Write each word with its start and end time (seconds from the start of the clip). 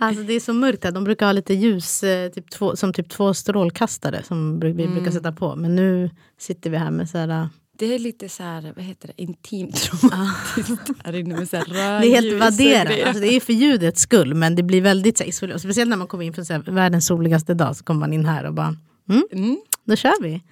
Alltså 0.00 0.22
det 0.22 0.32
är 0.32 0.40
så 0.40 0.52
mörkt 0.52 0.84
här. 0.84 0.90
De 0.92 1.04
brukar 1.04 1.26
ha 1.26 1.32
lite 1.32 1.54
ljus, 1.54 2.02
eh, 2.02 2.30
typ 2.30 2.50
två, 2.50 2.76
som 2.76 2.92
typ 2.92 3.08
två 3.10 3.34
strålkastare 3.34 4.22
som 4.22 4.60
vi 4.60 4.72
brukar 4.72 5.10
sätta 5.10 5.32
på. 5.32 5.56
Men 5.56 5.76
nu 5.76 6.10
sitter 6.38 6.70
vi 6.70 6.76
här 6.76 6.90
med 6.90 7.10
så 7.10 7.18
här... 7.18 7.28
eh, 7.28 7.46
Det 7.78 7.94
är 7.94 7.98
lite 7.98 8.28
så 8.28 8.42
här, 8.42 8.72
vad 8.76 8.84
heter 8.84 9.08
det, 9.08 9.22
intimt 9.22 9.90
romantiskt 9.92 10.90
här 11.04 11.14
inne 11.16 11.36
med 11.36 11.48
så 11.48 11.56
här 11.56 11.64
Det 12.00 12.06
är 12.06 12.20
helt 12.22 12.40
vadderat. 12.40 13.06
Alltså 13.06 13.20
det 13.22 13.36
är 13.36 13.40
för 13.40 13.52
ljudets 13.52 14.00
skull 14.02 14.34
men 14.34 14.54
det 14.54 14.62
blir 14.62 14.80
väldigt 14.82 15.18
så 15.18 15.24
isolerat. 15.24 15.60
Speciellt 15.62 15.90
när 15.90 15.96
man 15.96 16.06
kommer 16.06 16.24
in 16.24 16.32
för 16.32 16.42
så 16.44 16.52
här, 16.52 16.60
världens 16.60 17.06
soligaste 17.06 17.54
dag 17.54 17.76
så 17.76 17.84
kommer 17.84 18.00
man 18.00 18.12
in 18.12 18.24
här 18.24 18.44
och 18.44 18.54
bara 18.54 18.76
mm, 19.10 19.22
Mm. 19.32 19.60
då 19.84 19.96
kör 19.96 20.22
vi. 20.22 20.42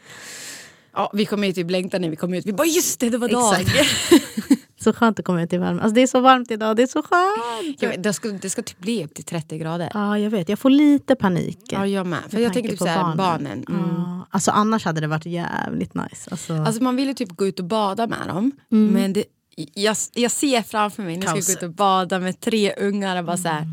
Ja, 0.94 1.10
vi 1.14 1.24
kommer 1.24 1.46
ju 1.46 1.52
typ 1.52 1.70
längta 1.70 1.98
när 1.98 2.10
vi 2.10 2.16
kommer 2.16 2.36
ut. 2.38 2.46
Vi 2.46 2.52
bara 2.52 2.66
just 2.66 3.00
det, 3.00 3.10
det 3.10 3.18
var 3.18 3.28
dag. 3.28 3.54
Så 4.88 4.92
skönt 4.92 5.18
att 5.18 5.24
komma 5.24 5.42
ut 5.42 5.52
i 5.52 5.58
värmen. 5.58 5.80
Alltså 5.80 5.94
det 5.94 6.02
är 6.02 6.06
så 6.06 6.20
varmt 6.20 6.50
idag, 6.50 6.76
det 6.76 6.82
är 6.82 6.86
så 6.86 7.02
skönt. 7.02 7.82
Vet, 7.82 8.02
det, 8.02 8.12
ska, 8.12 8.28
det 8.28 8.50
ska 8.50 8.62
typ 8.62 8.78
bli 8.78 9.04
upp 9.04 9.14
till 9.14 9.24
30 9.24 9.58
grader. 9.58 9.90
Ja, 9.94 10.18
jag 10.18 10.30
vet. 10.30 10.48
Jag 10.48 10.58
får 10.58 10.70
lite 10.70 11.14
panik. 11.14 11.58
Ja, 11.70 11.86
jag 11.86 12.06
med. 12.06 12.18
För 12.28 12.36
med 12.36 12.42
jag 12.44 12.52
tänker 12.52 12.70
typ 12.70 12.78
på 12.78 12.84
så 12.84 12.90
här, 12.90 13.16
barnen. 13.16 13.64
Mm. 13.68 13.80
Ja, 13.96 14.26
alltså 14.30 14.50
annars 14.50 14.84
hade 14.84 15.00
det 15.00 15.06
varit 15.06 15.26
jävligt 15.26 15.94
nice. 15.94 16.30
Alltså, 16.30 16.52
Alltså 16.52 16.82
man 16.82 16.96
vill 16.96 17.08
ju 17.08 17.14
typ 17.14 17.28
gå 17.28 17.46
ut 17.46 17.58
och 17.58 17.64
bada 17.64 18.06
med 18.06 18.26
dem. 18.28 18.52
Men 18.68 19.12
det, 19.12 19.24
jag, 19.74 19.96
jag 20.14 20.30
ser 20.30 20.62
framför 20.62 21.02
mig, 21.02 21.16
nu 21.16 21.22
ska 21.22 21.36
jag 21.36 21.44
gå 21.44 21.52
ut 21.52 21.62
och 21.62 21.70
bada 21.70 22.18
med 22.18 22.40
tre 22.40 22.74
ungar 22.78 23.16
och 23.18 23.24
bara 23.24 23.36
så 23.36 23.48
här. 23.48 23.66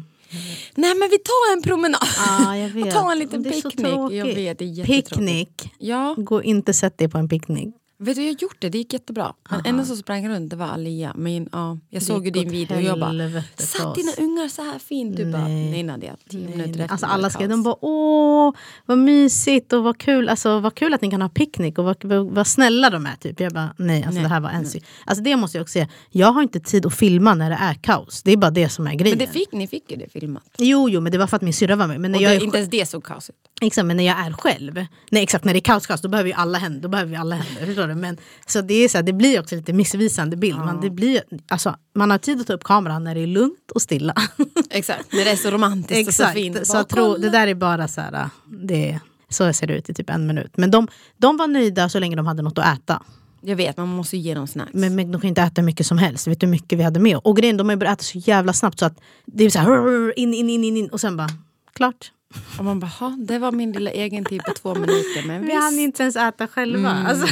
Nej 0.75 0.95
men 0.95 1.09
vi 1.09 1.17
tar 1.17 1.53
en 1.57 1.61
promenad. 1.61 2.01
vet. 2.73 2.85
Och 2.85 2.91
ta 2.91 3.11
en 3.11 3.19
liten 3.19 3.43
picknick. 3.43 4.11
Jag 4.11 4.25
vet, 4.25 4.59
det 4.59 4.65
är. 4.65 4.85
Picknick. 4.85 5.73
Ja, 5.77 6.15
Gå 6.17 6.43
inte 6.43 6.73
sätt 6.73 6.97
dig 6.97 7.09
på 7.09 7.17
en 7.17 7.29
picknick. 7.29 7.75
Vet 7.97 8.15
du 8.15 8.21
jag 8.21 8.33
har 8.33 8.37
gjort 8.41 8.55
det, 8.59 8.69
det 8.69 8.77
gick 8.77 8.93
jättebra. 8.93 9.33
Den 9.49 9.61
enda 9.65 9.85
som 9.85 9.97
sprang 9.97 10.29
runt 10.29 10.49
det 10.49 10.55
var 10.55 10.65
Alia. 10.65 11.13
Men 11.15 11.49
ja, 11.51 11.77
jag 11.89 12.01
Det 12.01 12.05
såg 12.05 12.25
ju 12.25 12.31
din 12.31 12.49
video 12.49 12.75
och 12.75 12.81
jag 12.81 12.99
bara, 12.99 13.41
satt 13.57 13.85
oss." 13.85 13.95
dina 13.95 14.11
ungar 14.17 14.47
så 14.47 14.61
här 14.61 14.79
fint? 14.79 15.17
Du 15.17 15.31
bara, 15.31 15.47
nej 15.47 15.83
Nadia, 15.83 16.15
tio 16.29 16.49
minuter 16.49 16.79
efter 16.79 16.91
Alltså 16.91 17.05
alla 17.05 17.29
skrev, 17.29 17.49
de 17.49 17.63
bara 17.63 17.75
åh 17.81 18.53
vad 18.85 18.97
mysigt 18.97 19.73
och 19.73 19.83
vad 19.83 19.97
kul, 19.97 20.29
alltså, 20.29 20.59
vad 20.59 20.75
kul 20.75 20.93
att 20.93 21.01
ni 21.01 21.11
kan 21.11 21.21
ha 21.21 21.29
picknick 21.29 21.77
och 21.77 21.85
vad, 21.85 22.05
vad, 22.05 22.25
vad 22.25 22.47
snälla 22.47 22.89
de 22.89 23.05
är. 23.05 23.15
Typ. 23.15 23.39
Jag 23.39 23.53
bara 23.53 23.75
nej, 23.77 23.97
alltså, 24.03 24.13
Nej, 24.13 24.23
det 24.23 24.29
här 24.29 24.39
var 24.39 24.49
en 24.49 24.65
Alltså 25.05 25.23
det 25.23 25.35
måste 25.35 25.57
jag 25.57 25.61
också 25.63 25.71
säga, 25.71 25.87
jag 26.11 26.31
har 26.31 26.41
inte 26.41 26.59
tid 26.59 26.85
att 26.85 26.93
filma 26.93 27.33
när 27.33 27.49
det 27.49 27.55
är 27.55 27.73
kaos. 27.73 28.23
Det 28.23 28.31
är 28.31 28.37
bara 28.37 28.51
det 28.51 28.69
som 28.69 28.87
är 28.87 28.95
grejen. 28.95 29.17
Men 29.17 29.27
det 29.27 29.33
fick, 29.33 29.51
ni 29.51 29.67
fick 29.67 29.91
ju 29.91 29.97
det 29.97 30.09
filmat. 30.09 30.43
Jo, 30.57 30.89
jo, 30.89 31.01
men 31.01 31.11
det 31.11 31.17
var 31.17 31.27
för 31.27 31.35
att 31.35 31.41
min 31.41 31.53
syrra 31.53 31.75
var 31.75 31.87
med. 31.87 32.01
Men 32.01 32.11
när 32.11 32.19
Och 32.19 32.23
jag 32.23 32.31
det, 32.31 32.35
är 32.35 32.43
inte 32.43 32.57
ens 32.57 32.69
det 32.69 32.85
såg 32.85 33.03
kaos 33.03 33.29
ut. 33.29 33.35
Exakt, 33.61 33.85
men 33.85 33.97
när 33.97 34.03
jag 34.03 34.19
är 34.25 34.31
själv, 34.31 34.85
nej 35.11 35.23
exakt 35.23 35.45
när 35.45 35.53
det 35.53 35.59
är 35.59 35.61
kaos, 35.61 35.87
kaos 35.87 36.01
då 36.01 36.09
behöver 36.09 36.27
vi 36.27 36.33
alla 36.33 36.57
händer, 36.57 36.81
då 36.81 36.89
behöver 36.89 37.11
vi 37.11 37.17
alla 37.17 37.35
händer. 37.35 37.65
Förstår 37.85 37.95
du? 37.95 38.01
Men, 38.01 38.17
så 38.45 38.61
det, 38.61 38.73
är 38.73 38.89
så 38.89 38.97
här, 38.97 39.03
det 39.03 39.13
blir 39.13 39.39
också 39.39 39.55
lite 39.55 39.73
missvisande 39.73 40.37
bild. 40.37 40.57
Man, 40.57 40.81
det 40.81 40.89
blir, 40.89 41.23
alltså, 41.47 41.75
man 41.95 42.11
har 42.11 42.17
tid 42.17 42.41
att 42.41 42.47
ta 42.47 42.53
upp 42.53 42.63
kameran 42.63 43.03
när 43.03 43.15
det 43.15 43.21
är 43.21 43.27
lugnt 43.27 43.71
och 43.75 43.81
stilla. 43.81 44.13
Exakt, 44.69 45.13
när 45.13 45.25
det 45.25 45.31
är 45.31 45.35
så 45.35 45.51
romantiskt 45.51 46.07
och 46.07 46.13
så 46.13 46.23
exakt, 46.23 46.33
fint. 46.33 46.67
så 46.67 46.83
kolla. 46.89 47.17
det 47.17 47.29
där 47.29 47.47
är 47.47 47.55
bara 47.55 47.87
så 47.87 48.01
här, 48.01 48.29
det, 48.45 48.99
så 49.29 49.53
ser 49.53 49.67
det 49.67 49.73
ut 49.73 49.89
i 49.89 49.93
typ 49.93 50.09
en 50.09 50.27
minut. 50.27 50.57
Men 50.57 50.71
de, 50.71 50.87
de 51.17 51.37
var 51.37 51.47
nöjda 51.47 51.89
så 51.89 51.99
länge 51.99 52.15
de 52.15 52.27
hade 52.27 52.41
något 52.41 52.57
att 52.57 52.77
äta. 52.77 53.03
Jag 53.41 53.55
vet, 53.55 53.77
man 53.77 53.87
måste 53.87 54.17
ge 54.17 54.33
dem 54.33 54.47
snacks. 54.47 54.73
Men, 54.73 54.95
men 54.95 55.11
de 55.11 55.21
kan 55.21 55.27
inte 55.27 55.41
äta 55.41 55.61
hur 55.61 55.65
mycket 55.65 55.85
som 55.85 55.97
helst. 55.97 56.27
Vet 56.27 56.39
du 56.39 56.47
hur 56.47 56.51
mycket 56.51 56.79
vi 56.79 56.83
hade 56.83 56.99
med 56.99 57.17
Och 57.17 57.37
grejen, 57.37 57.57
de 57.57 57.67
har 57.67 57.73
ju 57.73 57.77
börjat 57.77 57.99
äta 57.99 58.03
så 58.03 58.17
jävla 58.17 58.53
snabbt 58.53 58.79
så 58.79 58.85
att 58.85 58.99
det 59.25 59.43
är 59.43 59.49
så 59.49 59.59
här, 59.59 60.19
in, 60.19 60.33
in, 60.33 60.49
in, 60.49 60.63
in, 60.63 60.77
in 60.77 60.87
och 60.87 61.01
sen 61.01 61.17
bara, 61.17 61.29
klart. 61.73 62.11
Och 62.59 62.65
man 62.65 62.79
bara, 62.79 62.87
"Ha, 62.87 63.09
det 63.27 63.39
var 63.39 63.51
min 63.51 63.71
lilla 63.71 63.91
egen 63.91 64.25
tid 64.25 64.43
på 64.43 64.53
två 64.53 64.73
minuter. 64.75 65.27
Men 65.27 65.45
Vi 65.45 65.53
hann 65.55 65.69
visst, 65.69 65.79
inte 65.79 66.03
ens 66.03 66.15
äta 66.15 66.47
själva. 66.47 66.91
Mm. 66.91 67.05
Alltså. 67.05 67.27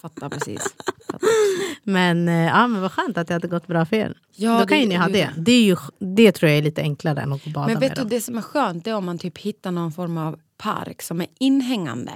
fattar 0.00 0.28
precis. 0.28 0.62
Fattar. 1.06 1.20
Men, 1.82 2.28
eh, 2.28 2.34
ja, 2.46 2.66
men 2.66 2.80
vad 2.82 2.92
skönt 2.92 3.18
att 3.18 3.28
det 3.28 3.34
hade 3.34 3.48
gått 3.48 3.66
bra 3.66 3.84
för 3.86 3.96
er. 3.96 4.14
Ja, 4.36 4.60
Då 4.60 4.66
kan 4.66 4.78
ju 4.78 4.82
det- 4.84 4.88
ni 4.88 4.94
ha 4.96 5.06
det- 5.08 5.12
det. 5.12 5.40
Det, 5.42 5.52
är 5.52 5.62
ju, 5.62 5.76
det 5.98 6.32
tror 6.32 6.48
jag 6.50 6.58
är 6.58 6.62
lite 6.62 6.80
enklare 6.82 7.20
än 7.20 7.32
att 7.32 7.44
gå 7.44 7.48
och 7.48 7.52
bada 7.52 7.66
Men 7.66 7.80
vet 7.80 7.88
med 7.90 7.96
du, 7.98 8.00
dem. 8.00 8.08
det 8.08 8.20
som 8.20 8.38
är 8.38 8.42
skönt 8.42 8.84
det 8.84 8.90
är 8.90 8.94
om 8.96 9.04
man 9.04 9.18
typ 9.18 9.38
hittar 9.38 9.70
någon 9.70 9.92
form 9.92 10.18
av 10.18 10.38
park 10.58 11.02
som 11.02 11.20
är 11.20 11.26
inhängande. 11.40 12.12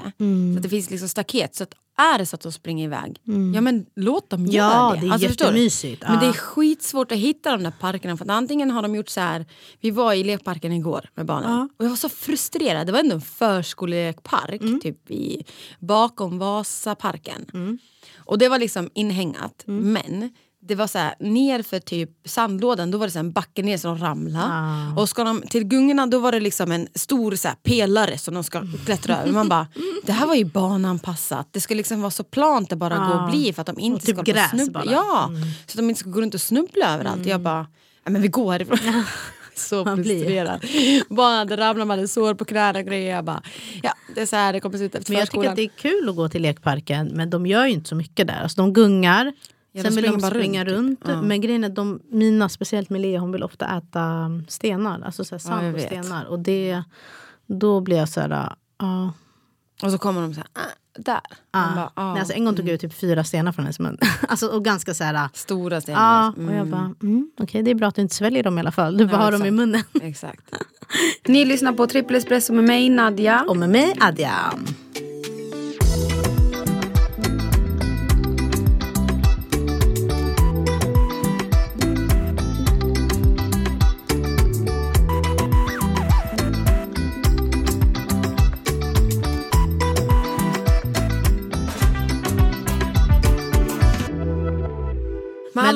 Så 0.55 0.56
att 0.56 0.62
det 0.62 0.69
finns 0.69 0.91
liksom 0.91 1.09
staket. 1.09 1.55
Så 1.55 1.62
att 1.62 1.75
är 2.15 2.19
det 2.19 2.27
så 2.27 2.37
att 2.37 2.41
de 2.43 2.53
springer 2.53 2.84
iväg, 2.84 3.21
ja 3.55 3.61
men 3.61 3.87
låt 3.97 4.31
dem 4.31 4.47
Ja, 4.47 4.53
göra 4.53 4.95
det. 4.95 5.01
det 5.01 5.06
är 5.06 5.12
Alltså, 5.12 5.28
jättemysigt. 5.28 6.03
Men 6.09 6.19
det 6.19 6.25
är 6.25 6.28
Ja. 6.28 6.33
skitsvårt 6.33 7.12
att 7.12 7.19
hitta 7.19 7.51
de 7.56 7.62
där 7.62 7.73
parkerna. 7.81 8.17
För 8.17 8.25
att 8.25 8.31
antingen 8.31 8.71
har 8.71 8.83
de 8.83 8.95
gjort 8.95 9.09
så 9.09 9.21
här, 9.21 9.47
vi 9.81 9.91
var 9.91 10.12
i 10.15 10.25
lekparken 10.25 10.73
igår 10.73 11.09
med 11.15 11.27
barnen. 11.27 11.69
Och 11.78 11.84
jag 11.84 11.89
var 11.89 11.97
så 11.97 12.09
frustrerad. 12.09 12.87
Det 12.87 12.93
var 12.93 12.99
ändå 13.01 13.15
en 13.15 13.21
förskolelekpark 13.21 14.61
typ 14.83 15.11
i, 15.11 15.45
bakom 15.78 16.39
Vasaparken. 16.39 17.78
Och 18.19 18.39
det 18.39 18.49
var 18.49 18.59
liksom 18.59 18.91
inhängat. 18.95 19.62
Men 19.67 20.31
det 20.62 20.75
var 20.75 20.87
så 20.87 20.98
här, 20.98 21.15
ner 21.21 21.62
för 21.62 21.78
typ 21.78 22.10
sandlådan, 22.25 22.91
då 22.91 22.98
var 22.98 23.06
det 23.06 23.10
så 23.12 23.19
här 23.19 23.25
en 23.25 23.32
backe 23.32 23.62
ner 23.62 23.78
som 23.78 23.98
de 23.98 24.04
ramlade. 24.04 25.00
Och 25.00 25.09
ska 25.09 25.25
de 25.25 25.43
till 25.43 25.65
gungorna 25.65 26.06
då 26.06 26.19
var 26.19 26.32
det 26.32 26.41
liksom 26.41 26.72
en 26.72 26.88
stor 26.94 27.34
så 27.37 27.48
här, 27.48 27.54
pelare 27.54 28.19
som 28.19 28.34
de 28.34 28.44
ska 28.44 28.62
klättra 28.87 29.16
över. 29.22 29.32
Man 29.32 29.48
bara, 29.48 29.66
det 30.06 30.12
här 30.12 30.26
var 30.26 30.34
ju 30.34 30.44
bananpassat. 30.44 31.48
Det 31.50 31.60
ska 31.60 31.75
liksom 31.75 32.00
vara 32.00 32.10
så 32.10 32.25
plant 32.25 32.71
det 32.71 32.76
bara 32.76 32.97
går 32.97 33.25
att 33.25 33.31
bli 33.31 33.53
för 33.53 33.60
att 33.60 33.66
de 33.66 33.78
inte 33.78 34.06
typ 34.06 34.16
ska 34.16 34.22
gräs 34.22 34.50
snubbla. 34.50 34.81
bara. 34.84 34.93
Ja, 34.93 35.31
så 35.66 35.72
att 35.72 35.76
de 35.76 35.88
inte 35.91 36.00
ska 36.00 36.10
gå 36.10 36.21
runt 36.21 36.34
och 36.34 36.41
snubbla 36.41 36.94
överallt. 36.94 37.27
Jag 37.27 37.41
bara, 37.41 37.66
"Ja, 38.04 38.10
men 38.10 38.22
vi 38.22 38.28
går 38.28 38.53
härifrån. 38.53 38.78
Så 39.54 39.84
Man 39.84 39.97
frustrerad. 39.97 40.60
Barnen 41.09 41.38
hade 41.38 41.56
ramlat, 41.56 41.87
man 41.87 41.98
hade 41.98 42.09
sår 42.09 42.34
på 42.34 42.44
knäna 42.44 42.78
och 42.78 42.84
grejer. 42.84 43.15
Jag 43.15 43.25
bara, 43.25 43.42
ja 43.82 43.92
det 44.15 44.21
är 44.21 44.27
så 44.27 44.37
här 44.37 44.53
det 44.53 44.60
kommer 44.60 44.78
se 44.78 44.84
ut 44.84 44.94
efter 44.94 45.12
Men 45.12 45.21
jag 45.21 45.31
tycker 45.31 45.48
att 45.48 45.56
det 45.56 45.62
är 45.62 45.69
kul 45.78 46.09
att 46.09 46.16
gå 46.16 46.28
till 46.28 46.42
lekparken 46.42 47.06
men 47.15 47.31
de 47.31 47.47
gör 47.47 47.66
ju 47.66 47.72
inte 47.72 47.88
så 47.88 47.94
mycket 47.94 48.27
där. 48.27 48.41
Alltså, 48.42 48.62
de 48.62 48.72
gungar, 48.72 49.32
Ja, 49.72 49.82
sen 49.82 49.94
vill 49.94 50.04
de 50.04 50.20
springa 50.20 50.64
runt, 50.64 50.76
runt. 50.76 51.00
typ. 51.00 51.08
Ja. 51.08 51.22
Men 51.22 51.41
grejen 51.41 51.64
är 51.64 51.69
att 51.69 51.75
de, 51.75 52.00
mina, 52.10 52.48
speciellt 52.48 52.91
med 52.91 53.00
Lea, 53.00 53.20
hon 53.20 53.32
vill 53.32 53.42
ofta 53.42 53.76
äta 53.76 54.31
stenar. 54.48 55.00
Alltså 55.00 55.25
så 55.25 55.34
här 55.34 55.38
sand 55.41 55.75
och 55.75 55.81
stenar. 55.81 56.25
Och 56.25 56.38
det, 56.38 56.82
då 57.47 57.80
blir 57.80 57.97
jag 57.97 58.09
så 58.09 58.20
här, 58.20 58.54
ja. 58.78 59.12
Och 59.82 59.91
så 59.91 59.98
kommer 59.98 60.20
de 60.20 60.34
så 60.34 60.41
här, 60.41 60.48
ah, 60.53 60.70
där. 60.98 61.20
Ah. 61.50 61.75
bara, 61.75 61.91
ah, 61.94 62.12
Nej, 62.12 62.20
alltså, 62.20 62.34
en 62.34 62.44
gång 62.44 62.56
tog 62.56 62.69
jag 62.69 62.75
ut 62.75 62.80
typ 62.80 62.94
fyra 62.94 63.25
stenar 63.25 63.53
från 63.53 63.64
hennes 63.64 63.78
mun. 63.78 63.98
alltså, 64.28 64.47
och 64.47 64.64
ganska 64.64 64.94
så 64.94 65.04
här, 65.04 65.28
Stora 65.34 65.80
stenar. 65.80 66.32
Ja, 66.36 66.44
och 66.47 66.54
jag 66.54 66.66
bara, 66.66 66.94
mm, 67.03 67.30
okej 67.41 67.62
det 67.62 67.70
är 67.70 67.75
bra 67.75 67.88
att 67.88 67.94
du 67.94 68.03
inte 68.03 68.14
sväljer 68.14 68.42
dem 68.42 68.59
i 68.59 68.60
alla 68.60 68.72
fall. 68.72 68.97
Du 68.97 69.06
bara 69.06 69.16
Ja, 69.16 69.19
har 69.25 69.32
dem 69.32 69.47
i 69.47 69.50
munnen. 69.50 69.82
Exakt. 70.03 70.54
Ni 71.26 71.44
lyssnar 71.44 71.72
på 71.72 71.86
Trippel 71.86 72.16
Espresso 72.16 72.53
med 72.53 72.64
mig 72.64 72.88
Nadja. 72.88 73.44
Och 73.48 73.56
med 73.56 73.70
mig 73.70 73.97
Adja. 74.00 74.53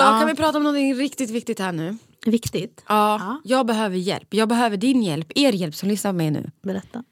Hallå, 0.03 0.16
ja. 0.16 0.19
kan 0.21 0.28
vi 0.28 0.34
prata 0.34 0.59
om 0.59 0.65
något 0.65 0.99
riktigt 0.99 1.31
viktigt 1.31 1.59
här 1.59 1.72
nu? 1.72 1.97
Viktigt. 2.27 2.84
Ja, 2.88 3.41
jag 3.45 3.66
behöver 3.66 3.97
hjälp. 3.97 4.34
Jag 4.34 4.48
behöver 4.48 4.77
din 4.77 5.03
hjälp, 5.03 5.33
er 5.34 5.53
hjälp 5.53 5.74
som 5.74 5.89
lyssnar 5.89 6.13
på 6.13 6.16
mig 6.16 6.30
nu. 6.30 6.51
Berätta. 6.63 7.04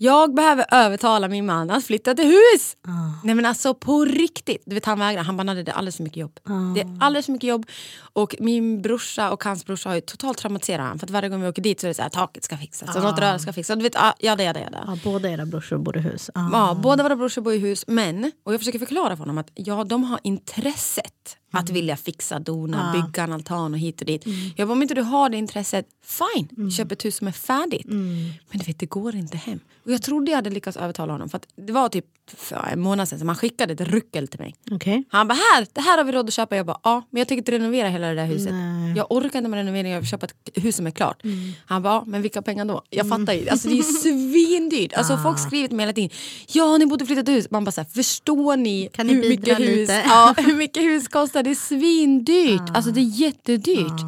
Jag 0.00 0.34
behöver 0.34 0.66
övertala 0.70 1.28
min 1.28 1.46
man 1.46 1.70
att 1.70 1.84
flytta 1.84 2.14
till 2.14 2.24
hus. 2.26 2.76
Nej 3.24 3.34
men 3.34 3.46
alltså 3.46 3.74
på 3.74 4.04
riktigt. 4.04 4.62
Du 4.66 4.74
vet 4.74 4.84
han 4.84 4.98
vägrar, 4.98 5.22
han 5.22 5.36
bara 5.36 5.42
"Nadja, 5.42 5.62
det 5.62 5.70
är 5.70 5.74
alldeles 5.74 5.96
för 5.96 6.02
mycket 6.04 6.16
jobb. 6.16 6.40
Det 6.74 6.80
är 6.80 6.98
alldeles 7.00 7.26
för 7.26 7.32
mycket 7.32 7.48
jobb. 7.48 7.66
Och 8.12 8.34
min 8.40 8.82
brorsa 8.82 9.30
och 9.30 9.44
hans 9.44 9.66
brorsa 9.66 9.88
har 9.88 9.94
ju 9.94 10.00
totalt 10.00 10.38
traumatiserat 10.38 10.80
honom. 10.80 10.98
För 10.98 11.06
att 11.06 11.10
varje 11.10 11.28
gång 11.28 11.42
vi 11.42 11.48
åker 11.48 11.62
dit 11.62 11.80
så 11.80 11.86
är 11.86 11.88
det 11.88 11.94
så 11.94 12.02
här, 12.02 12.08
taket 12.08 12.44
ska 12.44 12.56
fixas, 12.56 12.96
och 12.96 13.02
något 13.02 13.18
rör 13.18 13.38
ska 13.38 13.52
fixas. 13.52 13.76
Du 13.76 13.82
vet, 13.82 13.96
ah, 13.96 14.14
jada 14.18 14.44
jada 14.44 14.60
jada. 14.60 14.84
Ja, 14.86 14.98
båda 15.04 15.30
era 15.30 15.46
brorsor 15.46 15.78
bor 15.78 15.96
i 15.96 16.00
hus. 16.00 16.30
Ja. 16.34 16.48
Ja, 16.52 16.78
båda 16.82 17.02
våra 17.02 17.16
brorsor 17.16 17.42
bor 17.42 17.52
i 17.52 17.58
hus, 17.58 17.84
men, 17.86 18.32
och 18.44 18.52
jag 18.52 18.60
försöker 18.60 18.78
förklara 18.78 19.16
för 19.16 19.22
honom 19.22 19.38
att 19.38 19.50
ja, 19.54 19.84
de 19.84 20.04
har 20.04 20.20
intresset 20.22 21.36
Att 21.50 21.70
vilja 21.70 21.96
fixa, 21.96 22.38
dona, 22.38 22.92
bygga 22.92 23.22
en 23.24 23.32
altan 23.32 23.72
och 23.72 23.78
hit 23.78 24.00
och 24.00 24.06
dit. 24.06 24.24
Jag 24.56 24.68
bara, 24.68 24.72
om 24.72 24.82
inte 24.82 24.94
du 24.94 25.02
har 25.02 25.28
det 25.30 25.36
intresset, 25.36 25.86
fine, 26.04 26.70
köp 26.70 26.92
ett 26.92 27.04
hus 27.04 27.16
som 27.16 27.28
är 27.28 27.32
färdigt. 27.32 27.86
Men 27.86 28.58
du 28.58 28.64
vet, 28.64 28.78
det 28.78 28.86
går 28.86 29.14
inte 29.14 29.36
hem. 29.36 29.60
Och 29.84 29.92
jag 29.92 30.02
trodde 30.02 30.30
jag 30.30 30.36
hade 30.36 30.50
lyckats 30.50 30.76
övertala 30.76 31.12
honom. 31.12 31.28
För 31.28 31.40
det 31.66 31.72
var 31.72 31.88
typ 31.88 32.04
för 32.36 32.68
en 32.72 32.80
månad 32.80 33.08
sedan 33.08 33.18
som 33.18 33.28
han 33.28 33.36
skickade 33.36 33.72
ett 33.72 33.80
ruckel 33.80 34.28
till 34.28 34.40
mig. 34.40 34.54
Okej. 34.70 35.04
Han 35.08 35.28
bara, 35.28 35.34
här, 35.34 35.66
det 35.72 35.80
här 35.80 35.98
har 35.98 36.04
vi 36.04 36.12
råd 36.12 36.28
att 36.28 36.34
köpa. 36.34 36.56
Jag 36.56 36.66
bara, 36.66 36.80
ja, 36.84 37.02
men 37.10 37.18
jag 37.18 37.28
tänker 37.28 37.40
inte 37.40 37.52
renovera 37.52 37.88
hela 37.88 38.06
det 38.08 38.14
där 38.14 38.26
huset. 38.26 38.54
Jag 38.96 39.06
orkar 39.12 39.38
inte 39.38 39.50
med 39.50 39.56
renovering, 39.58 39.92
jag 39.92 40.00
vill 40.00 40.08
köpa 40.08 40.26
ett 40.26 40.34
hus 40.54 40.76
som 40.76 40.86
är 40.86 40.90
klart. 40.90 41.22
Han 41.66 41.82
bara, 41.82 41.92
ja, 41.94 42.04
men 42.06 42.22
vilka 42.22 42.42
pengar 42.42 42.64
då? 42.64 42.82
Jag 42.90 43.08
fattar 43.08 43.32
ju, 43.32 43.48
alltså 43.48 43.68
det 43.68 43.78
är 43.78 43.82
svindyrt. 44.02 44.92
Alltså 44.92 45.16
folk 45.16 45.38
skriver 45.38 45.68
till 45.68 45.76
mig 45.76 45.84
hela 45.84 45.92
tiden, 45.92 46.10
ja 46.52 46.78
ni 46.78 46.86
borde 46.86 47.06
flytta 47.06 47.22
till 47.22 47.34
hus. 47.34 47.50
Man 47.50 47.64
bara, 47.64 47.72
så 47.72 47.80
här, 47.80 47.88
förstår 47.88 48.56
ni, 48.56 48.88
Kan 48.92 49.06
ni 49.06 49.14
hur, 49.14 49.28
mycket 49.28 49.58
hus, 49.60 49.90
ja, 50.04 50.34
hur 50.36 50.54
mycket 50.54 50.82
hus 50.82 51.08
kostar? 51.08 51.42
Det 51.42 51.50
är 51.50 51.54
svindyrt. 51.54 52.62
Alltså 52.74 52.90
det 52.90 53.00
är 53.00 53.20
jättedyrt. 53.20 54.00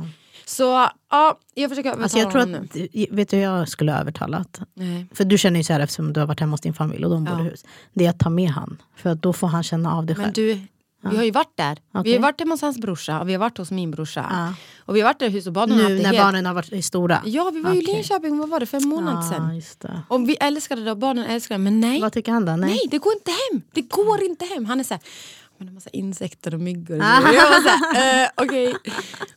Så 0.51 0.89
ja, 1.11 1.39
jag 1.55 1.71
försöker 1.71 1.89
övertala 1.91 2.03
Alltså 2.05 2.19
jag 2.19 2.31
tror 2.31 2.41
honom 2.41 2.69
nu. 2.75 2.85
att, 3.05 3.13
vet 3.19 3.29
du 3.31 3.37
hur 3.37 3.43
jag 3.45 3.69
skulle 3.69 3.93
ha 3.93 3.99
övertalat? 4.01 4.61
Nej. 4.75 5.07
För 5.15 5.25
du 5.25 5.39
känner 5.39 5.61
ju 5.61 5.65
så 5.65 5.73
här 5.73 5.81
eftersom 5.81 6.13
du 6.13 6.21
har 6.21 6.27
varit 6.27 6.41
hemma 6.41 6.53
hos 6.53 6.61
din 6.61 6.75
familj 6.75 7.05
och 7.05 7.11
de 7.11 7.25
bor 7.25 7.41
i 7.41 7.45
hus. 7.45 7.65
Det 7.93 8.07
är 8.07 8.11
att 8.11 8.19
ta 8.19 8.31
med 8.31 8.51
han. 8.51 8.83
För 8.97 9.15
då 9.15 9.33
får 9.33 9.47
han 9.49 9.63
känna 9.63 9.95
av 9.97 10.07
det 10.07 10.15
själv. 10.15 10.25
Men 10.27 10.33
du, 10.33 10.61
vi 11.11 11.17
har 11.17 11.25
ju 11.25 11.31
varit 11.31 11.57
där. 11.57 11.79
Vi 11.93 12.01
Okej. 12.01 12.13
har 12.13 12.21
varit 12.23 12.41
hemma 12.41 12.55
hos 12.55 12.63
hans 12.63 12.79
brorsa 12.79 13.21
och 13.21 13.29
vi 13.29 13.33
har 13.33 13.41
varit 13.41 13.59
hos 13.59 13.71
min 13.71 13.91
brorsa. 13.91 14.27
Ja. 14.31 14.55
Och 14.87 14.97
vi 14.97 15.01
har 15.01 15.09
varit 15.09 15.19
där 15.19 15.27
i 15.27 15.31
hus 15.31 15.47
och 15.47 15.53
bad 15.53 15.69
nu 15.69 15.77
när 15.89 16.05
helt- 16.05 16.19
barnen 16.19 16.47
har 16.47 16.55
varit 16.55 16.85
stora? 16.85 17.23
Ja, 17.25 17.51
vi 17.55 17.61
var 17.61 17.73
ju 17.75 17.81
i. 17.83 17.85
Linköping, 17.87 18.39
vad 18.39 18.49
var 18.49 18.61
det, 18.61 18.67
för 18.67 18.77
en 18.77 18.89
månad 18.89 19.15
Ja, 19.33 19.63
sedan. 19.73 20.03
Och 20.09 20.29
vi 20.29 20.37
älskade 20.41 20.85
det 20.85 20.91
och 20.91 20.97
barnen 20.99 21.25
älskade 21.27 21.59
det, 21.59 21.65
men 21.65 21.81
nej. 21.81 22.01
Vad 22.01 22.13
tycker 22.13 22.33
han 22.33 22.45
då? 22.45 22.53
Nej. 22.57 22.71
Nej, 22.71 22.81
det 22.91 22.99
går 22.99 23.13
inte 23.13 23.31
hem. 23.31 23.63
Det 23.73 23.83
går 23.83 24.23
inte 24.23 24.45
hem. 24.45 24.65
Han 24.65 24.81
är 24.81 24.85
så 24.85 24.95
här, 24.95 25.03
men 25.61 25.67
det 25.67 25.71
är 25.71 25.75
massa 25.75 25.91
insekter 25.91 26.55
och 26.55 26.61
myggor. 26.61 26.97
Och 26.97 27.05
Ah. 27.05 27.33
jag 27.33 27.51
var 27.51 27.61
så 27.63 27.69
här, 27.95 28.23
eh, 28.25 28.29
okej. 28.37 28.75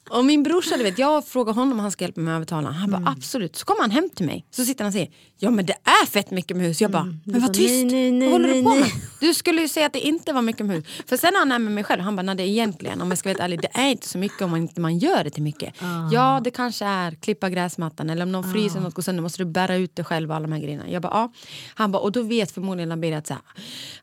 Och 0.10 0.26
min 0.26 0.44
brorsa, 0.44 0.78
du 0.78 0.84
vet, 0.84 1.00
jag 1.00 1.28
frågar 1.28 1.54
honom 1.54 1.72
om 1.72 1.80
han 1.80 1.92
ska 1.92 2.04
hjälpa 2.04 2.22
mig 2.22 2.32
att 2.34 2.36
övertala. 2.38 2.72
Han 2.72 2.90
Mm. 2.90 3.04
bara 3.04 3.12
absolut. 3.12 3.56
Så 3.56 3.66
kommer 3.66 3.82
han 3.82 3.92
hem 3.92 4.10
till 4.16 4.26
mig. 4.26 4.46
Så 4.52 4.66
sitter 4.66 4.84
han 4.84 4.90
och 4.90 4.94
säger, 4.94 5.10
ja 5.38 5.50
men 5.52 5.66
det 5.66 5.74
är 5.74 6.06
fett 6.06 6.32
mycket 6.32 6.58
med 6.58 6.66
hus. 6.66 6.82
Jag 6.82 6.92
bara, 6.92 7.18
men 7.26 7.42
var 7.42 7.48
tyst. 7.50 7.70
Mm. 7.84 7.88
nej, 7.88 8.12
nej, 8.12 8.12
nej, 8.12 8.32
vad 8.32 8.42
håller 8.42 8.54
du 8.54 8.64
på 8.64 8.76
med? 8.76 8.90
Du 9.20 9.34
skulle 9.34 9.62
ju 9.62 9.68
säga 9.68 9.86
att 9.86 9.94
det 9.94 10.00
inte 10.00 10.34
var 10.34 10.42
mycket 10.42 10.66
med 10.66 10.76
hus. 10.76 10.86
För 11.08 11.18
sen 11.18 11.34
är 11.36 11.40
han 11.40 11.52
är 11.52 11.60
med 11.60 11.74
mig 11.74 11.84
själv. 11.84 12.02
Han 12.02 12.16
bara, 12.16 12.22
nej 12.22 12.36
det 12.36 12.44
är 12.44 12.48
egentligen, 12.48 13.02
om 13.02 13.10
jag 13.10 13.18
ska 13.18 13.34
vara 13.34 13.44
ärlig, 13.44 13.62
det 13.62 13.70
är 13.74 13.90
inte 13.90 14.08
så 14.08 14.18
mycket 14.18 14.42
om 14.42 14.52
man 14.52 14.60
inte 14.62 14.82
man 14.82 14.98
gör 14.98 15.24
det 15.24 15.30
till 15.30 15.44
mycket. 15.44 15.74
Ah. 15.82 16.10
Ja, 16.12 16.42
det 16.44 16.52
kanske 16.52 16.86
är 16.86 17.12
klippa 17.12 17.50
gräsmattan 17.50 18.10
eller 18.10 18.24
om 18.26 18.32
någon 18.32 18.54
fryser 18.54 18.80
något 18.80 18.94
går 18.94 19.04
sönder 19.04 19.24
måste 19.24 19.38
du 19.44 19.46
bära 19.46 19.76
ut 19.76 19.96
det 19.96 20.04
själv 20.04 20.30
och 20.30 20.36
alla 20.36 20.48
de 20.48 20.54
här 20.54 20.60
grejerna. 20.62 20.90
Jag 20.90 21.02
bara, 21.02 21.14
ja. 21.14 21.32
Han 21.76 21.92
bara, 21.92 22.00
och 22.00 22.12
då 22.12 22.22
vet 22.22 22.52
förmodligen 22.52 22.90
Lamberi 22.90 23.14
att 23.16 23.28
så 23.28 23.34
här, 23.34 23.42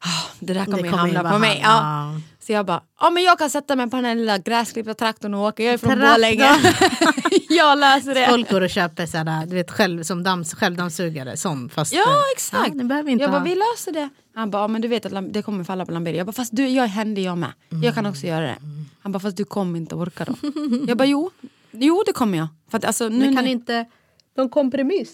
ah, 0.00 0.30
det 0.40 0.54
där 0.54 0.64
kommer 0.64 0.76
kommer 0.78 1.06
ju 1.08 1.14
hamna 1.16 1.32
på 1.32 1.38
mig. 1.38 1.60
Ja. 1.62 2.09
Hamna, 2.10 2.22
Så 2.40 2.52
jag 2.52 2.66
bara, 2.66 2.82
ja 3.00 3.10
men 3.10 3.22
jag 3.22 3.38
kan 3.38 3.50
sätta 3.50 3.76
mig 3.76 3.90
på 3.90 3.96
den 3.96 4.04
här 4.04 4.14
lilla 4.14 4.38
gräsklippta 4.38 4.94
traktorn 4.94 5.34
och 5.34 5.40
åka. 5.40 5.62
Jag 5.64 5.74
är 5.74 5.78
från. 5.78 6.00
Borlänge. 6.00 6.48
jag 7.48 7.78
löser 7.78 8.14
det. 8.14 8.26
Folk 8.30 8.50
går 8.50 8.60
och 8.60 8.70
köper 8.70 9.06
sådär, 9.06 9.46
du 9.46 9.54
vet, 9.54 9.70
själv, 9.70 10.02
som 10.02 10.22
dams, 10.22 10.54
självdammsugare. 10.54 11.36
Sån, 11.36 11.68
fast, 11.68 11.92
Ja 11.92 12.22
exakt. 12.36 12.68
Ja, 12.68 12.74
ni 12.74 12.84
behöver 12.84 13.10
inte 13.10 13.22
jag 13.24 13.30
bara, 13.30 13.38
ha. 13.38 13.44
vi 13.44 13.54
löser 13.54 13.92
det. 13.92 14.08
Han 14.34 14.50
bara, 14.50 14.62
ja, 14.62 14.68
men 14.68 14.80
du 14.82 14.88
vet 14.88 15.06
att 15.06 15.32
det 15.32 15.42
kommer 15.42 15.64
falla 15.64 15.86
på 15.86 15.92
Lamberi. 15.92 16.16
Jag 16.18 16.26
bara, 16.26 16.32
fast 16.32 16.56
du, 16.56 16.68
jag 16.68 16.84
är 16.84 16.88
händig 16.88 17.22
jag 17.22 17.38
med. 17.38 17.52
Jag 17.82 17.94
kan 17.94 18.06
också 18.06 18.26
göra 18.26 18.46
det. 18.46 18.56
Han 19.02 19.12
bara, 19.12 19.20
fast 19.20 19.36
du 19.36 19.44
kommer 19.44 19.78
inte 19.78 19.94
orka 19.94 20.24
då. 20.24 20.34
jag 20.88 20.96
bara, 20.98 21.04
jo. 21.08 21.30
Jo 21.70 22.02
det 22.06 22.12
kommer 22.12 22.38
jag. 22.38 22.48
För 22.70 22.78
att, 22.78 22.84
alltså, 22.84 23.08
nu, 23.08 23.18
Men 23.18 23.34
kan 23.34 23.44
när- 23.44 23.50
inte 23.50 23.86
någon 24.36 24.48
kompromiss? 24.48 25.08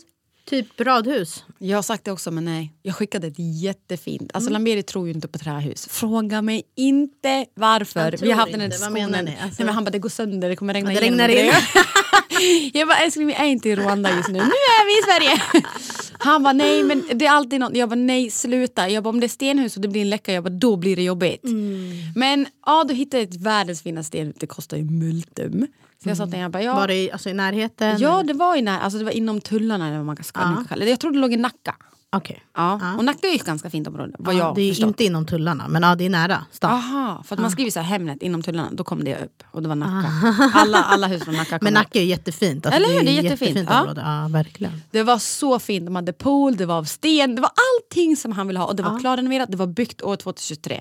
Typ 0.51 0.81
radhus? 0.81 1.45
Jag 1.59 1.77
har 1.77 1.83
sagt 1.83 2.05
det 2.05 2.13
också 2.13 2.31
men 2.31 2.45
nej. 2.45 2.73
Jag 2.83 2.95
skickade 2.97 3.27
ett 3.27 3.39
jättefint. 3.63 4.31
Alltså 4.35 4.51
Lamberi 4.51 4.83
tror 4.83 5.07
ju 5.09 5.13
inte 5.15 5.29
på 5.29 5.39
trähus. 5.39 5.87
Fråga 5.91 6.43
mig 6.43 6.63
inte 6.77 7.47
varför. 7.55 8.17
Vi 8.21 8.31
har 8.31 8.39
haft 8.39 8.53
den 8.53 8.61
här 8.61 8.69
diskussionen. 8.69 9.29
Alltså- 9.29 9.43
nej, 9.43 9.67
men 9.67 9.69
han 9.69 9.85
bara 9.85 9.91
det 9.91 9.99
går 9.99 10.09
sönder, 10.09 10.49
det 10.49 10.57
kommer 10.57 10.75
regna 10.75 10.93
Ja, 10.93 11.01
det 11.01 11.07
regnar 11.07 11.29
in. 11.29 11.53
jag 12.75 12.89
bara 12.89 12.99
älskling 12.99 13.27
vi 13.27 13.33
är 13.33 13.45
inte 13.45 13.69
i 13.69 13.77
Rwanda 13.77 14.17
just 14.17 14.29
nu. 14.29 14.39
Nu 14.39 14.45
är 14.45 14.87
vi 14.87 14.93
i 14.99 15.03
Sverige. 15.03 15.63
Han 16.19 16.43
bara 16.43 16.53
nej 16.53 16.83
men 16.83 17.03
det 17.15 17.27
är 17.27 17.31
alltid 17.31 17.61
något. 17.61 17.77
Jag 17.77 17.89
bara 17.89 17.95
nej 17.95 18.31
sluta. 18.31 18.89
Jag 18.89 19.03
bara 19.03 19.11
om 19.11 19.21
det 19.21 19.27
är 19.27 19.29
stenhus 19.29 19.77
och 19.77 19.83
det 19.83 19.89
blir 19.89 20.03
en 20.03 20.11
läcka 20.11 20.33
jag 20.33 20.45
bara 20.45 20.51
då 20.51 20.77
blir 20.77 20.97
det 20.97 21.03
jobbigt. 21.03 21.45
Mm. 21.45 21.91
Men 22.15 22.47
ja 22.67 22.85
då 22.89 22.95
hittade 22.95 23.23
ett 23.23 23.37
världens 23.37 23.83
fina 23.83 24.03
stenhus. 24.03 24.37
Det 24.39 24.47
kostar 24.47 24.77
ju 24.77 24.85
multum. 24.85 25.67
Så 26.03 26.09
jag 26.09 26.17
sa 26.17 26.25
till 26.25 26.33
honom 26.33 26.43
jag 26.43 26.51
bara 26.51 26.63
ja. 26.63 26.75
Var 26.75 26.89
det 26.89 26.95
i, 26.95 27.13
alltså, 27.13 27.31
i 27.31 27.35
närheten? 27.35 27.99
Ja 27.99 28.23
det 28.23 28.33
var, 28.33 28.57
i 28.57 28.63
när, 28.63 28.81
alltså 28.81 28.99
det 28.99 29.05
var 29.05 29.13
inom 29.13 29.41
tullarna 29.41 29.89
eller 29.89 30.03
man 30.03 30.25
ska 30.25 30.41
Ja. 30.71 30.85
Jag 30.87 31.01
trodde 31.01 31.17
det 31.17 31.21
låg 31.21 31.33
i 31.33 31.37
Nacka. 31.37 31.75
Okej. 32.17 32.43
Ja. 32.57 32.79
Ja. 32.83 32.97
Och 32.97 33.05
Nacka 33.05 33.27
är 33.27 33.31
ju 33.31 33.37
ett 33.37 33.45
ganska 33.45 33.71
fint 33.71 33.89
område. 33.89 34.13
Vad 34.19 34.35
Ja, 34.35 34.39
jag 34.39 34.55
det 34.55 34.63
är 34.63 34.71
förstått. 34.71 34.87
inte 34.89 35.05
inom 35.05 35.27
tullarna, 35.27 35.69
men 35.69 35.83
ja, 35.83 35.95
det 35.95 36.05
är 36.07 36.11
nära 36.11 36.45
stan. 36.51 36.71
Aha, 36.73 37.23
för 37.27 37.35
att 37.37 37.41
man 37.41 37.51
skriver 37.51 37.71
så 37.71 37.81
här 37.81 37.87
Hemnet 37.87 38.23
inom 38.23 38.43
tullarna, 38.43 38.69
då 38.73 38.85
kom 38.85 39.05
det 39.05 39.17
upp. 39.25 39.43
Och 39.51 39.63
det 39.63 39.69
var 39.69 39.77
Nacka. 39.77 40.13
Alla, 40.55 40.79
alla 40.85 41.07
hus 41.07 41.25
från 41.25 41.35
Nacka 41.35 41.59
kom 41.59 41.65
Men. 41.65 41.75
Nacka 41.75 41.99
är 41.99 42.05
jättefint. 42.05 42.67
Alltså, 42.67 42.77
Eller 42.81 42.89
hur? 42.99 43.05
Det 43.05 43.11
är 43.11 43.23
jättefint. 43.23 43.41
jättefint 43.41 43.69
Ja. 43.71 43.81
område. 43.81 44.01
Ja, 44.07 44.29
verkligen. 44.31 44.83
Det 44.91 45.03
var 45.03 45.19
så 45.19 45.59
fint, 45.59 45.87
de 45.87 45.97
hade 45.97 46.13
pool, 46.13 46.57
det 46.57 46.67
var 46.67 46.79
av 46.79 46.85
sten, 46.85 47.35
det 47.35 47.41
var 47.43 47.51
allting 47.77 48.17
som 48.17 48.33
han 48.33 48.47
ville 48.47 48.59
ha. 48.61 48.67
Och 48.67 48.77
det 48.77 48.83
var 48.83 49.01
klarrenoverat, 49.01 49.51
det 49.51 49.57
var 49.57 49.67
byggt 49.67 50.03
år 50.03 50.17
2023. 50.17 50.81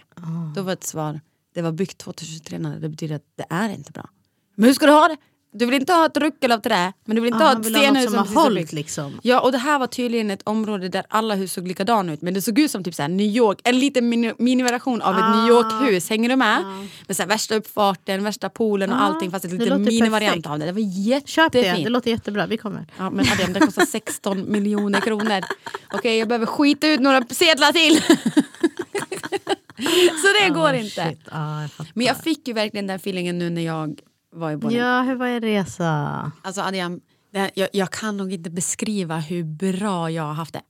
Då 0.55 0.61
var 0.61 0.73
ett 0.73 0.83
svar, 0.83 1.19
det 1.55 1.61
var 1.61 1.71
byggt 1.71 1.97
2023 1.97 2.59
när 2.59 2.79
det 2.79 2.89
betyder 2.89 3.15
att 3.15 3.21
det 3.37 3.45
är 3.49 3.69
inte 3.69 3.91
bra. 3.91 4.09
Men 4.55 4.65
hur 4.67 4.73
ska 4.73 4.85
du 4.85 4.91
ha 4.91 5.07
det? 5.07 5.17
Du 5.57 5.65
vill 5.65 5.73
inte 5.75 5.93
ha 5.93 6.05
ett 6.05 6.17
ruckel 6.17 6.51
av 6.51 6.57
trä, 6.59 6.93
men 7.05 7.15
du 7.15 7.21
vill 7.21 7.33
inte 7.33 7.43
Ja, 7.43 7.49
ha 7.53 7.59
ett 7.59 7.65
stenhus 7.65 8.05
som 8.05 8.15
har 8.15 8.43
hållit, 8.43 8.73
liksom. 8.73 9.19
Ja 9.23 9.39
och 9.39 9.51
det 9.51 9.57
här 9.57 9.79
var 9.79 9.87
tydligen 9.87 10.31
ett 10.31 10.41
område 10.43 10.89
där 10.89 11.03
alla 11.09 11.35
hus 11.35 11.53
såg 11.53 11.67
likadana 11.67 12.13
ut 12.13 12.21
men 12.21 12.33
det 12.33 12.41
såg 12.41 12.59
ut 12.59 12.71
som 12.71 12.83
typ 12.83 12.95
så 12.95 13.07
New 13.07 13.27
York, 13.27 13.59
en 13.63 13.79
liten 13.79 14.13
mini- 14.13 14.35
miniversion 14.39 15.01
av 15.01 15.15
ett 15.19 15.35
New 15.35 15.47
York-hus. 15.49 16.09
Hänger 16.09 16.29
du 16.29 16.35
med? 16.35 16.63
Med 17.07 17.15
så 17.17 17.23
här 17.23 17.27
värsta 17.29 17.55
uppfarten, 17.55 18.23
värsta 18.23 18.49
poolen 18.49 18.89
och 18.91 18.95
Ja, 18.97 19.01
allting 19.01 19.31
fast 19.31 19.45
en 19.45 19.57
liten 19.57 19.83
minivariant 19.83 20.45
av 20.47 20.59
det. 20.59 20.65
Det 20.65 20.71
var 20.71 20.79
jättefint. 21.07 21.29
Köp 21.29 21.51
det, 21.51 21.83
det 21.83 21.89
låter 21.89 22.11
jättebra. 22.11 22.45
Vi 22.45 22.57
kommer. 22.57 22.85
Ja, 22.97 23.09
men 23.09 23.25
Adrian, 23.31 23.53
det 23.53 23.59
kostar 23.59 23.85
16 23.85 24.51
miljoner 24.51 25.01
kronor. 25.01 25.41
Okej, 25.93 26.17
jag 26.19 26.27
behöver 26.27 26.45
skita 26.45 26.87
ut 26.87 26.99
några 26.99 27.23
sedlar 27.29 27.71
till. 27.71 28.01
Så 30.21 30.27
det 30.43 30.49
går 30.53 30.67
Ah, 30.69 30.75
inte. 30.75 31.15
Ja, 31.31 31.61
jag. 31.61 31.69
Men 31.93 32.05
jag 32.05 32.17
fick 32.17 32.47
ju 32.47 32.53
verkligen 32.53 32.87
den 32.87 32.95
feelingen 32.95 33.39
nu 33.39 33.49
när 33.49 33.61
jag 33.61 33.99
var 34.35 34.51
i 34.51 34.57
Borlänge. 34.57 34.81
Ja, 34.83 35.01
hur 35.01 35.15
var 35.15 35.27
er 35.27 35.41
resa? 35.41 36.31
Alltså 36.41 36.61
Adrian, 36.61 37.01
det 37.33 37.39
här, 37.39 37.51
jag, 37.53 37.69
jag 37.73 37.91
kan 37.91 38.17
nog 38.17 38.33
inte 38.33 38.49
beskriva 38.49 39.17
hur 39.17 39.43
bra 39.43 40.11
jag 40.11 40.23
har 40.23 40.33
haft 40.33 40.53
det. 40.53 40.61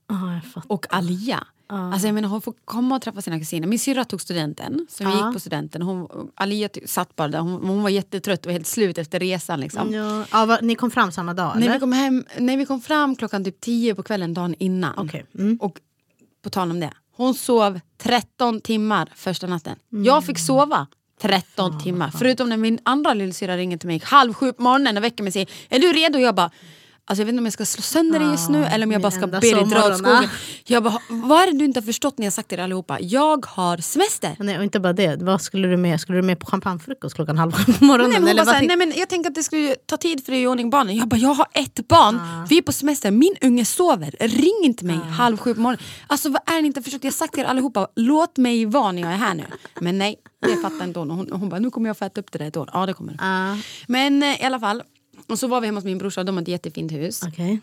Fattar. 0.54 0.72
Och 0.72 0.86
Alia. 0.94 1.46
Alltså 1.68 2.08
jag 2.08 2.14
menar, 2.14 2.28
hon 2.28 2.42
får 2.42 2.54
komma 2.64 2.96
och 2.96 3.02
träffa 3.02 3.22
sina 3.22 3.38
kusiner. 3.38 3.68
Min 3.68 3.78
syrra 3.78 4.04
tog 4.04 4.20
studenten, 4.20 4.86
så 4.90 5.04
vi 5.04 5.10
Ja. 5.10 5.26
gick 5.26 5.34
på 5.34 5.40
studenten. 5.40 5.82
Hon, 5.82 6.08
Alia 6.34 6.68
satt 6.86 7.16
bara 7.16 7.28
där, 7.28 7.38
hon, 7.38 7.66
hon 7.68 7.82
var 7.82 7.90
jättetrött 7.90 8.46
och 8.46 8.52
helt 8.52 8.66
slut 8.66 8.98
efter 8.98 9.18
resan. 9.20 9.60
Liksom. 9.60 9.92
Ja, 9.92 10.24
ja, 10.32 10.46
va, 10.46 10.58
ni 10.62 10.74
kom 10.74 10.90
fram 10.90 11.12
samma 11.12 11.34
dag? 11.34 11.52
När 11.56 11.62
eller? 11.62 11.72
vi, 11.72 11.80
kom 11.80 11.92
hem, 11.92 12.24
när 12.38 12.56
vi 12.56 12.66
kom 12.66 12.80
fram 12.80 13.16
klockan 13.16 13.44
typ 13.44 13.60
10 13.60 13.94
på 13.94 14.02
kvällen 14.02 14.34
dagen 14.34 14.54
innan. 14.58 14.94
Okej, 14.98 15.26
mm. 15.38 15.58
Och 15.60 15.80
på 16.42 16.50
tal 16.50 16.70
om 16.70 16.80
det, 16.80 16.92
hon 17.16 17.34
sov 17.34 17.80
13 17.98 18.60
timmar 18.60 19.12
första 19.14 19.46
natten. 19.46 19.76
Jag 19.88 20.24
fick 20.24 20.38
sova 20.38 20.86
13 21.20 21.82
timmar. 21.82 22.10
Förutom 22.18 22.48
när 22.48 22.56
min 22.56 22.78
andra 22.82 23.14
lillsyrra 23.14 23.56
ringer 23.56 23.76
till 23.76 23.88
mig 23.88 24.00
halv 24.04 24.34
sju 24.34 24.52
på 24.52 24.62
morgonen 24.62 24.96
och 24.96 25.04
väcker 25.04 25.22
mig 25.22 25.28
och 25.28 25.32
säger 25.32 25.48
Är 25.68 25.78
du 25.78 25.92
redo? 25.92 26.18
Jag 26.18 26.34
bara 26.34 26.50
Alltså 27.08 27.20
jag 27.20 27.26
vet 27.26 27.32
inte 27.32 27.40
om 27.40 27.44
jag 27.46 27.52
ska 27.52 27.64
slå 27.66 27.82
sönder 27.82 28.18
dig 28.18 28.28
just 28.28 28.48
nu 28.48 28.64
eller 28.64 28.86
om 28.86 28.92
jag 28.92 29.02
bara 29.02 29.10
ska 29.10 29.26
be 29.26 29.40
dig 29.40 29.52
dra 29.52 29.88
åt 29.88 29.98
skogen. 29.98 30.24
ah. 30.24 30.28
Jag 30.64 30.82
bara, 30.82 30.98
vad 31.08 31.42
är 31.42 31.52
det 31.52 31.58
du 31.58 31.64
inte 31.64 31.80
har 31.80 31.84
förstått 31.84 32.18
när 32.18 32.26
jag 32.26 32.32
sagt 32.32 32.48
till 32.48 32.58
er 32.58 32.62
allihopa? 32.62 33.00
Jag 33.00 33.46
har 33.46 33.76
semester. 33.76 34.36
Nej, 34.38 34.58
och 34.58 34.64
inte 34.64 34.80
bara 34.80 34.92
det. 34.92 35.22
Vad 35.22 35.42
skulle 35.42 35.68
du 35.68 35.76
med? 35.76 36.00
Skulle 36.00 36.18
du 36.18 36.22
med 36.22 36.38
på 36.38 36.46
champagnefrukost 36.46 37.14
klockan 37.14 37.38
halv 37.38 37.52
på 37.78 37.84
morgonen? 37.84 38.10
Nej, 38.10 38.20
men 38.20 38.28
eller 38.28 38.44
bara 38.44 38.52
såhär, 38.52 38.66
nej, 38.66 38.76
men 38.76 38.92
jag 38.96 39.08
tänker 39.08 39.30
att 39.30 39.34
det 39.34 39.42
skulle 39.42 39.74
ta 39.74 39.96
tid 39.96 40.24
för 40.24 40.32
dig 40.32 40.38
att 40.38 40.42
göra 40.42 40.50
i 40.50 40.52
ordning 40.52 40.70
barnen. 40.70 40.96
Jag 40.96 41.08
bara, 41.08 41.16
jag 41.16 41.34
har 41.34 41.46
ett 41.52 41.88
barn, 41.88 42.20
vi 42.48 42.58
är 42.58 42.62
på 42.62 42.72
semester, 42.72 43.10
min 43.10 43.34
unge 43.42 43.64
sover. 43.64 44.14
Ring 44.20 44.60
inte 44.64 44.84
mig 44.84 44.96
halv 44.96 45.36
sju 45.36 45.54
på 45.54 45.60
morgonen. 45.60 45.84
Alltså 46.06 46.28
vad 46.28 46.42
är 46.46 46.54
det 46.54 46.60
ni 46.60 46.66
inte 46.66 46.80
har 46.80 46.82
förstått? 46.84 47.04
Jag 47.04 47.10
har 47.10 47.14
sagt 47.16 47.32
till 47.34 47.42
er 47.42 47.46
allihopa, 47.46 47.88
låt 47.96 48.36
mig 48.36 48.66
vara 48.66 48.92
när 48.92 49.02
jag 49.02 49.12
är 49.12 49.16
här 49.16 49.34
nu. 49.34 49.44
Men 49.80 49.98
nej, 49.98 50.16
det 50.40 50.56
fattar 50.62 50.84
inte 50.84 50.98
hon. 50.98 51.10
Hon, 51.10 51.28
hon 51.32 51.48
bara, 51.48 51.60
nu 51.60 51.70
kommer 51.70 51.88
jag 51.88 51.98
få 51.98 52.04
äta 52.04 52.20
upp 52.20 52.32
det 52.32 52.38
där 52.38 52.46
ett 52.46 52.56
år. 52.56 52.70
Ja 52.72 52.86
det 52.86 52.92
kommer 52.94 53.12
du. 53.12 53.18
Men 53.92 54.22
eh, 54.22 54.40
i 54.42 54.44
alla 54.44 54.60
fall, 54.60 54.82
och 55.26 55.38
så 55.38 55.46
var 55.48 55.60
vi 55.60 55.66
hemma 55.66 55.76
hos 55.76 55.84
min 55.84 55.98
brorsa, 55.98 56.24
de 56.24 56.36
har 56.36 56.42
ett 56.42 56.48
jättefint 56.48 56.92
hus. 56.92 57.22
okej. 57.22 57.60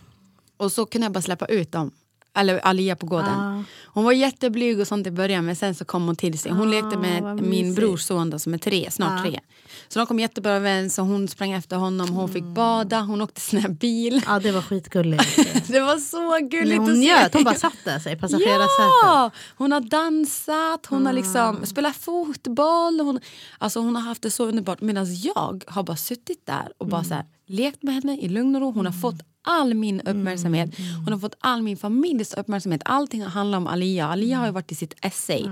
Och 0.57 0.71
så 0.71 0.85
kunde 0.85 1.05
jag 1.05 1.11
bara 1.11 1.21
släppa 1.21 1.45
ut 1.45 1.71
dem. 1.71 1.91
Eller 2.35 2.59
Alia 2.65 2.95
på 2.95 3.05
gården. 3.05 3.39
Ah. 3.39 3.63
Hon 3.85 4.03
var 4.03 4.11
jätteblyg 4.11 4.79
och 4.79 4.87
sånt 4.87 5.07
i 5.07 5.11
början 5.11 5.45
men 5.45 5.55
sen 5.55 5.75
så 5.75 5.85
kom 5.85 6.05
hon 6.05 6.15
till 6.15 6.39
sig. 6.39 6.51
Hon 6.51 6.71
lekte 6.71 6.97
med 6.97 7.41
min 7.43 7.75
brors 7.75 8.01
son 8.01 8.29
då, 8.29 8.39
som 8.39 8.53
är 8.53 8.57
tre, 8.57 8.91
snart 8.91 9.21
tre. 9.23 9.39
Så 9.87 9.99
de 9.99 10.05
kom 10.05 10.19
jättebra 10.19 10.51
överens 10.51 10.99
och 10.99 11.05
hon 11.05 11.27
sprang 11.27 11.51
efter 11.51 11.75
honom. 11.77 12.09
Hon 12.09 12.29
fick 12.29 12.43
bada, 12.43 13.01
hon 13.01 13.21
åkte 13.21 13.41
sån 13.41 13.59
här 13.59 13.69
bil. 13.69 14.21
Ja, 14.27 14.39
det 14.39 14.51
var 14.51 14.61
skitgulligt. 14.61 15.23
Det 15.67 15.79
var 15.79 15.97
så 15.97 16.47
gulligt 16.47 16.69
Men 16.69 16.81
att 16.81 16.87
hon 16.87 16.95
se. 16.95 17.01
njöt, 17.01 17.33
hon 17.33 17.43
bara 17.43 17.55
satt 17.55 17.77
där 17.85 17.99
sig 17.99 18.15
passagerarsätet. 18.19 19.01
Ja! 19.03 19.31
Hon 19.55 19.71
har 19.71 19.81
dansat, 19.81 20.85
hon 20.85 21.05
har 21.05 21.13
liksom 21.13 21.65
spelat 21.65 21.95
fotboll. 21.95 22.99
Hon, 22.99 23.19
alltså 23.57 23.79
hon 23.79 23.95
har 23.95 24.03
haft 24.03 24.21
det 24.21 24.31
så 24.31 24.45
underbart. 24.45 24.81
Medan 24.81 25.15
jag 25.15 25.63
har 25.67 25.83
bara 25.83 25.97
suttit 25.97 26.45
där 26.45 26.71
och 26.77 26.87
bara 26.87 27.03
så 27.03 27.13
här, 27.13 27.25
lekt 27.47 27.83
med 27.83 27.93
henne 27.95 28.17
i 28.17 28.29
lugn 28.29 28.55
och 28.55 28.61
ro. 28.61 28.71
Hon 28.71 28.85
har 28.85 28.93
fått 28.93 29.15
all 29.43 29.73
min 29.73 30.01
uppmärksamhet. 30.01 30.69
Hon 31.03 31.13
har 31.13 31.19
fått 31.19 31.35
all 31.39 31.61
min 31.61 31.77
familjs 31.77 32.33
uppmärksamhet. 32.33 32.81
Allting 32.85 33.23
handlar 33.23 33.57
om 33.57 33.67
Alia. 33.67 34.07
Alia 34.07 34.37
har 34.37 34.51
varit 34.51 34.71
i 34.71 34.75
sitt 34.75 34.93
essay. 35.01 35.45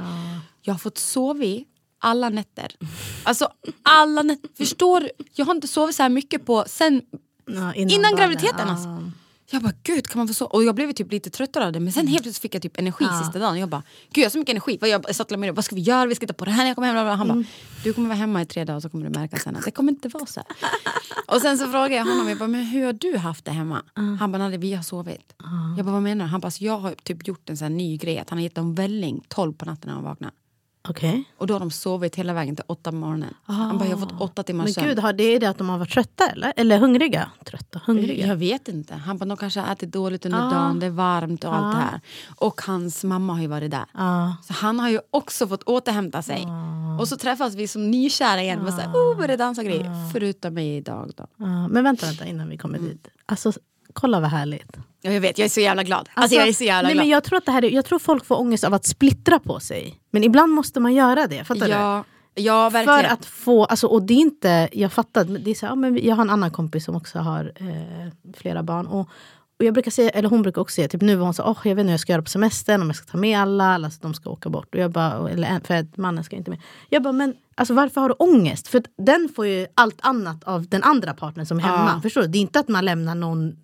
Jag 0.62 0.74
har 0.74 0.80
fått 0.80 0.98
sova 0.98 1.44
alla 2.00 2.30
nätter. 2.30 2.72
Alltså 3.24 3.50
alla 3.84 4.22
nätter. 4.22 4.50
Förstår? 4.58 5.10
Jag 5.34 5.46
har 5.46 5.56
inte 5.56 5.68
sovit 5.68 5.96
så 5.96 6.04
här 6.04 6.10
mycket 6.10 6.46
på 6.46 6.64
sen 6.68 7.02
Ja, 7.46 7.74
innan 7.74 8.02
barnen. 8.02 8.16
graviditeten. 8.18 8.68
Alltså. 8.70 9.12
Jag 9.52 9.62
bara, 9.62 9.74
gud 9.84 10.08
kan 10.08 10.18
man 10.20 10.28
få 10.28 10.34
så? 10.34 10.46
Och 10.46 10.64
jag 10.64 10.76
blev 10.76 10.92
typ 10.94 11.12
lite 11.12 11.30
tröttare 11.30 11.66
av 11.66 11.72
det. 11.72 11.80
Men 11.80 11.94
sen 11.94 12.08
helt 12.08 12.24
plötsligt 12.24 12.42
fick 12.42 12.56
jag 12.56 12.62
typ 12.62 12.80
energi 12.80 13.06
Ja. 13.10 13.20
sista 13.24 13.40
dagen. 13.40 13.60
Jag 13.60 13.70
bara, 13.70 13.84
gud 14.14 14.22
jag 14.22 14.26
har 14.26 14.30
så 14.32 14.38
mycket 14.38 14.54
energi. 14.54 14.78
Vad 14.82 14.90
Jag 14.90 15.16
satt 15.16 15.30
med 15.30 15.40
det, 15.50 15.52
vad 15.52 15.66
ska 15.66 15.76
vi 15.76 15.82
göra? 15.82 16.06
Vi 16.06 16.16
ska 16.16 16.28
ta 16.28 16.34
på 16.34 16.46
det 16.46 16.52
här 16.52 16.64
när 16.64 16.68
jag 16.70 16.76
kommer 16.76 16.88
hem. 16.88 16.96
Bla, 16.96 17.04
bla. 17.04 17.16
Han 17.16 17.28
bara, 17.28 17.44
du 17.84 17.94
kommer 17.94 18.08
vara 18.08 18.18
hemma 18.18 18.42
i 18.42 18.46
tre 18.46 18.64
dagar 18.66 18.76
och 18.76 18.82
så 18.82 18.90
kommer 18.90 19.10
du 19.10 19.20
märka 19.20 19.38
sen 19.38 19.56
att 19.56 19.66
det 19.66 19.72
kommer 19.72 19.92
inte 19.92 20.08
vara 20.10 20.26
så 20.26 20.40
här. 20.40 20.70
Och 21.36 21.42
sen 21.42 21.58
så 21.58 21.64
frågade 21.72 21.96
jag 21.96 22.06
honom, 22.06 22.30
jag 22.30 22.38
bara, 22.38 22.48
men 22.48 22.66
hur 22.66 22.86
har 22.86 22.94
du 22.94 23.18
haft 23.18 23.46
det 23.46 23.52
hemma? 23.52 23.82
Han 24.20 24.32
bara, 24.32 24.48
nej 24.50 24.58
vi 24.58 24.74
har 24.74 24.84
sovit. 24.84 25.34
Jag 25.78 25.86
bara, 25.86 25.92
vad 25.92 26.04
menar 26.04 26.26
du? 26.26 26.32
Han 26.32 26.40
bara, 26.42 26.52
jag 26.60 26.78
har 26.78 26.96
typ 27.04 27.28
gjort 27.28 27.50
en 27.50 27.58
sån 27.58 27.78
ny 27.78 27.98
grej. 27.98 28.20
Att 28.20 28.30
han 28.30 28.38
har 28.40 28.44
gett 28.44 28.56
dem 28.56 28.76
välling 28.76 29.22
12 29.28 29.54
på 29.54 29.66
natten 29.66 29.88
när 29.90 29.96
de 29.96 30.04
vaknar. 30.04 30.32
Okej. 30.90 31.24
Och 31.38 31.48
då 31.48 31.54
har 31.54 31.60
de 31.60 31.72
sovit 31.72 32.16
hela 32.16 32.34
vägen 32.34 32.56
till 32.56 32.66
åtta 32.68 32.90
på 32.92 32.96
morgonen. 32.98 33.34
Han 33.44 33.78
bara, 33.78 33.90
jag 33.90 33.98
har 33.98 34.08
fått 34.08 34.22
åtta 34.22 34.44
timmars 34.44 34.66
Men 34.66 34.74
sömn. 34.74 34.88
gud, 34.88 35.00
har 35.00 35.14
det 35.14 35.24
är 35.24 35.40
det 35.40 35.46
att 35.46 35.58
de 35.58 35.70
har 35.70 35.78
varit 35.78 35.90
trötta 35.92 36.28
eller? 36.30 36.54
Eller 36.56 36.78
hungriga? 36.78 37.32
Trötta, 37.46 37.82
hungriga? 37.86 38.28
Jag 38.28 38.36
vet 38.36 38.68
inte. 38.68 38.94
Han 38.96 39.18
bara, 39.18 39.26
de 39.26 39.38
kanske 39.38 39.60
har 39.60 39.72
ätit 39.74 39.92
dåligt 39.92 40.26
under 40.26 40.40
Ah. 40.48 40.50
dagen, 40.50 40.80
det 40.80 40.86
är 40.86 40.90
varmt 40.90 41.44
och 41.44 41.56
allt 41.56 41.76
Ah. 41.76 41.80
det 41.80 41.86
här. 41.86 42.02
Och 42.36 42.62
hans 42.62 43.04
mamma 43.04 43.34
har 43.34 43.42
ju 43.42 43.48
varit 43.48 43.72
där. 43.72 43.86
Ja. 43.94 44.36
Så 44.44 44.54
han 44.54 44.80
har 44.80 44.90
ju 44.90 45.00
också 45.12 45.48
fått 45.48 45.64
återhämta 45.64 46.22
sig. 46.22 46.46
Ah. 46.48 47.00
Och 47.00 47.08
så 47.08 47.18
träffas 47.18 47.56
vi 47.56 47.68
som 47.68 47.92
nykära 47.92 48.42
igen. 48.42 48.60
och 48.62 48.74
så 48.74 48.80
här, 48.82 48.90
oh, 48.94 49.18
börjar 49.18 49.38
dansa 49.38 49.62
och 49.62 49.68
grejer. 49.68 50.12
Förutom 50.14 50.54
mig 50.54 50.78
idag 50.78 51.12
då. 51.18 51.28
Men 51.70 51.84
vänta, 51.84 52.06
vänta 52.06 52.26
innan 52.26 52.50
vi 52.50 52.58
kommer 52.58 52.80
dit. 52.80 53.08
Alltså, 53.26 53.52
kolla 53.94 54.20
vad 54.20 54.30
härligt. 54.30 54.78
Ja, 55.02 55.12
jag 55.12 55.22
vet, 55.22 55.38
jag 55.38 55.46
är 55.46 55.50
så 55.50 55.60
jävla 55.60 55.84
glad. 55.84 56.10
Alltså, 56.14 56.36
jag 56.36 56.48
är 56.48 56.54
så 56.54 56.64
jävla 56.64 56.88
nej, 56.88 56.94
glad. 56.94 57.06
men 57.06 57.10
jag, 57.10 57.24
tror 57.24 57.38
att 57.38 57.46
det 57.46 57.52
här 57.52 57.66
är, 57.66 57.70
jag 57.70 57.86
tror 57.86 58.00
folk 58.00 58.26
får 58.26 58.40
ångest 58.40 58.64
av 58.64 58.74
att 58.74 58.86
splittra 58.86 59.40
på 59.40 59.60
sig. 59.60 60.00
Men 60.12 60.24
ibland 60.24 60.54
måste 60.54 60.80
man 60.80 60.94
göra 60.94 61.28
det. 61.28 61.44
Fattar 61.44 61.66
du? 61.66 61.72
ja, 61.72 62.04
ja, 62.36 62.70
verkligen. 62.70 63.00
För 63.00 63.14
att 63.14 63.26
få, 63.26 63.66
alltså, 63.66 63.88
och 63.88 64.04
det 64.04 64.14
är 64.14 64.18
inte, 64.18 64.70
jag 64.72 64.94
fattar, 64.94 65.26
det 65.26 65.52
är 65.52 65.56
så, 65.56 65.66
här, 65.66 65.72
ja, 65.72 65.76
men 65.76 66.06
jag 66.06 66.16
har 66.16 66.24
en 66.24 66.30
annan 66.30 66.52
kompis 66.52 66.86
som 66.86 66.96
också 66.96 67.20
har 67.20 67.52
eh, 67.56 68.34
flera 68.34 68.64
barn. 68.64 68.88
Och, 68.88 69.10
och 69.62 69.66
jag 69.66 69.74
brukar 69.74 69.92
säga, 69.92 70.10
eller 70.10 70.30
hon 70.30 70.42
brukar 70.42 70.62
också 70.62 70.76
säga, 70.76 70.88
typ 70.88 71.02
nu 71.02 71.16
var 71.16 71.26
hon 71.26 71.34
så 71.34 71.44
oh, 71.44 71.58
jag 71.64 71.76
vet 71.76 71.82
inte 71.82 71.84
hur 71.84 71.94
jag 71.94 72.00
ska 72.00 72.12
göra 72.12 72.22
på 72.22 72.30
semestern, 72.30 72.82
om 72.82 72.88
jag 72.88 72.96
ska 72.96 73.06
ta 73.12 73.18
med 73.18 73.40
alla, 73.40 73.74
alla 73.74 73.92
de 74.02 74.14
ska 74.14 74.30
åka 74.30 74.50
bort. 74.50 74.76
Och 74.76 74.82
jag 74.82 74.92
bara, 74.92 75.30
eller, 75.30 75.60
för 75.60 75.74
att 75.74 75.98
mannen 75.98 76.24
ska 76.24 76.36
inte 76.36 76.50
med. 76.50 76.60
Jag 76.90 77.04
bara, 77.04 77.14
men 77.14 77.34
alltså, 77.56 77.74
varför 77.74 78.02
har 78.02 78.10
du 78.10 78.16
ångest? 78.20 78.68
För 78.68 78.84
den 78.98 79.30
får 79.36 79.48
ju 79.48 79.68
allt 79.74 79.98
annat 80.02 80.44
av 80.44 80.68
den 80.68 80.84
andra 80.84 81.14
partnern 81.14 81.46
som 81.46 81.58
är 81.58 81.62
hemma. 81.62 81.92
Ja. 81.96 82.02
Förstår 82.02 82.22
du? 82.22 82.28
Det 82.28 82.38
är 82.38 82.42
inte 82.42 82.60
att 82.60 82.68
man 82.68 82.86
lämnar 82.86 83.16
någon 83.16 83.56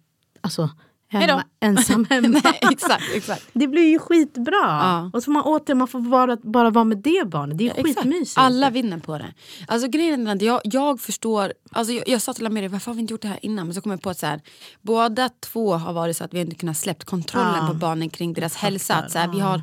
alltså, 0.47 0.69
hemma, 1.09 1.43
ensam 1.59 2.05
hemma. 2.09 2.27
Nej, 2.43 2.59
exakt, 2.71 3.03
exakt. 3.15 3.43
Det 3.53 3.67
blir 3.67 3.89
ju 3.89 3.99
skitbra. 3.99 4.53
Ja. 4.63 5.09
Och 5.13 5.23
så 5.23 5.25
får 5.25 5.31
man 5.31 5.43
åter, 5.43 5.75
man 5.75 5.87
får 5.87 5.99
bara, 5.99 6.35
bara 6.43 6.69
vara 6.69 6.85
med 6.85 6.97
det 6.97 7.27
barnet. 7.27 7.57
Det 7.57 7.63
är 7.69 7.79
Exakt. 7.79 7.87
skitmysigt. 7.99 8.37
Alla 8.37 8.69
vinner 8.69 8.97
på 8.97 9.17
det. 9.17 9.33
Alltså 9.67 9.87
grejen 9.87 10.27
är 10.27 10.35
att 10.35 10.41
jag, 10.41 10.61
jag 10.63 10.99
förstår, 10.99 11.53
alltså 11.71 11.93
jag, 11.93 12.09
jag 12.09 12.21
sa 12.21 12.33
till 12.33 12.45
Amiri 12.45 12.67
varför 12.67 12.91
har 12.91 12.95
vi 12.95 13.01
inte 13.01 13.13
gjort 13.13 13.21
det 13.21 13.27
här 13.27 13.39
innan? 13.41 13.67
Men 13.67 13.73
så 13.75 13.81
kom 13.81 13.91
jag 13.91 14.01
på 14.01 14.09
att 14.09 14.19
så 14.19 14.25
här, 14.25 14.41
båda 14.81 15.29
två 15.29 15.73
har 15.73 15.93
varit 15.93 16.17
så 16.17 16.23
att 16.23 16.33
vi 16.33 16.39
inte 16.41 16.55
kunnat 16.55 16.77
släppt 16.77 17.03
kontrollen 17.03 17.55
Ja. 17.61 17.67
på 17.67 17.73
barnen 17.73 18.09
kring 18.09 18.33
deras 18.33 18.55
hälsa. 18.55 18.95
Att 18.95 19.11
så 19.11 19.19
här, 19.19 19.27
vi 19.27 19.39
har 19.39 19.61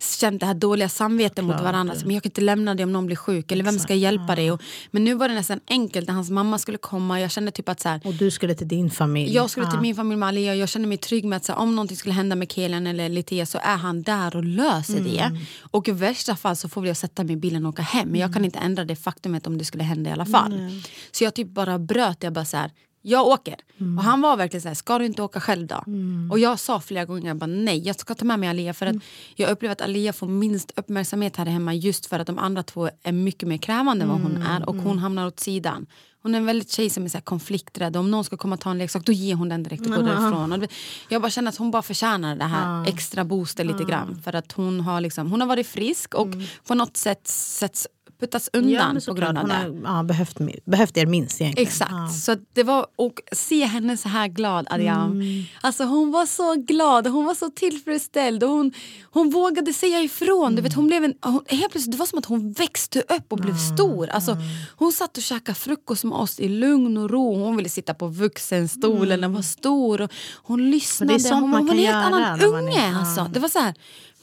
känt 0.00 0.40
det 0.40 0.46
här 0.46 0.54
dåliga 0.54 0.88
samvetet 0.88 1.44
mot 1.44 1.60
varandra. 1.60 1.94
Så, 1.94 2.06
men 2.06 2.14
jag 2.14 2.22
kan 2.22 2.30
inte 2.30 2.40
lämna 2.40 2.74
dig 2.74 2.84
om 2.84 2.92
någon 2.92 3.06
blir 3.06 3.16
sjuk 3.16 3.52
eller 3.52 3.64
vem 3.64 3.78
ska 3.78 3.94
hjälpa 3.94 4.34
dig? 4.34 4.52
Och, 4.52 4.62
men 4.90 5.04
nu 5.04 5.14
var 5.14 5.28
det 5.28 5.34
nästan 5.34 5.60
enkelt 5.68 6.06
när 6.08 6.14
hans 6.14 6.30
mamma 6.30 6.58
skulle 6.58 6.78
komma. 6.78 7.20
Jag 7.20 7.30
kände 7.30 7.50
typ 7.50 7.68
att 7.68 7.80
så 7.80 7.88
här, 7.88 8.00
Och 8.04 8.14
du 8.14 8.30
skulle 8.30 8.54
till 8.54 8.68
din 8.68 8.90
familj. 8.90 9.34
jag 9.34 9.50
skulle 9.50 9.70
till 9.70 9.80
min 9.80 9.94
familj 9.96 10.16
med 10.18 10.28
Alia 10.28 10.54
jag 10.54 10.68
känner 10.68 10.86
mig 10.88 10.98
trygg 10.98 11.24
med 11.24 11.36
att 11.36 11.44
så, 11.44 11.52
här, 11.52 11.58
om 11.60 11.76
någonting 11.76 11.96
skulle 11.96 12.14
hända 12.14 12.36
med 12.36 12.52
Kelian 12.52 12.86
eller 12.86 13.08
Litea 13.08 13.46
så 13.46 13.58
är 13.62 13.76
han 13.76 14.02
där 14.02 14.36
och 14.36 14.44
löser 14.44 14.96
Mm. 14.98 15.04
det. 15.12 15.40
Och 15.70 15.88
i 15.88 15.92
värsta 15.92 16.36
fall 16.36 16.56
så 16.56 16.68
får 16.68 16.86
jag 16.86 16.96
sätta 16.96 17.24
mig 17.24 17.32
i 17.32 17.36
bilen 17.36 17.66
och 17.66 17.72
åka 17.72 17.82
hem. 17.82 18.08
Men 18.08 18.20
jag 18.20 18.26
Mm. 18.28 18.34
kan 18.34 18.44
inte 18.44 18.58
ändra 18.58 18.84
det 18.84 18.96
faktumet 18.96 19.46
om 19.46 19.58
det 19.58 19.64
skulle 19.64 19.84
hända 19.84 20.10
i 20.10 20.12
alla 20.12 20.26
fall. 20.26 20.80
Så 21.12 21.24
jag 21.24 21.34
typ 21.34 21.48
bara 21.48 21.78
bröt. 21.78 22.22
Jag 22.22 22.32
bara 22.32 22.44
så 22.44 22.56
här, 22.56 22.70
jag 23.08 23.26
åker. 23.26 23.56
Mm. 23.78 23.98
Och 23.98 24.04
han 24.04 24.20
var 24.20 24.36
verkligen 24.36 24.62
så 24.62 24.68
här, 24.68 24.74
ska 24.74 24.98
du 24.98 25.06
inte 25.06 25.22
åka 25.22 25.40
själv 25.40 25.66
då? 25.66 25.84
Och 26.30 26.38
jag 26.38 26.58
sa 26.58 26.80
flera 26.80 27.04
gånger, 27.04 27.26
jag 27.28 27.36
bara, 27.36 27.46
nej 27.46 27.78
jag 27.86 27.96
ska 28.00 28.14
ta 28.14 28.24
med 28.24 28.38
mig 28.40 28.48
Alia. 28.48 28.74
För 28.74 28.86
att 28.86 28.90
Mm. 28.92 29.02
jag 29.36 29.50
upplever 29.50 29.72
att 29.72 29.80
Alia 29.80 30.12
får 30.12 30.28
minst 30.28 30.72
uppmärksamhet 30.76 31.36
här 31.36 31.46
hemma 31.46 31.74
just 31.74 32.06
för 32.06 32.18
att 32.18 32.26
de 32.26 32.38
andra 32.38 32.62
två 32.62 32.88
är 33.02 33.12
mycket 33.12 33.48
mer 33.48 33.56
krävande 33.58 34.02
än 34.02 34.08
vad 34.08 34.20
hon 34.20 34.36
Mm, 34.36 34.42
är. 34.46 34.68
Och 34.68 34.76
hon 34.76 34.98
hamnar 34.98 35.26
åt 35.26 35.40
sidan. 35.40 35.86
Hon 36.22 36.34
är 36.34 36.38
en 36.38 36.46
väldigt 36.46 36.70
tjej 36.70 36.90
som 36.90 37.04
är 37.04 37.08
så 37.08 37.16
här 37.16 37.22
konflikträdd. 37.22 37.96
Om 37.96 38.10
någon 38.10 38.24
ska 38.24 38.36
komma 38.36 38.54
och 38.54 38.60
ta 38.60 38.70
en 38.70 38.78
leksak 38.78 39.04
då 39.06 39.12
ger 39.12 39.34
hon 39.34 39.48
den 39.48 39.62
direkt 39.62 39.86
och 39.86 39.92
går 39.92 40.02
därifrån. 40.02 40.52
Och 40.52 40.70
jag 41.08 41.22
bara 41.22 41.30
känner 41.30 41.48
att 41.48 41.56
hon 41.56 41.70
bara 41.70 41.82
förtjänar 41.82 42.36
det 42.36 42.44
här 42.44 42.88
extra 42.88 43.24
booster 43.24 43.64
lite 43.64 43.84
grann. 43.84 44.20
För 44.24 44.32
att 44.36 44.52
hon 44.52 44.80
har, 44.80 45.00
liksom, 45.00 45.30
hon 45.30 45.40
har 45.40 45.48
varit 45.48 45.66
frisk 45.66 46.14
och 46.14 46.28
på 46.66 46.74
något 46.74 46.96
sätt 46.96 47.28
sätts, 47.28 47.86
puttas 48.20 48.50
undan 48.52 48.90
Mm. 48.90 48.96
Ja, 49.06 49.12
på 49.12 49.14
grund 49.14 49.38
av 49.38 49.42
Hon 49.42 49.48
det. 49.82 49.88
har 49.88 49.96
ja, 49.98 50.02
behövt, 50.02 50.38
behövt 50.64 50.96
er 50.96 51.06
minst 51.06 51.40
egentligen. 51.40 51.68
Exakt. 51.68 51.90
Ja. 51.92 52.08
Så 52.08 52.36
det 52.52 52.62
var, 52.62 52.86
och 52.96 53.20
se 53.32 53.64
henne 53.64 53.96
så 53.96 54.08
här 54.08 54.28
glad, 54.28 54.66
Adiam. 54.70 55.10
Mm. 55.12 55.44
Alltså 55.60 55.84
hon 55.84 56.10
var 56.12 56.26
så 56.26 56.54
glad 56.54 57.06
hon 57.06 57.24
var 57.24 57.34
så 57.34 57.50
tillfredsställd. 57.50 58.42
Och 58.44 58.50
hon, 58.50 58.72
hon 59.10 59.30
vågade 59.30 59.72
säga 59.72 60.00
ifrån. 60.02 60.56
Du 60.56 60.62
vet, 60.62 60.74
hon 60.74 60.86
blev 60.86 61.04
en, 61.04 61.14
hon, 61.22 61.44
helt 61.48 61.70
plötsligt, 61.72 61.92
det 61.92 61.98
var 61.98 62.06
som 62.06 62.18
att 62.18 62.26
hon 62.26 62.52
växte 62.52 63.00
upp 63.00 63.32
och 63.32 63.38
blev 63.38 63.56
stor. 63.74 64.08
Alltså, 64.08 64.36
Hon 64.76 64.92
satt 64.92 65.16
och 65.16 65.22
käkade 65.22 65.54
frukost 65.58 66.04
med 66.04 66.18
oss 66.18 66.40
i 66.40 66.48
lugn 66.48 66.96
och 66.96 67.10
ro. 67.10 67.34
Hon 67.44 67.56
ville 67.56 67.68
sitta 67.68 67.94
på 67.94 68.06
vuxenstolen, 68.08 69.20
den 69.20 69.32
var 69.34 69.42
stor. 69.42 70.00
Och 70.00 70.10
hon 70.42 70.70
lyssnade. 70.70 71.12
Men 71.12 71.22
det 71.22 71.28
är 71.28 71.28
sånt 71.28 71.40
hon 71.40 71.50
man 71.50 71.66
var 71.66 71.74
en 71.74 71.78
helt 71.80 71.94
annan 71.96 72.40
är- 72.40 72.44
unge. 72.46 72.90
ja. 72.92 72.98
Alltså. 72.98 73.24
Det 73.32 73.40
var 73.40 73.48
så 73.48 73.58
här, 73.58 73.74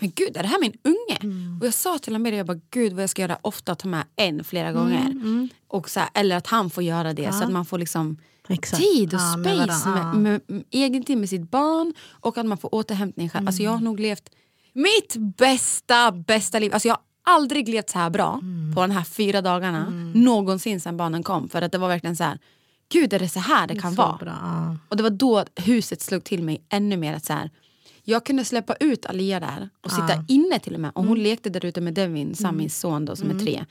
men 0.04 0.12
gud 0.16 0.38
är 0.38 0.42
det 0.44 0.50
här 0.50 0.60
min 0.62 0.74
unge? 0.84 1.18
Mm. 1.22 1.58
Och 1.62 1.68
jag 1.68 1.74
sa 1.74 1.98
till 1.98 2.16
Amir, 2.16 2.34
jag 2.34 2.46
bara, 2.46 2.60
gud 2.70 2.94
vad 2.94 3.04
jag 3.04 3.10
ska 3.10 3.22
göra 3.22 3.38
ofta, 3.42 3.76
ta 3.76 3.88
med 3.88 4.04
en 4.16 4.44
flera 4.44 4.72
gånger. 4.72 5.06
Mm, 5.12 5.50
Och 5.68 5.90
så 5.90 6.00
här, 6.00 6.10
eller 6.14 6.36
att 6.38 6.48
han 6.48 6.70
får 6.70 6.84
göra 6.84 7.14
det 7.14 7.34
så 7.34 7.44
att 7.44 7.52
man 7.52 7.66
får 7.66 7.78
liksom 7.78 8.18
Exakt. 8.50 8.84
tid 8.84 9.14
och 9.14 9.20
Ja, 9.20 9.38
med 9.38 9.56
space 9.56 9.90
med, 9.90 9.96
varandra. 9.96 10.20
med, 10.20 10.42
med, 10.48 10.64
egen 10.72 11.04
tid 11.04 11.18
med 11.18 11.30
sitt 11.30 11.52
barn 11.52 11.94
och 12.12 12.38
att 12.38 12.46
man 12.46 12.58
får 12.58 12.76
återhämtning 12.76 13.30
själv. 13.30 13.48
Alltså 13.48 13.64
jag 13.64 13.72
har 13.72 13.80
nog 13.80 14.00
levt 14.00 14.30
mitt 14.74 15.16
bästa, 15.38 16.12
bästa 16.12 16.60
liv. 16.60 16.74
Alltså 16.74 16.88
jag 16.88 16.96
har 16.96 17.34
aldrig 17.36 17.70
levt 17.70 17.90
så 17.90 18.00
här 18.00 18.10
bra 18.10 18.40
på 18.76 18.82
de 18.82 18.92
här 18.92 19.04
fyra 19.04 19.42
dagarna 19.42 19.90
någonsin 20.14 20.80
sedan 20.82 20.98
barnen 20.98 21.24
kom. 21.24 21.50
För 21.50 21.62
att 21.62 21.72
det 21.72 21.78
var 21.78 21.88
verkligen 21.88 22.16
så 22.16 22.24
här, 22.24 22.40
gud 22.92 23.14
är 23.14 23.20
det 23.20 23.30
så 23.30 23.40
här 23.40 23.68
det 23.68 23.80
kan 23.80 23.96
vara? 23.96 24.18
bra, 24.18 24.38
ja. 24.42 24.78
Och 24.90 24.98
det 24.98 25.04
var 25.04 25.10
då 25.10 25.46
huset 25.56 26.02
slog 26.02 26.24
till 26.24 26.44
mig 26.44 26.64
ännu 26.70 26.98
mer. 26.98 27.14
att 27.14 27.26
så 27.26 27.34
här, 27.34 27.50
Jag 28.06 28.26
kunde 28.26 28.46
släppa 28.46 28.76
ut 28.80 29.06
Alia 29.06 29.40
där 29.40 29.70
och 29.82 29.92
sitta 29.92 30.26
inne 30.28 30.60
till 30.60 30.74
och 30.74 30.80
med. 30.80 30.92
Och 30.96 31.04
hon 31.06 31.24
lekte 31.24 31.50
där 31.50 31.66
ute 31.66 31.82
med 31.82 31.94
Devin, 31.94 32.36
Samis 32.36 32.80
son 32.80 33.06
då, 33.06 33.16
som 33.16 33.30
är 33.30 33.40
tre. 33.40 33.66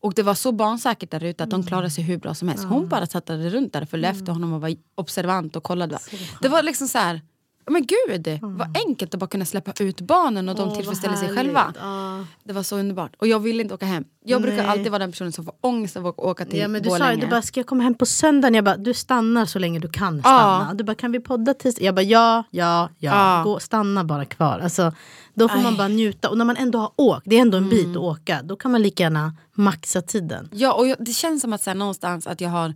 Och 0.00 0.14
det 0.14 0.22
var 0.22 0.34
så 0.34 0.52
barnsäkert 0.52 1.10
där 1.10 1.24
ute 1.24 1.44
att 1.44 1.50
de 1.50 1.62
klarade 1.66 1.90
sig 1.90 2.04
hur 2.04 2.18
bra 2.18 2.34
som 2.34 2.48
helst. 2.48 2.64
Hon 2.64 2.88
bara 2.88 3.06
sattade 3.06 3.50
runt 3.50 3.72
där 3.72 3.82
och 3.82 3.88
följde 3.88 4.08
efter 4.08 4.32
honom 4.32 4.52
och 4.52 4.60
var 4.60 4.74
observant 4.94 5.56
och 5.56 5.62
kollade. 5.62 5.98
Det 6.42 6.48
var 6.48 6.62
liksom 6.62 6.88
så 6.88 6.98
här, 6.98 7.20
men 7.70 7.86
gud, 7.86 8.38
vad 8.42 8.76
enkelt 8.86 9.14
att 9.14 9.20
bara 9.20 9.26
kunna 9.26 9.44
släppa 9.44 9.72
ut 9.84 10.00
barnen 10.00 10.48
och 10.48 10.54
de 10.56 10.68
vad 10.68 10.76
tillfredsställer 10.76 11.16
sig 11.16 11.34
själva. 11.36 11.72
Ja. 11.80 12.24
Det 12.44 12.52
var 12.52 12.62
så 12.62 12.76
underbart. 12.78 13.12
Och 13.18 13.26
jag 13.26 13.38
ville 13.40 13.62
inte 13.62 13.74
åka 13.74 13.86
hem. 13.86 14.04
Jag 14.24 14.42
brukar 14.42 14.56
Nej. 14.56 14.66
alltid 14.66 14.88
vara 14.92 14.98
den 14.98 15.10
personen 15.10 15.32
som 15.32 15.44
får 15.44 15.54
ångest 15.60 15.96
av 15.96 16.06
att 16.06 16.18
åka 16.18 16.44
till 16.44 16.58
Ja, 16.58 16.68
men 16.68 16.82
du 16.82 16.90
sa 16.90 16.98
Borlänge. 16.98 17.20
du 17.20 17.26
bara, 17.26 17.42
ska 17.42 17.60
jag 17.60 17.66
komma 17.66 17.82
hem 17.82 17.94
på 17.94 18.06
söndagen? 18.06 18.54
Jag 18.54 18.64
bara, 18.64 18.76
du 18.76 18.94
stannar 18.94 19.46
så 19.46 19.58
länge 19.58 19.78
du 19.78 19.88
kan 19.88 20.20
stanna. 20.20 20.66
Ja. 20.70 20.74
Du 20.74 20.84
bara, 20.84 20.94
kan 20.94 21.12
vi 21.12 21.20
podda 21.20 21.54
tisdag? 21.54 21.84
Jag 21.84 21.94
bara, 21.94 22.02
ja, 22.02 22.44
ja, 22.50 22.88
ja. 22.98 23.36
Ja. 23.38 23.42
Gå, 23.44 23.60
stanna 23.60 24.04
bara 24.04 24.24
kvar. 24.24 24.58
Alltså, 24.58 24.92
då 25.34 25.48
får 25.48 25.56
man 25.58 25.72
Aj. 25.72 25.78
bara 25.78 25.88
njuta. 25.88 26.30
Och 26.30 26.38
när 26.38 26.44
man 26.44 26.56
ändå 26.56 26.78
har 26.78 26.90
åkt, 26.96 27.22
det 27.24 27.36
är 27.36 27.40
ändå 27.40 27.56
en 27.56 27.64
Mm. 27.64 27.76
bit 27.76 27.88
att 27.88 27.96
åka. 27.96 28.42
Då 28.42 28.56
kan 28.56 28.70
man 28.72 28.82
lika 28.82 29.02
gärna 29.02 29.32
maxa 29.54 30.02
tiden. 30.02 30.48
Ja, 30.52 30.72
och 30.72 30.86
jag, 30.88 30.96
det 31.00 31.12
känns 31.12 31.42
som 31.42 31.52
att 31.52 31.62
så 31.62 31.70
här, 31.70 31.74
någonstans 31.74 32.26
att 32.26 32.40
jag 32.40 32.50
har 32.50 32.74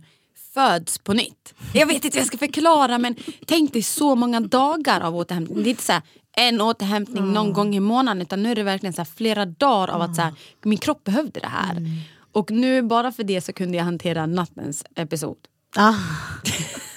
föds 0.53 0.97
på 0.97 1.13
nytt. 1.13 1.53
Jag 1.73 1.85
vet 1.85 2.05
inte 2.05 2.17
hur 2.17 2.21
jag 2.21 2.27
ska 2.27 2.37
förklara 2.37 2.97
men 2.97 3.15
tänk 3.45 3.73
dig 3.73 3.83
så 3.83 4.15
många 4.15 4.39
dagar 4.39 5.01
av 5.01 5.15
återhämtning. 5.15 5.63
Det 5.63 5.69
är 5.69 5.71
inte 5.71 5.83
så 5.83 5.91
här, 5.91 6.01
en 6.37 6.61
återhämtning 6.61 7.33
någon 7.33 7.53
gång 7.53 7.75
i 7.75 7.79
månaden 7.79 8.21
utan 8.21 8.43
nu 8.43 8.51
är 8.51 8.55
det 8.55 8.63
verkligen 8.63 8.93
så 8.93 9.01
här, 9.01 9.09
flera 9.15 9.45
dagar 9.45 9.93
av 9.93 10.01
att 10.01 10.15
så 10.15 10.21
här, 10.21 10.33
min 10.63 10.77
kropp 10.77 11.03
behövde 11.03 11.39
det 11.39 11.47
här. 11.47 11.77
Och 12.31 12.51
nu 12.51 12.81
bara 12.81 13.11
för 13.11 13.23
det 13.23 13.41
så 13.41 13.53
kunde 13.53 13.77
jag 13.77 13.85
hantera 13.85 14.25
nattens 14.25 14.83
episod. 14.95 15.37
Ah. 15.75 15.93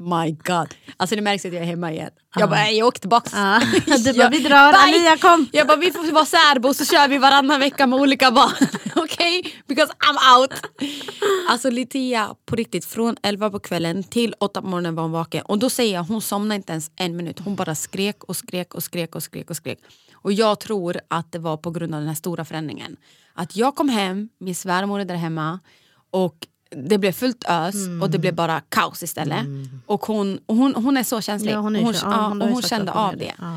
My 0.00 0.30
god. 0.30 0.74
Alltså 0.96 1.16
det 1.16 1.22
märks 1.22 1.44
att 1.44 1.52
jag 1.52 1.62
är 1.62 1.66
hemma 1.66 1.92
igen. 1.92 2.10
Jag 2.36 2.50
bara, 2.50 2.70
jag 2.70 2.88
åker 2.88 3.00
tillbaks. 3.00 3.32
Ah. 3.34 3.60
Du 4.04 4.12
bara, 4.12 4.28
vi 4.28 4.38
drar, 4.38 4.72
Bye! 4.72 4.98
Alia 4.98 5.16
kom! 5.16 5.48
Jag 5.52 5.66
bara, 5.66 5.76
vi 5.76 5.92
får 5.92 6.12
vara 6.12 6.24
särbo 6.24 6.74
så 6.74 6.84
kör 6.84 7.08
vi 7.08 7.18
varannan 7.18 7.60
vecka 7.60 7.86
med 7.86 8.00
olika 8.00 8.30
barn. 8.30 8.68
Okej? 8.96 9.54
Because 9.66 9.92
I'm 9.92 10.38
out. 10.38 10.52
Alltså 11.48 11.70
Litia, 11.70 12.34
på 12.46 12.56
riktigt, 12.56 12.84
från 12.84 13.16
11 13.22 13.50
på 13.50 13.60
kvällen 13.60 14.02
till 14.02 14.34
8 14.40 14.62
på 14.62 14.66
morgonen 14.68 14.94
var 14.94 15.02
hon 15.02 15.12
vaken. 15.12 15.42
Och 15.44 15.58
då 15.58 15.70
säger 15.70 15.94
jag, 15.94 16.02
hon 16.02 16.22
somnade 16.22 16.56
inte 16.56 16.72
ens 16.72 16.90
en 16.96 17.16
minut. 17.16 17.40
Hon 17.40 17.56
bara 17.56 17.74
skrek 17.74 18.24
och 18.24 18.36
skrek 18.36 18.74
och 18.74 18.82
skrek 18.82 19.14
och 19.14 19.22
skrek 19.22 19.50
och 19.50 19.56
skrek. 19.56 19.78
Och 20.14 20.32
jag 20.32 20.60
tror 20.60 21.00
att 21.08 21.32
det 21.32 21.38
var 21.38 21.56
på 21.56 21.70
grund 21.70 21.94
av 21.94 22.00
den 22.00 22.08
här 22.08 22.14
stora 22.14 22.44
förändringen. 22.44 22.96
Att 23.34 23.56
jag 23.56 23.74
kom 23.74 23.88
hem, 23.88 24.28
min 24.38 24.54
svärmor 24.54 25.00
är 25.00 25.04
där 25.04 25.14
hemma 25.14 25.60
och 26.10 26.46
det 26.76 26.98
blev 26.98 27.12
fullt 27.12 27.44
ös 27.48 27.74
och 28.02 28.10
det 28.10 28.18
blev 28.18 28.34
bara 28.34 28.60
kaos 28.60 29.02
istället. 29.02 29.46
Och 29.86 30.06
hon, 30.06 30.38
och 30.46 30.56
hon, 30.56 30.74
hon 30.74 30.96
är 30.96 31.02
så 31.02 31.20
känslig. 31.20 31.52
Ja, 31.52 31.58
hon 31.58 31.76
är 31.76 31.80
och 31.80 31.84
hon, 31.86 31.94
ja, 32.02 32.28
hon 32.28 32.42
och 32.42 32.48
hon 32.48 32.62
kände 32.62 32.92
av 32.92 33.16
det. 33.16 33.34
Ja. 33.38 33.52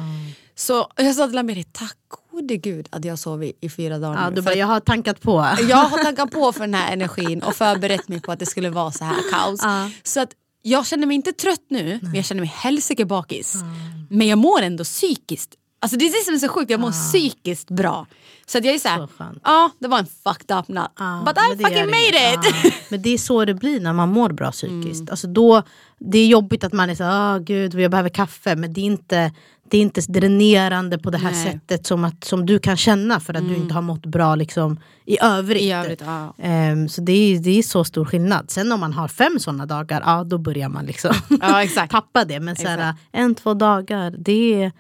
Så 0.55 0.87
jag 0.95 1.15
sa 1.15 1.25
till 1.27 1.35
Lamiri, 1.35 1.63
tack 1.63 1.97
gode 2.31 2.57
gud 2.57 2.87
att 2.91 3.05
jag 3.05 3.19
sov 3.19 3.43
i, 3.43 3.53
i 3.61 3.69
fyra 3.69 3.99
dagar 3.99 4.21
Ja, 4.21 4.29
nu. 4.29 4.35
du 4.35 4.41
bara, 4.41 4.55
jag 4.55 4.67
har 4.67 4.79
tankat 4.79 5.21
på. 5.21 5.31
jag 5.69 5.77
har 5.77 6.03
tankat 6.03 6.31
på 6.31 6.51
för 6.53 6.59
den 6.59 6.73
här 6.73 6.93
energin 6.93 7.43
och 7.43 7.55
förberett 7.55 8.07
mig 8.07 8.21
på 8.21 8.31
att 8.31 8.39
det 8.39 8.45
skulle 8.45 8.69
vara 8.69 8.91
så 8.91 9.03
här 9.03 9.15
kaos. 9.31 9.59
Ja. 9.63 9.89
Så 10.03 10.19
att 10.21 10.29
jag 10.61 10.87
känner 10.87 11.07
mig 11.07 11.15
inte 11.15 11.31
trött 11.33 11.65
nu, 11.69 11.99
men 12.01 12.15
jag 12.15 12.25
känner 12.25 12.41
mig 12.41 12.53
helsike 12.55 13.05
bakis. 13.05 13.55
Men 14.09 14.27
jag 14.27 14.37
mår 14.37 14.61
ändå 14.61 14.83
psykiskt. 14.83 15.55
Alltså 15.83 15.97
det 15.97 16.05
är 16.05 16.11
det 16.11 16.25
som 16.25 16.33
är 16.33 16.37
så 16.37 16.47
sjukt, 16.47 16.71
jag 16.71 16.79
mår 16.79 16.91
psykiskt 16.91 17.69
bra. 17.69 18.05
Så 18.45 18.57
att 18.57 18.65
jag 18.65 18.73
är 18.75 18.79
såhär, 18.79 19.07
ja 19.43 19.71
det 19.79 19.87
var 19.87 19.99
en 19.99 20.05
fucked 20.23 20.57
up 20.57 20.67
natt. 20.67 20.91
Ja, 20.99 21.23
But 21.25 21.37
I 21.37 21.63
fucking 21.63 21.85
made 21.85 22.33
it! 22.33 22.63
Ja, 22.63 22.71
men 22.89 23.01
det 23.01 23.09
är 23.09 23.17
så 23.17 23.45
det 23.45 23.53
blir 23.53 23.79
när 23.79 23.93
man 23.93 24.09
mår 24.09 24.29
bra 24.29 24.51
psykiskt. 24.51 25.01
Mm. 25.01 25.07
Alltså 25.11 25.27
då, 25.27 25.63
det 25.99 26.17
är 26.17 26.27
jobbigt 26.27 26.63
att 26.63 26.73
man 26.73 26.89
är 26.89 26.95
så 26.95 27.03
ah 27.03 27.37
gud 27.37 27.73
jag 27.73 27.91
behöver 27.91 28.09
kaffe 28.09 28.55
men 28.55 28.73
det 28.73 28.81
är 28.81 28.85
inte, 28.85 29.31
det 29.69 29.77
är 29.77 29.81
inte 29.81 30.01
dränerande 30.01 30.97
på 30.97 31.09
det 31.09 31.17
här 31.17 31.31
Nej. 31.31 31.41
Mm. 31.41 31.53
sättet 31.53 31.87
som, 31.87 32.03
att, 32.03 32.23
som 32.23 32.45
du 32.45 32.59
kan 32.59 32.77
känna 32.77 33.19
för 33.19 33.33
att 33.33 33.47
du 33.47 33.55
inte 33.55 33.73
har 33.73 33.81
mått 33.81 34.05
bra 34.05 34.35
liksom, 34.35 34.79
i 35.05 35.17
övrigt. 35.21 35.61
I 35.61 35.71
övrigt, 35.71 36.01
ja. 36.05 36.33
Ehm, 36.37 36.89
så 36.89 37.01
det 37.01 37.11
är, 37.11 37.39
det 37.39 37.59
är 37.59 37.63
så 37.63 37.83
stor 37.83 38.05
skillnad. 38.05 38.51
Sen 38.51 38.71
om 38.71 38.79
man 38.79 38.93
har 38.93 39.07
fem 39.07 39.39
sådana 39.39 39.65
dagar, 39.65 40.03
ja 40.05 40.23
då 40.23 40.37
börjar 40.37 40.69
man 40.69 40.85
liksom 40.85 41.15
Ja, 41.41 41.87
tappa 41.89 42.25
det. 42.25 42.39
Men 42.39 42.55
så 42.55 42.67
här, 42.67 42.77
Exakt. 42.77 42.99
en, 43.11 43.35
två 43.35 43.53
dagar, 43.53 44.15
det, 44.17 44.71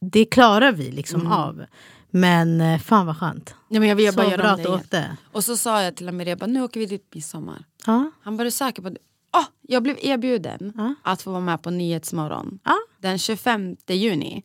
det 0.00 0.24
klarar 0.24 0.72
vi 0.72 0.90
liksom 0.90 1.20
Mm. 1.20 1.32
av. 1.32 1.64
Men 2.10 2.60
eh, 2.60 2.78
fan 2.80 3.06
vad 3.06 3.16
skönt. 3.16 3.54
Ja, 3.68 3.80
men 3.80 3.88
jag 3.88 3.96
vill 3.96 4.12
Så 4.12 4.16
bara 4.16 4.30
göra 4.30 4.54
om 4.54 4.62
det 4.62 4.68
åkte. 4.68 5.16
Och 5.32 5.44
så 5.44 5.56
sa 5.56 5.82
jag 5.82 5.96
till 5.96 6.08
Amir, 6.08 6.26
jag 6.28 6.38
bara, 6.38 6.46
nu 6.46 6.62
åker 6.62 6.80
vi 6.80 6.86
dit 6.86 7.14
midsommar. 7.14 7.64
Ja. 7.86 8.10
Han 8.22 8.36
var 8.36 8.44
du 8.44 8.50
säker 8.50 8.82
på 8.82 8.88
det? 8.90 8.98
Ah, 9.30 9.44
jag 9.62 9.82
blev 9.82 9.96
erbjuden 10.02 10.72
Ja. 10.76 10.94
att 11.02 11.22
få 11.22 11.30
vara 11.30 11.40
med 11.40 11.62
på 11.62 11.70
Nyhetsmorgon 11.70 12.58
Ja. 12.64 12.74
den 13.00 13.18
25 13.18 13.76
juni. 13.88 14.42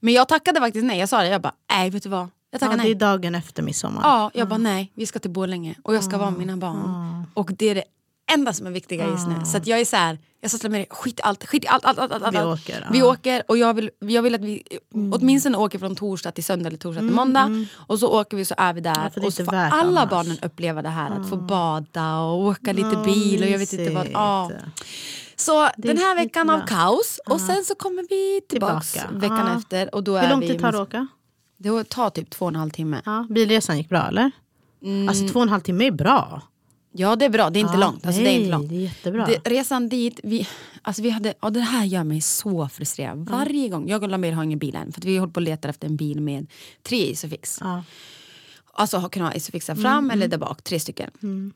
Men 0.00 0.14
jag 0.14 0.28
tackade 0.28 0.60
faktiskt 0.60 0.84
nej. 0.84 0.98
Jag 0.98 1.08
sa 1.08 1.22
det, 1.22 1.28
jag 1.28 1.42
bara, 1.42 1.54
nej 1.70 1.90
vet 1.90 2.02
du 2.02 2.08
vad? 2.08 2.20
Jag 2.20 2.28
Ja, 2.50 2.58
tackar 2.58 2.76
det 2.76 2.82
är 2.82 2.84
nej. 2.84 2.94
dagen 2.94 3.34
efter 3.34 3.62
midsommar. 3.62 4.00
Ja, 4.04 4.30
jag 4.34 4.48
bara 4.48 4.58
nej, 4.58 4.92
vi 4.94 5.06
ska 5.06 5.18
till 5.18 5.30
Borlänge 5.30 5.74
och 5.82 5.94
jag 5.94 6.04
ska 6.04 6.18
vara 6.18 6.30
med 6.30 6.38
mina 6.38 6.56
barn. 6.56 7.26
Och 7.34 7.50
det 7.58 7.66
är 7.70 7.74
det 7.74 7.84
enda 8.34 8.52
som 8.52 8.66
är 8.66 8.70
viktiga 8.70 9.06
just 9.06 9.28
nu. 9.28 9.34
Så 9.44 9.56
att 9.56 9.66
jag 9.66 9.80
är 9.80 9.84
så 9.84 9.96
här, 9.96 10.18
jag 10.40 10.50
sa 10.50 10.58
till 10.58 10.70
mig, 10.70 10.86
skit 10.90 11.20
allt, 11.22 11.46
skit 11.46 11.64
allt, 11.68 11.84
allt, 11.84 11.98
allt, 11.98 12.12
allt, 12.12 12.34
Vi 12.34 12.42
åker, 12.42 12.88
Vi 12.92 13.02
åker 13.02 13.42
och 13.48 13.58
jag 13.58 13.74
vill, 13.74 13.90
jag 13.98 14.22
vill 14.22 14.34
att 14.34 14.40
vi 14.40 14.62
åtminstone 15.12 15.58
åker 15.58 15.78
från 15.78 15.96
torsdag 15.96 16.30
till 16.32 16.44
söndag 16.44 16.66
eller 16.68 16.78
torsdag 16.78 17.00
till 17.00 17.10
måndag. 17.10 17.66
Och 17.76 17.98
så 17.98 18.20
åker 18.20 18.36
vi 18.36 18.44
så 18.44 18.54
är 18.58 18.72
vi 18.72 18.80
där. 18.80 19.12
Ja, 19.16 19.26
och 19.26 19.34
så 19.34 19.44
får 19.44 19.54
alla 19.54 20.00
annars. 20.00 20.10
barnen 20.10 20.38
uppleva 20.42 20.82
det 20.82 20.88
här, 20.88 21.10
att 21.10 21.28
få 21.30 21.36
bada 21.36 22.18
och 22.18 22.38
åka 22.44 22.72
lite 22.72 23.02
bil 23.04 23.42
och 23.42 23.48
jag 23.48 23.58
vet 23.58 23.72
inte 23.72 23.90
vad. 23.90 24.08
Ja. 24.12 24.50
Så 25.36 25.68
den 25.76 25.98
här 25.98 26.14
veckan 26.14 26.50
av 26.50 26.66
kaos 26.66 27.20
och 27.26 27.40
sen 27.40 27.64
så 27.64 27.74
kommer 27.74 28.06
vi 28.10 28.40
tillbaks 28.48 28.92
Tillbaka. 28.92 29.18
veckan 29.18 29.56
efter. 29.56 29.94
Och 29.94 30.04
då 30.04 30.18
Hur 30.18 30.30
lång 30.30 30.40
tid 30.40 30.60
tar 30.60 30.72
det 30.72 30.78
att 30.78 30.88
åka? 30.88 31.06
Det 31.56 31.84
tar 31.88 32.10
typ 32.10 32.30
två 32.30 32.44
och 32.44 32.50
en 32.50 32.56
halv 32.56 32.70
timme. 32.70 33.02
Ja, 33.04 33.26
bilresan 33.30 33.78
gick 33.78 33.88
bra 33.88 34.08
eller? 34.08 34.30
Mm. 34.82 35.08
Alltså 35.08 35.28
två 35.28 35.38
och 35.38 35.42
en 35.42 35.48
halv 35.48 35.60
timme 35.60 35.86
är 35.86 35.90
bra. 35.90 36.42
Ja 36.94 37.16
det 37.16 37.24
är 37.24 37.28
bra, 37.30 37.50
det 37.50 37.58
är 37.58 37.60
inte 37.60 37.72
Ja, 37.74 37.80
långt. 37.80 38.06
Alltså, 38.06 38.22
det 38.22 38.28
är 38.28 38.32
inte 38.32 38.42
nej, 38.42 38.50
långt. 38.50 38.68
det 38.68 38.74
är 38.76 38.80
jättebra. 38.80 39.26
Det, 39.26 39.50
resan 39.50 39.88
dit, 39.88 40.20
vi, 40.22 40.48
alltså 40.82 41.02
vi 41.02 41.10
hade, 41.10 41.34
och 41.40 41.52
det 41.52 41.60
här 41.60 41.84
gör 41.84 42.04
mig 42.04 42.20
så 42.20 42.68
frustrerad. 42.68 43.28
Varje 43.30 43.68
gång, 43.68 43.88
jag 43.88 44.02
och 44.02 44.08
Lamir 44.08 44.32
har 44.32 44.44
ingen 44.44 44.58
bil 44.58 44.76
än 44.76 44.92
för 44.92 45.00
att 45.00 45.04
vi 45.04 45.18
håller 45.18 45.32
på 45.32 45.38
och 45.38 45.42
letar 45.42 45.68
efter 45.68 45.86
en 45.88 45.96
bil 45.96 46.20
med 46.20 46.46
tre 46.82 47.10
Isofix. 47.10 47.58
Ja. 47.60 47.82
Alltså 48.74 49.08
kunna 49.08 49.26
ha 49.26 49.34
Isofixar 49.34 49.74
fram 49.74 50.10
eller 50.10 50.28
där 50.28 50.38
bak, 50.38 50.62
tre 50.62 50.80
stycken. 50.80 51.10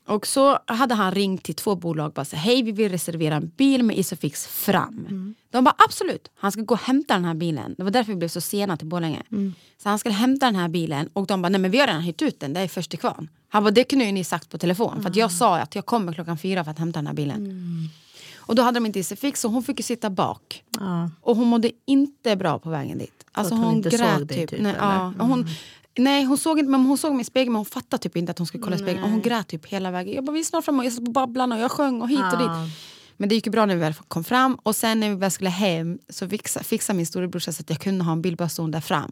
Och 0.07 0.27
så 0.27 0.59
hade 0.67 0.95
han 0.95 1.13
ringt 1.13 1.43
till 1.43 1.55
två 1.55 1.75
bolag 1.75 2.07
och 2.07 2.13
bara 2.13 2.25
så, 2.25 2.37
hej 2.37 2.63
vi 2.63 2.73
vill 2.73 2.91
reservera 2.91 3.35
en 3.37 3.53
bil 3.57 3.83
med 3.83 3.99
Isofix 3.99 4.47
fram. 4.47 5.35
De 5.51 5.65
bara 5.65 5.75
absolut, 5.79 6.31
han 6.35 6.53
ska 6.53 6.61
gå 6.61 6.75
och 6.75 6.81
hämta 6.81 7.15
den 7.15 7.25
här 7.25 7.35
bilen. 7.35 7.75
Det 7.79 7.85
var 7.85 7.91
därför 7.91 8.13
vi 8.13 8.17
blev 8.17 8.29
så 8.29 8.41
sena 8.41 8.77
till 8.77 8.87
Borlänge. 8.87 9.23
Så 9.83 9.89
han 9.89 9.99
skulle 9.99 10.15
hämta 10.15 10.47
den 10.47 10.57
här 10.57 10.69
bilen 10.69 11.09
och 11.13 11.27
de 11.27 11.43
bara, 11.43 11.49
nej 11.49 11.61
men 11.61 11.71
vi 11.71 11.79
har 11.79 11.87
redan 11.87 12.03
hyrt 12.03 12.23
ut 12.23 12.41
den, 12.41 12.53
det 12.53 12.61
är 12.61 12.69
först 12.69 12.91
till 12.91 12.99
kvarn. 12.99 13.29
Han 13.49 13.63
bara, 13.63 13.71
det 13.71 13.85
kunde 13.85 14.05
ju 14.05 14.13
ni 14.13 14.25
sagt 14.25 14.51
på 14.51 14.59
telefon 14.59 15.03
för 15.03 15.11
att 15.11 15.17
jag 15.17 15.33
sa 15.33 15.59
att 15.59 15.75
jag 15.75 15.87
kommer 15.87 16.13
klockan 16.13 16.39
fyra 16.39 16.65
för 16.65 16.71
att 16.71 16.79
hämta 16.79 16.99
den 16.99 17.07
här 17.07 17.15
bilen. 17.15 17.91
Och 18.37 18.55
då 18.55 18.63
hade 18.63 18.77
de 18.77 18.87
inte 18.87 18.99
Isofix 18.99 19.41
så 19.41 19.49
hon 19.49 19.63
fick 19.63 19.79
ju 19.79 19.83
sitta 19.83 20.11
bak. 20.11 20.63
Ja. 20.81 21.11
Och 21.21 21.37
hon 21.37 21.49
mådde 21.49 21.71
inte 21.87 22.37
bra 22.37 22.59
på 22.59 22.71
vägen 22.71 22.99
dit. 22.99 23.25
Alltså 23.33 23.55
hon 23.55 23.65
hon, 23.65 23.83
grät 23.83 24.29
typ. 24.29 24.51
typ, 24.51 24.61
nej, 24.61 24.75
ja, 24.79 25.15
och 25.19 25.27
hon, 25.27 25.47
nej 25.99 26.25
hon 26.25 26.39
såg 26.39 26.59
inte 26.59 26.71
men 26.71 26.81
hon 26.87 26.99
såg 26.99 27.13
mig 27.13 27.21
i 27.21 27.25
spegeln 27.25 27.53
men 27.53 27.59
hon 27.59 27.67
fattade 27.67 28.03
typ 28.03 28.17
inte 28.17 28.31
att 28.31 28.39
hon 28.39 28.47
skulle 28.47 28.63
kolla 28.65 28.77
i 28.77 28.79
spegeln. 28.79 29.05
Och 29.05 29.11
hon 29.11 29.23
grät 29.23 29.49
typ 29.49 29.67
hela 29.67 29.91
vägen. 29.91 30.15
Jag 30.15 30.25
bara 30.25 30.33
vi 30.33 30.41
är 30.41 30.45
snart 30.45 30.65
framme 30.65 30.79
och 30.79 30.85
jag 30.85 30.93
satt 30.93 31.05
på 31.05 31.11
Babblarna 31.11 31.55
och 31.55 31.61
jag 31.61 31.71
sjöng 31.71 32.03
och 32.03 32.09
hit 32.09 32.33
och 32.33 32.39
dit. 32.39 32.51
Men 33.17 33.29
det 33.29 33.35
gick 33.35 33.47
ju 33.47 33.53
bra 33.53 33.67
när 33.67 33.75
vi 33.75 33.81
väl 33.81 33.95
kom 33.95 34.25
fram 34.25 34.55
och 34.63 34.77
sen 34.77 35.01
när 35.01 35.09
vi 35.09 35.15
väl 35.15 35.31
skulle 35.31 35.51
hem 35.51 35.99
så 36.09 36.29
fixade, 36.29 36.65
fixade 36.65 36.97
min 36.97 37.07
storebrorsa 37.07 37.53
så 37.53 37.61
att 37.61 37.71
jag 37.71 37.81
kunde 37.81 38.05
ha 38.05 38.13
en 38.13 38.23
bild 38.23 38.37
bara 38.37 38.49
stående 38.49 38.77
där 38.77 38.83
fram. 38.83 39.11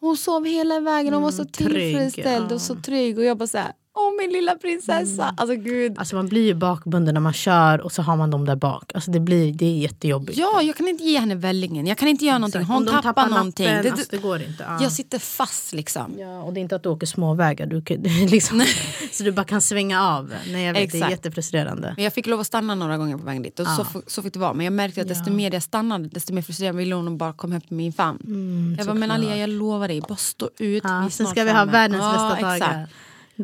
Hon 0.00 0.16
sov 0.16 0.44
hela 0.46 0.80
vägen 0.80 1.14
och 1.14 1.22
var 1.22 1.30
så 1.30 1.44
trygg, 1.44 1.72
tillfredsställd 1.72 2.52
och 2.52 2.60
så 2.60 2.74
trygg 2.74 3.18
och 3.18 3.24
jag 3.24 3.38
bara 3.38 3.46
såhär 3.46 3.72
Åh 3.94 4.10
min 4.18 4.30
lilla 4.32 4.54
prinsessa! 4.54 5.34
Alltså 5.36 5.56
gud. 5.56 5.98
Alltså 5.98 6.16
man 6.16 6.26
blir 6.28 6.46
ju 6.46 6.54
bakbunden 6.54 7.14
när 7.14 7.20
man 7.20 7.32
kör 7.32 7.80
och 7.80 7.92
så 7.92 8.02
har 8.02 8.16
man 8.16 8.30
dem 8.30 8.44
där 8.44 8.56
bak. 8.56 8.92
Alltså 8.94 9.10
det, 9.10 9.20
blir, 9.20 9.52
det 9.52 9.66
är 9.66 9.78
jättejobbigt. 9.78 10.38
Ja, 10.38 10.62
jag 10.62 10.76
kan 10.76 10.88
inte 10.88 11.04
ge 11.04 11.18
henne 11.18 11.34
vällingen. 11.34 11.86
Jag 11.86 11.98
kan 11.98 12.08
inte 12.08 12.24
göra 12.24 12.38
någonting. 12.38 12.62
Hon 12.64 12.84
de 12.84 13.02
tappar, 13.02 13.28
någonting. 13.28 13.66
nappen, 13.66 13.82
Det- 13.84 13.90
alltså, 13.90 14.06
det 14.10 14.16
går 14.18 14.42
inte. 14.42 14.64
Ja. 14.68 14.78
Jag 14.82 14.92
sitter 14.92 15.18
fast 15.18 15.72
liksom. 15.72 16.14
Ja, 16.18 16.42
och 16.42 16.52
det 16.52 16.60
är 16.60 16.62
inte 16.62 16.76
att 16.76 16.82
du 16.82 16.88
åker 16.88 17.06
småvägar. 17.06 17.66
Du, 17.66 17.82
kan- 17.82 18.02
liksom, 18.30 18.64
så 19.12 19.22
du 19.24 19.32
bara 19.32 19.44
kan 19.44 19.60
svänga 19.60 20.02
av. 20.08 20.32
Nej, 20.52 20.64
jag 20.64 20.72
vet, 20.74 20.92
det 20.92 20.98
är 20.98 20.98
Exakt. 21.02 21.10
jättefrustrerande. 21.10 21.92
Men 21.96 22.04
jag 22.04 22.12
fick 22.12 22.26
lov 22.26 22.40
att 22.40 22.46
stanna 22.46 22.74
några 22.74 22.96
gånger 22.98 23.16
på 23.18 23.24
vägen 23.24 23.42
dit. 23.42 23.60
Och 23.60 23.66
så, 23.66 23.82
f- 23.82 24.02
så 24.06 24.22
fick 24.22 24.32
det 24.32 24.38
vara. 24.38 24.52
Men 24.52 24.64
jag 24.64 24.72
märkte 24.72 25.00
att 25.00 25.08
desto 25.08 25.30
mer 25.30 25.52
jag 25.54 25.62
stannade 25.62 26.08
desto 26.08 26.32
mer 26.32 26.42
frustrerad 26.42 26.76
ville 26.76 26.94
hon 26.94 27.18
bara 27.18 27.32
komma 27.32 27.56
upp 27.56 27.70
med 27.70 27.76
min 27.76 27.92
famn. 27.92 28.74
jag 28.78 28.86
bara, 28.86 28.94
men 28.94 29.10
Alia 29.10 29.36
jag 29.36 29.50
lovar 29.50 29.88
dig, 29.88 30.00
bara 30.00 30.16
stå 30.16 30.50
ut. 30.58 30.82
Ja, 30.84 31.08
sen 31.10 31.26
ska 31.26 31.44
vi 31.44 31.50
ha 31.50 31.56
framme." 31.56 31.72
världens 31.72 32.02
Ja, 32.02 32.30
bästa 32.40 32.54
exakt. 32.56 32.92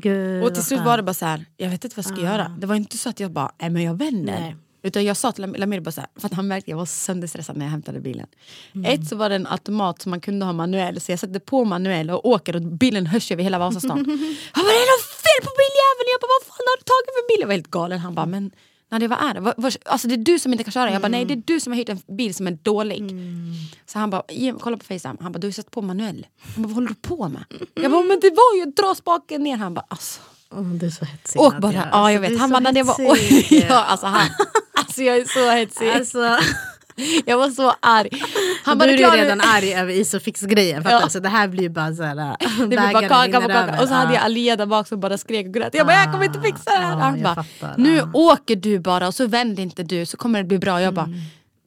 Gud, 0.01 0.45
Och 0.45 0.55
till 0.55 0.63
slut 0.65 0.81
var 0.81 0.97
det 0.97 1.03
bara 1.03 1.15
så 1.15 1.27
här, 1.27 1.45
jag 1.57 1.71
vet 1.71 1.85
inte 1.85 1.97
vad 1.97 2.05
jag 2.07 2.13
ska 2.13 2.23
göra. 2.25 2.57
Det 2.59 2.67
var 2.67 2.75
inte 2.75 2.99
så 2.99 3.09
att 3.09 3.21
jag 3.21 3.31
bara, 3.31 3.53
nej 3.59 3.71
men 3.71 3.83
jag 3.83 3.95
vänder. 3.95 4.41
Nej. 4.41 4.57
Utan 4.83 5.05
jag 5.05 5.17
sa 5.17 5.33
till 5.33 5.45
Lam- 5.45 5.59
Lamir 5.59 5.81
bara 5.81 5.91
så 5.93 6.01
här, 6.01 6.11
för 6.17 6.27
att 6.27 6.35
han 6.35 6.49
märkte 6.49 6.65
att 6.65 6.69
jag 6.71 6.77
var 6.77 6.87
sönderstressad 6.87 7.57
när 7.57 7.67
jag 7.67 7.71
hämtade 7.71 8.01
bilen. 8.01 8.27
Mm. 8.75 8.93
Ett 8.93 9.09
så 9.09 9.17
var 9.17 9.29
det 9.29 9.35
en 9.35 9.47
automat 9.47 10.03
som 10.03 10.11
man 10.11 10.21
kunde 10.21 10.45
ha 10.47 10.53
manuell, 10.53 11.01
så 11.01 11.13
jag 11.13 11.19
satte 11.19 11.41
på 11.41 11.65
manuell 11.65 12.11
och 12.11 12.27
åker 12.29 12.57
och 12.57 12.63
bilen 12.63 13.07
hörs 13.07 13.33
över 13.33 13.43
hela 13.43 13.59
Vasastan. 13.59 13.91
han 14.53 14.65
bara, 14.65 14.73
det 14.73 14.83
är 14.87 14.93
något 14.97 15.07
fel 15.27 15.41
på 15.47 15.51
biljäveln! 15.63 16.09
Jag 16.13 16.21
bara, 16.21 16.33
vad 16.41 16.47
fan 16.49 16.67
har 16.71 16.77
du 16.77 16.83
tagit 16.83 17.11
för 17.17 17.29
bil? 17.29 17.41
Jag 17.41 17.47
var 17.47 17.55
helt 17.55 17.71
galen. 17.71 17.99
Han 17.99 18.15
bara, 18.15 18.27
men 18.27 18.51
Nadia 18.90 19.09
vad 19.09 19.18
är 19.18 19.35
det? 19.35 19.79
Alltså 19.85 20.09
det 20.09 20.14
är 20.14 20.18
du 20.18 20.38
som 20.38 20.53
inte 20.53 20.64
kan 20.64 20.72
köra. 20.72 20.92
Jag 20.92 21.03
bara, 21.03 21.09
nej 21.09 21.25
det 21.25 21.35
är 21.35 21.42
du 21.46 21.61
som 21.61 21.72
har 21.72 21.77
hyrt 21.79 21.88
en 21.88 21.99
bil 22.16 22.35
som 22.35 22.46
är 22.46 22.51
dålig. 22.62 23.11
Så 23.87 23.99
han 23.99 24.11
bara, 24.11 24.22
"Ge- 24.29 24.55
kolla 24.61 24.77
på 24.77 24.85
Facetime. 24.85 25.16
Han 25.20 25.33
bara, 25.33 25.38
du 25.38 25.46
har 25.46 25.53
satt 25.53 25.70
på 25.70 25.83
manuell. 25.83 26.27
Han 26.55 26.62
bara, 26.62 26.66
vad 26.68 26.75
håller 26.75 26.88
du 26.88 26.94
på 26.94 27.29
med? 27.29 27.44
Jag 27.75 27.90
bara, 27.92 28.03
men 28.03 28.20
det 28.20 28.31
var 28.31 28.57
ju 28.57 28.62
att 28.68 28.77
dra 28.77 28.94
spaken 28.94 29.42
ner. 29.42 29.57
Han 29.57 29.75
bara, 29.75 29.85
alltså. 29.88 30.20
Åh, 30.51 30.62
du 30.62 30.87
är 30.87 30.90
så 30.90 31.05
hetsig. 31.05 31.40
Åk 31.40 31.53
Nadia. 31.53 31.81
bara. 31.81 31.88
Ja 31.92 32.12
jag 32.12 32.20
vet. 32.20 32.38
Han 32.38 32.51
bara, 32.51 32.61
Nadia 32.61 32.85
var... 32.85 33.16
hetsig. 33.16 33.66
ja, 33.70 33.85
alltså, 33.85 34.07
han, 34.07 34.29
alltså 34.72 35.03
jag 35.03 35.16
är 35.16 35.25
så 35.25 35.51
hetsig. 35.51 35.88
Alltså, 35.88 36.38
Jag 37.27 37.39
var 37.39 37.51
så 37.51 37.75
arg. 37.81 38.09
Han 38.65 38.81
är 38.81 38.89
du 38.89 38.97
"Klara, 38.97 39.17
redan 39.17 39.41
arg 39.41 39.75
över 39.75 39.93
Isofix-grejen. 39.93 40.83
Ja. 40.91 41.09
Så 41.09 41.19
det 41.21 41.29
här 41.29 41.49
blir 41.49 41.63
ju 41.63 41.69
bara 41.69 41.95
såhär... 41.95 42.17
Det 42.61 42.67
blev 42.67 42.81
bara 42.93 43.09
kaka 43.09 43.41
på 43.41 43.49
kaka. 43.49 43.83
Och 43.83 43.89
så 43.89 43.95
hade 43.95 44.15
jag 44.15 44.23
Alia 44.25 44.57
där 44.57 44.67
bak 44.67 44.89
som 44.89 45.01
bara 45.01 45.19
skrek 45.19 45.47
och 45.47 45.55
grät. 45.55 45.75
Jag 45.75 45.87
bara, 45.87 45.97
jag 45.97 46.13
kommer 46.13 46.25
inte 46.25 46.41
fixa 46.41 46.71
det 46.71 46.77
här. 46.77 46.91
Ja, 46.93 46.99
Han 46.99 47.21
jag 47.21 47.35
bara, 47.61 47.75
nu 47.77 48.03
åker 48.13 48.57
du 48.57 48.79
bara 48.79 49.07
och 49.07 49.15
så 49.15 49.27
vänder 49.27 49.63
inte 49.63 49.83
du 49.83 50.07
så 50.07 50.17
kommer 50.17 50.39
det 50.39 50.45
bli 50.45 50.59
bra. 50.59 50.83
Jag 50.83 50.95
bara, 50.95 51.09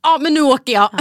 ja 0.03 0.17
men 0.21 0.33
nu 0.33 0.41
åker 0.41 0.73
jag. 0.73 0.89
Ja. 0.91 0.99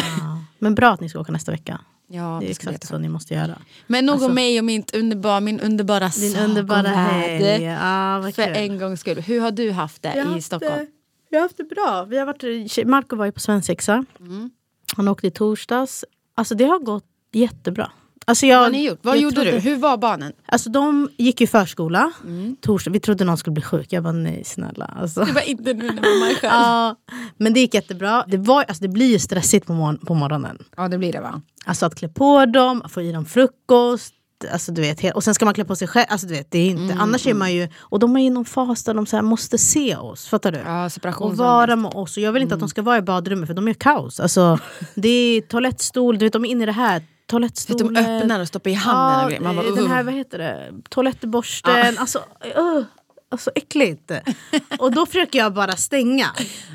Men 0.58 0.74
bra 0.74 0.90
att 0.90 1.00
ni 1.00 1.08
ska 1.08 1.20
åka 1.20 1.32
nästa 1.32 1.52
vecka. 1.52 1.80
Ja, 2.10 2.38
Det 2.40 2.46
är 2.46 2.50
exakt 2.50 2.86
så 2.86 2.98
ni 2.98 3.08
måste 3.08 3.34
göra. 3.34 3.58
Men 3.86 4.06
nog 4.06 4.12
Alltså- 4.14 4.28
om 4.28 4.34
mig 4.34 4.58
och 4.58 4.64
mitt 4.64 4.94
underbar, 4.94 5.40
min 5.40 5.60
underbara 5.60 6.08
Din 6.08 6.36
underbara 6.36 6.88
helg. 6.88 7.62
Ja, 7.62 8.20
vad 8.22 8.34
För 8.34 8.44
kul. 8.44 8.56
en 8.56 8.78
gångs 8.78 9.00
skull. 9.00 9.20
Hur 9.20 9.40
har 9.40 9.50
du 9.50 9.70
haft 9.72 10.02
det 10.02 10.24
har 10.26 10.36
i 10.36 10.42
Stockholm? 10.42 10.86
Vi 11.30 11.36
har 11.36 11.42
haft 11.42 11.56
det 11.56 11.64
bra. 11.64 12.04
Vi 12.08 12.18
har 12.18 12.26
varit, 12.26 12.86
Marco 12.86 13.16
var 13.16 13.24
ju 13.26 13.32
på 13.32 13.40
svensexa. 13.40 14.04
Mm. 14.20 14.50
Han 14.96 15.08
åkte 15.08 15.26
i 15.26 15.30
torsdags. 15.30 16.04
Alltså 16.34 16.54
det 16.54 16.64
har 16.64 16.78
gått 16.78 17.04
jättebra. 17.32 17.90
Alltså 18.26 18.46
jag, 18.46 18.60
Vad 18.60 18.72
ni 18.72 18.84
gjort? 18.86 18.98
Vad 19.02 19.16
jag 19.16 19.22
gjorde 19.22 19.34
trodde- 19.34 19.50
du? 19.50 19.58
Hur 19.58 19.76
var 19.76 19.96
barnen? 19.96 20.32
Alltså 20.46 20.70
de 20.70 21.10
gick 21.16 21.40
i 21.40 21.46
förskola. 21.46 22.12
Mm. 22.24 22.56
Torsdag. 22.60 22.90
Vi 22.90 23.00
trodde 23.00 23.24
någon 23.24 23.36
skulle 23.38 23.54
bli 23.54 23.62
sjuk. 23.62 23.92
Jag 23.92 24.02
bara 24.02 24.12
nej 24.12 24.44
snälla. 24.44 24.84
Alltså. 24.84 25.24
Det 25.24 25.32
var 25.32 25.48
inte 25.48 25.74
nu 25.74 25.86
när 25.86 25.92
man 25.94 26.20
var 26.20 26.34
själv. 26.34 26.52
Ja, 26.52 26.96
men 27.36 27.52
det 27.54 27.60
gick 27.60 27.74
jättebra. 27.74 28.24
Det, 28.26 28.36
var, 28.36 28.62
alltså 28.68 28.82
det 28.82 28.88
blir 28.88 29.06
ju 29.06 29.18
stressigt 29.18 29.66
på, 29.66 29.72
mor- 29.72 30.06
på 30.06 30.14
morgonen. 30.14 30.64
Ja 30.76 30.88
det 30.88 30.98
blir 30.98 31.12
det 31.12 31.20
va? 31.20 31.42
Alltså 31.64 31.86
att 31.86 31.94
klä 31.94 32.08
på 32.08 32.46
dem, 32.46 32.82
få 32.88 33.02
i 33.02 33.12
dem 33.12 33.24
frukost. 33.26 34.14
Alltså 34.52 34.72
du 34.72 34.80
vet, 34.80 35.14
och 35.14 35.24
sen 35.24 35.34
ska 35.34 35.44
man 35.44 35.54
klä 35.54 35.64
på 35.64 35.76
sig 35.76 35.88
själv. 35.88 36.06
Alltså 36.08 36.26
du 36.26 36.34
vet, 36.34 36.50
det 36.50 36.58
är 36.58 36.70
inte, 36.70 36.82
Mm, 36.92 37.00
Annars 37.00 37.26
är 37.26 37.34
man 37.34 37.52
ju... 37.52 37.68
Och 37.78 37.98
de 37.98 38.16
är 38.16 38.20
i 38.20 38.30
någon 38.30 38.44
fas 38.44 38.84
där 38.84 38.94
de 38.94 39.06
så 39.06 39.22
måste 39.22 39.58
se 39.58 39.96
oss. 39.96 40.28
Fattar 40.28 40.52
du? 40.52 40.58
Ja 40.58 40.90
och 41.18 41.36
vara 41.36 41.76
med 41.76 41.92
oss. 41.94 42.16
Och 42.16 42.22
jag 42.22 42.32
vill 42.32 42.42
inte 42.42 42.54
att 42.54 42.60
de 42.60 42.68
ska 42.68 42.82
vara 42.82 42.98
i 42.98 43.02
badrummet 43.02 43.46
för 43.46 43.54
de 43.54 43.68
är 43.68 43.74
kaos. 43.74 44.20
Alltså, 44.20 44.58
det 44.94 45.08
är 45.08 45.40
toalettstol, 45.40 46.18
du 46.18 46.26
vet 46.26 46.32
de 46.32 46.44
är 46.44 46.48
inne 46.48 46.62
i 46.62 46.66
det 46.66 46.72
här. 46.72 47.02
Toalettstolen. 47.26 47.94
de 47.94 48.00
öppnar 48.00 48.40
och 48.40 48.48
stoppar 48.48 48.70
i 48.70 48.74
handen 48.74 49.28
grejer. 49.28 49.40
Man 49.40 49.56
bara, 49.56 49.66
eh, 49.66 49.74
den 49.74 49.86
här, 49.86 50.02
vad 50.02 50.14
heter 50.14 50.38
det? 50.38 50.72
Toalettborsten. 50.88 51.98
Alltså, 51.98 52.18
uh, 52.18 52.84
alltså 53.30 53.50
äckligt. 53.54 54.10
och 54.78 54.92
då 54.92 55.06
försöker 55.06 55.38
jag 55.38 55.54
bara 55.54 55.76
stänga. 55.76 56.26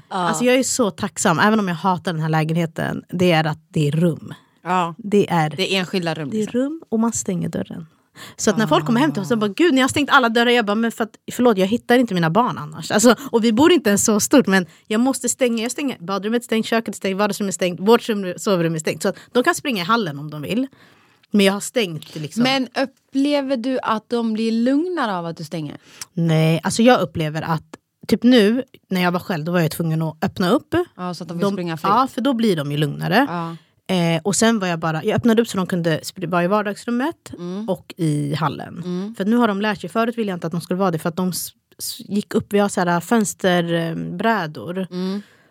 Alltså 0.08 0.43
jag 0.43 0.56
är 0.56 0.63
så 0.63 0.91
tacksam, 0.91 1.39
även 1.39 1.60
om 1.60 1.67
jag 1.67 1.76
hatar 1.76 2.13
den 2.13 2.21
här 2.21 2.30
lägenheten. 2.30 3.04
Det 3.10 3.32
är 3.32 3.43
att 3.43 3.60
det 3.69 3.88
är 3.88 3.91
rum. 3.91 4.34
Ja. 4.63 4.95
Det 4.97 5.30
är, 5.32 5.49
Det 5.49 5.73
är 5.76 5.80
enskilda 5.80 6.13
rum. 6.13 6.30
det 6.30 6.38
är 6.38 6.41
Liksom. 6.41 6.60
rum 6.62 6.82
och 6.89 6.99
man 6.99 7.12
stänger 7.13 7.49
dörren. 7.49 7.88
Så 8.36 8.49
att 8.49 8.58
när 8.58 8.67
folk 8.67 8.86
kommer 8.86 8.99
hem 8.99 9.12
till 9.12 9.21
oss 9.21 9.32
och 9.32 9.38
bara 9.38 9.47
gud 9.47 9.73
ni 9.73 9.82
har 9.82 9.88
stängt 9.88 10.10
alla 10.10 10.30
dörrar. 10.30 10.52
Jag 10.52 10.65
bara 10.65 10.76
men 10.76 10.91
för 10.91 11.04
att, 11.04 11.15
förlåt 11.32 11.58
jag 11.58 11.67
hittar 11.67 11.97
inte 11.99 12.13
mina 12.13 12.30
barn 12.30 12.58
annars. 12.58 12.91
Alltså, 12.91 13.15
och 13.32 13.43
vi 13.43 13.54
bor 13.54 13.71
inte 13.71 13.89
ens 13.89 14.06
så 14.06 14.19
stort 14.19 14.47
men 14.47 14.65
jag 14.88 14.99
måste 15.02 15.30
stänga. 15.30 15.63
Jag 15.63 15.71
stänger 15.71 15.97
badrummet 15.99 16.43
stängt, 16.43 16.65
köket 16.65 16.95
stängt, 16.95 17.17
vardagsrummet 17.17 17.54
är 17.54 17.54
stängt, 17.56 17.80
vårt 17.80 18.10
rum- 18.10 18.34
sovrum 18.38 18.76
är 18.76 18.80
stängt. 18.80 19.02
Så 19.02 19.10
att 19.10 19.15
de 19.32 19.43
kan 19.43 19.56
springa 19.56 19.82
i 19.82 19.86
hallen 19.86 20.19
om 20.19 20.30
de 20.32 20.41
vill. 20.41 20.67
Men 21.32 21.45
jag 21.45 21.54
har 21.54 21.60
stängt 21.60 22.15
liksom. 22.15 22.43
Men 22.43 22.67
upplever 22.84 23.58
du 23.58 23.80
att 23.84 24.10
de 24.10 24.34
blir 24.34 24.52
lugnare 24.52 25.15
av 25.17 25.26
att 25.26 25.38
du 25.38 25.43
stänger? 25.43 25.78
Nej, 26.13 26.60
alltså 26.63 26.84
jag 26.84 27.02
upplever 27.02 27.41
att 27.41 27.63
typ 28.08 28.23
nu 28.23 28.63
när 28.89 29.02
jag 29.02 29.12
var 29.12 29.19
själv 29.19 29.45
då 29.45 29.52
var 29.52 29.60
jag 29.60 29.71
tvungen 29.71 30.02
att 30.02 30.23
öppna 30.23 30.49
upp. 30.49 30.76
Ja, 30.97 31.13
så 31.13 31.23
att 31.23 31.28
de 31.28 31.38
vill 31.38 31.47
springa 31.47 31.78
fritt? 31.78 31.89
Ja, 31.89 32.08
för 32.13 32.21
då 32.21 32.34
blir 32.34 32.56
de 32.56 32.71
ju 32.71 32.78
lugnare. 32.78 33.26
Ja. 33.30 33.56
Eh, 33.89 34.22
och 34.24 34.36
sen 34.36 34.60
var 34.60 34.67
jag 34.67 34.80
bara, 34.80 35.04
jag 35.04 35.15
öppnade 35.15 35.41
upp 35.41 35.48
så 35.48 35.58
de 35.58 35.67
kunde 35.67 36.02
vara 36.15 36.43
i 36.43 36.48
vardagsrummet 36.48 37.34
Mm. 37.38 37.69
och 37.69 37.93
i 37.98 38.34
hallen. 38.36 38.84
För 39.17 39.26
nu 39.26 39.36
har 39.36 39.48
de 39.48 39.62
lärt 39.62 39.82
sig, 39.82 39.89
förut 39.89 40.17
ville 40.17 40.32
jag 40.32 40.36
inte 40.36 40.48
att 40.48 40.52
de 40.54 40.62
skulle 40.62 40.80
vara 40.80 40.91
det 40.91 41.00
för 41.00 41.10
att 41.10 41.15
de 41.15 41.32
gick 42.00 42.34
upp, 42.34 42.54
vi 42.54 42.60
har 42.60 42.69
så 42.69 42.82
här 42.82 43.00
fönsterbrädor 43.00 44.88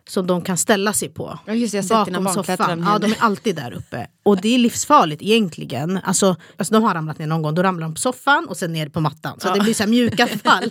som 0.09 0.27
de 0.27 0.43
kan 0.43 0.57
ställa 0.57 0.93
sig 0.93 1.09
på. 1.09 1.38
Ja, 1.47 1.53
just 1.55 1.75
jag 1.75 1.85
klättra 1.85 2.33
soffan. 2.33 2.83
Ja, 2.87 2.99
de 2.99 3.07
är 3.11 3.17
alltid 3.19 3.57
där 3.57 3.73
uppe. 3.73 4.07
Och 4.23 4.41
det 4.41 4.55
är 4.55 4.59
livsfarligt 4.59 5.23
egentligen. 5.23 6.01
Alltså, 6.05 6.37
alltså 6.57 6.75
de 6.75 6.83
har 6.85 6.95
ramlat 6.95 7.19
ner 7.19 7.27
någon 7.27 7.43
gång, 7.43 7.55
då 7.55 7.62
ramlar 7.62 7.83
de 7.87 7.95
på 7.95 8.01
soffan 8.01 8.47
och 8.49 8.57
sen 8.57 8.73
ner 8.73 8.88
på 8.88 9.01
mattan. 9.01 9.41
Så 9.41 9.55
det 9.55 9.61
blir 9.61 9.75
så 9.75 9.83
här 9.83 9.91
mjuka 9.91 10.27
fall. 10.45 10.71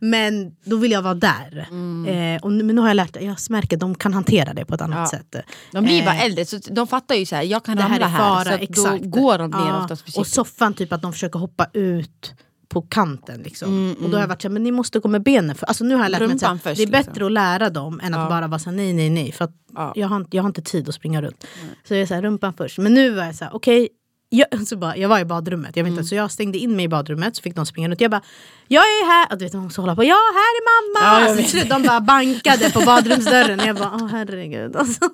Men 0.00 0.52
då 0.64 0.76
vill 0.76 0.90
jag 0.92 1.02
vara 1.02 1.14
där. 1.14 1.66
Mm. 1.70 2.34
Eh, 2.36 2.42
och 2.42 2.52
nu, 2.52 2.64
men 2.64 2.76
nu 2.76 2.80
har 2.82 2.88
jag 2.88 2.94
lärt 2.94 3.14
mig, 3.14 3.24
jag 3.24 3.36
märker 3.50 3.76
att 3.76 3.80
de 3.80 3.94
kan 3.94 4.14
hantera 4.14 4.54
det 4.54 4.64
på 4.64 4.74
ett 4.74 4.80
annat 4.80 4.98
Ja. 5.12 5.18
sätt. 5.18 5.46
De 5.72 5.84
blir 5.84 5.98
Eh, 6.00 6.04
bara 6.04 6.14
äldre, 6.16 6.44
så 6.46 6.58
de 6.70 6.86
fattar 6.86 7.14
ju 7.14 7.26
så 7.26 7.36
här, 7.36 7.42
jag 7.42 7.64
kan 7.64 7.78
här 7.78 7.88
ramla 7.88 8.06
är 8.06 8.10
här. 8.10 8.18
fara, 8.44 8.58
så. 8.74 8.88
Då 9.02 9.08
går 9.08 9.38
de 9.38 9.50
ner 9.50 9.58
Ja, 9.58 9.82
oftast 9.82 10.02
Och 10.02 10.06
försiktigt. 10.06 10.34
soffan, 10.34 10.74
typ 10.74 10.92
att 10.92 11.02
de 11.02 11.12
försöker 11.12 11.38
hoppa 11.38 11.66
ut 11.72 12.34
på 12.68 12.82
kanten. 12.82 13.42
Liksom. 13.42 13.68
Mm, 13.68 14.04
Och 14.04 14.10
då 14.10 14.16
har 14.16 14.20
jag 14.22 14.28
varit 14.28 14.42
såhär, 14.42 14.52
men 14.52 14.62
ni 14.62 14.70
måste 14.70 14.98
gå 14.98 15.08
med 15.08 15.22
benen. 15.22 15.56
För, 15.56 15.66
alltså, 15.66 15.84
nu 15.84 15.94
har 15.94 16.02
jag 16.02 16.10
lärt 16.10 16.20
mig 16.20 16.30
att 16.50 16.64
det 16.64 16.70
är 16.82 16.86
bättre 16.86 17.10
liksom. 17.12 17.26
att 17.26 17.32
lära 17.32 17.70
dem 17.70 18.00
än 18.02 18.14
att 18.14 18.20
Ja. 18.20 18.28
bara 18.28 18.46
vara 18.46 18.58
såhär, 18.58 18.76
nej, 18.76 18.92
nej, 18.92 19.10
nej. 19.10 19.32
För 19.32 19.48
Ja. 19.74 19.92
jag, 19.96 20.08
har, 20.08 20.26
jag 20.30 20.42
har 20.42 20.48
inte 20.48 20.62
tid 20.62 20.88
att 20.88 20.94
springa 20.94 21.22
runt. 21.22 21.46
Så 21.88 21.94
jag 21.94 22.02
är 22.02 22.06
såhär, 22.06 22.22
rumpan 22.22 22.52
först. 22.54 22.78
Men 22.78 22.94
nu 22.94 23.10
var 23.10 23.24
jag 23.24 23.34
såhär, 23.34 23.54
okej. 23.56 23.88
Jag, 24.28 24.66
så 24.66 24.76
bara, 24.76 24.96
jag 24.96 25.08
var 25.08 25.18
i 25.18 25.24
badrummet, 25.24 25.76
jag, 25.76 25.84
vet 25.84 25.88
Mm. 25.90 25.98
inte, 25.98 26.08
så 26.08 26.14
jag 26.14 26.30
stängde 26.30 26.58
in 26.58 26.76
mig 26.76 26.84
i 26.84 26.88
badrummet 26.88 27.36
så 27.36 27.42
fick 27.42 27.54
de 27.56 27.66
springa 27.66 27.88
runt. 27.88 28.00
Jag 28.00 28.10
bara, 28.10 28.22
jag 28.68 28.82
är 28.82 29.06
här! 29.06 29.32
Och 29.32 29.38
du 29.38 29.44
vet, 29.44 29.52
de 29.52 29.66
också 29.66 29.80
hålla 29.80 29.96
på, 29.96 30.04
ja 30.04 30.14
här 30.34 30.52
är 30.58 30.64
mamma! 31.02 31.20
Ja, 31.26 31.30
alltså, 31.40 31.56
de 31.68 31.82
bara 31.82 32.00
bankade 32.00 32.70
på 32.70 32.80
badrumsdörren. 32.80 33.60
Jag 33.66 33.76
bara, 33.76 33.90
åh 33.94 34.06
herregud. 34.06 34.76
Alltså. 34.76 35.04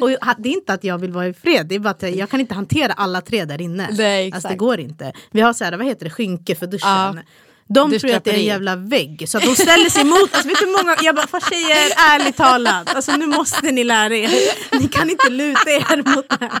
Och 0.00 0.08
det 0.38 0.48
är 0.48 0.52
inte 0.52 0.72
att 0.72 0.84
jag 0.84 0.98
vill 0.98 1.12
vara 1.12 1.26
i 1.26 1.32
fred, 1.34 1.66
det 1.66 1.74
är 1.74 1.78
bara 1.78 1.90
att 1.90 2.02
jag, 2.16 2.30
kan 2.30 2.40
inte 2.40 2.54
hantera 2.54 2.92
alla 2.92 3.20
tre 3.20 3.44
där 3.44 3.60
inne. 3.60 3.88
Nej, 3.92 4.32
alltså, 4.32 4.48
det 4.48 4.56
går 4.56 4.80
inte. 4.80 5.12
Vi 5.30 5.40
har 5.40 5.52
så 5.52 5.64
här, 5.64 5.72
vad 5.72 5.86
heter 5.86 6.04
det, 6.04 6.10
skynke 6.10 6.54
för 6.54 6.66
duschen. 6.66 6.88
Ja. 6.88 7.14
De 7.68 7.98
tror 7.98 8.14
att 8.14 8.24
det 8.24 8.30
är 8.30 8.34
en 8.34 8.44
jävla 8.44 8.76
vägg, 8.76 9.24
så 9.28 9.38
att 9.38 9.44
de 9.44 9.54
ställer 9.54 9.90
sig 9.90 10.02
emot. 10.02 10.28
Alltså, 10.32 10.48
vet 10.48 10.58
du 10.60 10.66
många, 10.66 10.96
jag 11.02 11.14
bara, 11.14 11.26
för 11.26 11.40
tjejer, 11.40 11.92
ärligt 12.14 12.36
talat, 12.36 12.94
alltså, 12.94 13.12
nu 13.16 13.26
måste 13.26 13.70
ni 13.70 13.84
lära 13.84 14.16
er. 14.16 14.30
Ni 14.80 14.88
kan 14.88 15.10
inte 15.10 15.28
luta 15.30 15.70
er 15.70 15.96
mot 16.16 16.28
det 16.28 16.36
här 16.40 16.60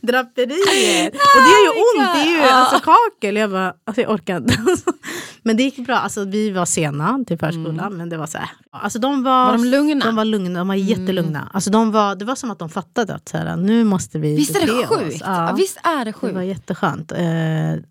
draperiet. 0.00 1.14
Och 1.14 1.42
det 1.42 1.50
gör 1.50 1.64
ju 1.64 1.70
ont, 1.70 2.14
det 2.14 2.20
är 2.20 2.36
ju 2.36 2.42
alltså, 2.42 2.80
kakel. 2.80 3.36
Jag 3.36 3.50
bara, 3.50 3.74
alltså, 3.86 4.00
jag 4.02 4.10
orkar 4.10 4.36
inte. 4.36 4.58
Men 5.42 5.56
det 5.56 5.62
gick 5.62 5.76
bra, 5.86 5.96
alltså, 5.96 6.24
vi 6.24 6.50
var 6.50 6.64
sena 6.66 7.24
till 7.26 7.38
förskolan, 7.38 7.96
men 7.96 8.08
det 8.08 8.16
var 8.16 8.26
så 8.26 8.38
här. 8.38 8.50
Alltså, 8.70 8.98
de 8.98 9.22
var, 9.22 9.44
Var 9.46 9.52
de 9.52 9.64
lugna? 9.64 10.04
De 10.04 10.16
var 10.16 10.24
lugna, 10.24 10.58
de 10.58 10.68
var 10.68 10.74
jättelugna. 10.74 11.50
Alltså, 11.54 11.70
de 11.70 11.92
var, 11.92 12.14
det 12.14 12.24
var 12.24 12.34
som 12.34 12.50
att 12.50 12.58
de 12.58 12.68
fattade 12.68 13.14
att 13.14 13.28
så 13.28 13.36
här, 13.36 13.56
nu 13.56 13.84
måste 13.84 14.18
vi 14.18 14.36
Visst 14.36 14.56
är 14.56 14.66
det 14.66 14.86
sjukt? 14.86 15.22
Ja. 15.24 15.48
Ja. 15.48 15.54
Visst 15.56 15.78
är 15.82 15.98
det 15.98 16.04
Det 16.04 16.12
sjukt? 16.12 16.34
var 16.34 16.42
jätteskönt. 16.42 17.12
Eh, 17.12 17.18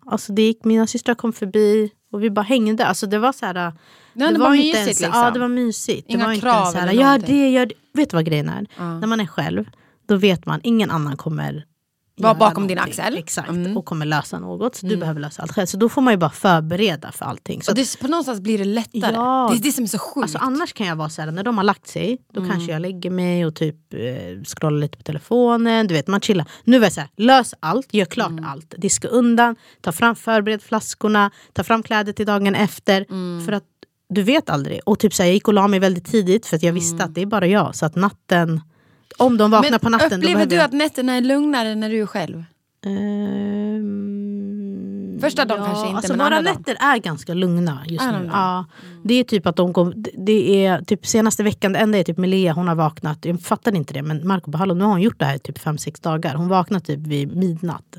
alltså 0.06 0.32
det 0.32 0.42
gick, 0.42 0.64
mina 0.64 0.86
systrar 0.86 1.14
kom 1.14 1.32
förbi 1.32 1.90
och 2.12 2.22
vi 2.22 2.30
bara 2.30 2.42
hängde. 2.42 2.86
Alltså 2.86 3.06
det 3.06 3.18
var 3.18 3.32
så 3.32 3.46
här... 3.46 3.72
Nej, 4.12 4.32
det 4.32 4.38
var 4.38 4.54
inte 4.54 4.66
mysigt, 4.66 4.76
ens, 4.76 5.00
liksom. 5.00 5.20
Ja, 5.20 5.30
det 5.30 5.38
var 5.38 5.48
mysigt. 5.48 6.08
Inga 6.08 6.18
det 6.18 6.24
var 6.24 6.32
inte 6.32 6.46
krav 6.46 6.60
ens 6.60 6.72
så 6.72 6.78
här, 6.78 6.92
gör 6.92 7.18
det, 7.18 7.50
gör 7.50 7.66
det. 7.66 7.74
Vet 7.94 8.10
du 8.10 8.16
vad 8.16 8.24
grejen 8.24 8.48
är? 8.48 8.66
När 8.78 9.06
man 9.06 9.20
är 9.20 9.26
själv, 9.26 9.64
då 10.08 10.16
vet 10.16 10.46
man 10.46 10.60
ingen 10.62 10.90
annan 10.90 11.16
kommer 11.16 11.64
Var 12.18 12.34
bakom 12.34 12.66
din 12.66 12.78
axel. 12.78 13.16
Exakt, 13.18 13.48
Mm. 13.48 13.76
och 13.76 13.84
kommer 13.84 14.06
lösa 14.06 14.38
något. 14.38 14.74
Så 14.76 14.86
du 14.86 14.96
behöver 14.96 15.20
lösa 15.20 15.42
allt 15.42 15.52
själv. 15.52 15.66
Så 15.66 15.76
då 15.76 15.88
får 15.88 16.02
man 16.02 16.12
ju 16.12 16.16
bara 16.16 16.30
förbereda 16.30 17.12
för 17.12 17.24
allting. 17.24 17.62
Så 17.62 17.70
Och 17.70 17.76
det, 17.76 17.98
på 18.00 18.08
någonstans 18.08 18.40
blir 18.40 18.58
det 18.58 18.64
lättare. 18.64 19.12
Ja. 19.14 19.48
Det 19.52 19.58
är 19.58 19.62
det 19.62 19.72
som 19.72 19.84
är 19.84 19.88
så 19.88 19.98
sjukt. 19.98 20.22
Alltså 20.22 20.38
annars 20.38 20.72
kan 20.72 20.86
jag 20.86 20.96
vara 20.96 21.08
så 21.08 21.22
här, 21.22 21.30
när 21.30 21.42
de 21.44 21.56
har 21.58 21.64
lagt 21.64 21.86
sig, 21.88 22.18
då 22.32 22.40
Mm. 22.40 22.50
kanske 22.52 22.72
jag 22.72 22.82
lägger 22.82 23.10
mig 23.10 23.46
och 23.46 23.54
typ 23.54 23.94
eh, 23.94 24.42
scrollar 24.44 24.78
lite 24.78 24.96
på 24.98 25.02
telefonen. 25.04 25.86
Du 25.86 25.94
vet, 25.94 26.06
man 26.06 26.20
chillar. 26.20 26.46
Nu 26.64 26.78
var 26.78 26.86
jag 26.86 26.92
så 26.92 27.00
här, 27.00 27.10
lös 27.16 27.54
allt, 27.60 27.94
gör 27.94 28.04
klart 28.06 28.30
Mm. 28.30 28.44
allt. 28.44 28.74
Diska 28.78 29.08
undan, 29.08 29.56
ta 29.80 29.92
fram, 29.92 30.16
förbered 30.16 30.62
flaskorna, 30.62 31.30
ta 31.52 31.64
fram 31.64 31.82
kläder 31.82 32.12
till 32.12 32.26
dagen 32.26 32.54
efter. 32.54 33.06
Mm. 33.10 33.44
För 33.46 33.52
att 33.52 33.64
du 34.10 34.22
vet 34.22 34.50
aldrig. 34.50 34.80
Och 34.86 34.98
typ 34.98 35.14
så 35.14 35.22
här, 35.22 35.28
jag 35.30 35.34
gick 35.34 35.48
och 35.48 35.54
la 35.54 35.68
mig 35.68 35.78
väldigt 35.80 36.06
tidigt 36.06 36.46
för 36.46 36.56
att 36.56 36.62
jag 36.62 36.70
Mm. 36.70 36.80
visste 36.80 37.04
att 37.04 37.14
det 37.14 37.22
är 37.22 37.26
bara 37.26 37.46
jag. 37.46 37.74
Så 37.76 37.86
att 37.86 37.96
natten, 37.96 38.60
om 39.16 39.36
de 39.38 39.50
vaknar 39.50 39.78
på 39.78 39.88
natten 39.88 40.12
upplever 40.20 40.46
du 40.46 40.60
att 40.60 40.72
nätterna 40.72 41.12
är 41.12 41.20
lugnare 41.20 41.74
när 41.74 41.90
du 41.90 42.02
är 42.02 42.06
själv? 42.06 42.44
Ehm, 43.88 45.18
Första 45.20 45.44
dagen 45.44 45.64
kanske 45.64 45.86
inte, 45.86 45.96
alltså 45.96 46.12
men 46.12 46.18
våra 46.26 46.36
andra 46.36 46.50
dagen. 46.52 46.62
nätter 46.66 46.76
är 46.86 46.98
ganska 46.98 47.34
lugna 47.34 47.78
just 47.86 48.04
nu. 48.04 48.12
det? 48.12 48.30
Ja, 48.32 48.64
det 49.04 49.14
är 49.14 49.24
typ 49.24 49.46
att 49.46 49.56
de 49.56 49.72
kom, 49.72 49.92
det- 49.96 50.10
det 50.16 50.66
är 50.66 50.82
typ 50.82 51.06
senaste 51.06 51.42
veckan, 51.42 51.72
det 51.72 51.78
enda 51.78 51.98
är 51.98 52.04
typ 52.04 52.16
Melia, 52.18 52.52
hon 52.52 52.68
har 52.68 52.74
vaknat, 52.74 53.24
jag 53.24 53.40
fattade 53.42 53.76
inte 53.76 53.94
det 53.94 54.02
men 54.02 54.26
Marco 54.26 54.50
bara 54.50 54.58
hallå 54.58 54.74
nu 54.74 54.84
har 54.84 54.90
hon 54.90 55.00
gjort 55.02 55.18
det 55.18 55.24
här 55.24 55.34
i 55.36 55.38
typ 55.38 55.58
5-6 55.58 56.00
dagar. 56.02 56.34
Hon 56.34 56.48
vaknar 56.48 56.80
typ 56.80 56.98
vid 57.00 57.36
midnatt. 57.36 57.96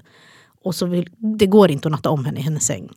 Och 0.63 0.75
så 0.75 0.85
vill, 0.85 1.09
det 1.17 1.45
går 1.45 1.71
inte 1.71 1.87
att 1.87 1.91
natta 1.91 2.09
om 2.09 2.25
henne 2.25 2.39
i 2.39 2.43
hennes 2.43 2.63
säng. 2.65 2.89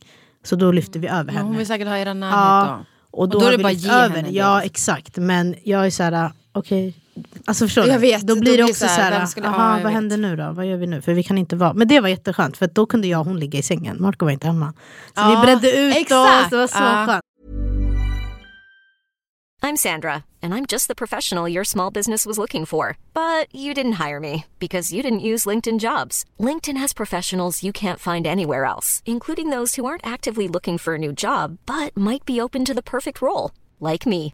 Så 0.43 0.55
då 0.55 0.71
lyfter 0.71 0.99
vi 0.99 1.07
över 1.07 1.31
Ja, 1.31 1.37
henne. 1.37 1.47
hon 1.49 1.57
vill 1.57 1.67
säkert 1.67 1.87
ha 1.87 1.97
er 1.97 2.13
närhet 2.13 2.35
Ja, 2.37 2.77
då. 3.11 3.17
och 3.19 3.29
då, 3.29 3.37
Och 3.37 3.41
då 3.43 3.47
är 3.47 3.51
det 3.51 3.57
vi 3.57 3.63
bara 3.63 3.71
ge 3.71 3.89
över. 3.91 4.09
henne 4.15 4.27
det, 4.29 4.35
Ja 4.35 4.55
liksom. 4.55 4.65
exakt 4.65 5.17
men 5.17 5.55
jag 5.63 5.85
är 5.85 5.89
såhär 5.89 6.31
okej. 6.51 6.95
Alltså 7.45 7.65
förstår 7.65 7.87
Jag 7.87 7.99
vet, 7.99 8.21
då 8.21 8.35
då 8.35 8.41
blir 8.41 8.51
det 8.51 8.57
blir 8.63 8.71
också 8.71 8.87
så 8.87 9.01
här, 9.01 9.25
skulle- 9.25 9.47
aha, 9.47 9.71
vad 9.73 9.83
vet. 9.83 9.91
händer 9.91 10.17
nu 10.17 10.35
då? 10.35 10.51
Vad 10.51 10.65
gör 10.65 10.77
vi 10.77 10.87
nu? 10.87 11.01
För 11.01 11.13
vi 11.13 11.23
kan 11.23 11.37
inte 11.37 11.55
vara, 11.55 11.73
men 11.73 11.87
det 11.87 11.99
var 11.99 12.09
jätteskönt 12.09 12.57
för 12.57 12.67
då 12.67 12.85
kunde 12.85 13.07
jag 13.07 13.19
och 13.19 13.25
hon 13.25 13.39
ligga 13.39 13.59
i 13.59 13.63
sängen. 13.63 13.97
Marco 14.01 14.25
var 14.25 14.31
inte 14.31 14.47
hemma. 14.47 14.73
Så 15.05 15.11
Ja, 15.15 15.29
vi 15.29 15.45
bredde 15.45 15.77
ut 15.81 15.95
exakt. 15.95 16.45
oss, 16.45 16.49
det 16.49 16.57
var 16.57 16.67
så 16.67 16.77
Ja. 16.77 17.05
skönt. 17.07 17.21
I'm 19.61 19.77
Sandra, 19.77 20.23
and 20.41 20.53
I'm 20.53 20.65
just 20.71 20.87
the 20.89 20.95
professional 20.95 21.47
your 21.51 21.63
small 21.63 21.89
business 21.93 22.25
was 22.25 22.37
looking 22.37 22.65
for. 22.65 22.97
But 23.13 23.47
you 23.55 23.73
didn't 23.73 23.93
hire 24.07 24.19
me 24.19 24.43
because 24.59 24.91
you 24.95 25.01
didn't 25.03 25.21
use 25.33 25.49
LinkedIn 25.49 25.79
jobs. 25.79 26.25
LinkedIn 26.39 26.77
has 26.81 26.93
professionals 26.93 27.63
you 27.63 27.71
can't 27.73 27.99
find 27.99 28.27
anywhere 28.27 28.65
else, 28.65 29.01
including 29.05 29.51
those 29.51 29.75
who 29.81 29.85
aren't 29.85 30.13
actively 30.13 30.47
looking 30.49 30.77
for 30.77 30.95
a 30.95 30.97
new 30.97 31.13
job 31.13 31.57
but 31.65 31.95
might 31.95 32.25
be 32.25 32.41
open 32.41 32.65
to 32.65 32.73
the 32.73 32.81
perfect 32.83 33.21
role, 33.21 33.51
like 33.79 34.09
me. 34.09 34.33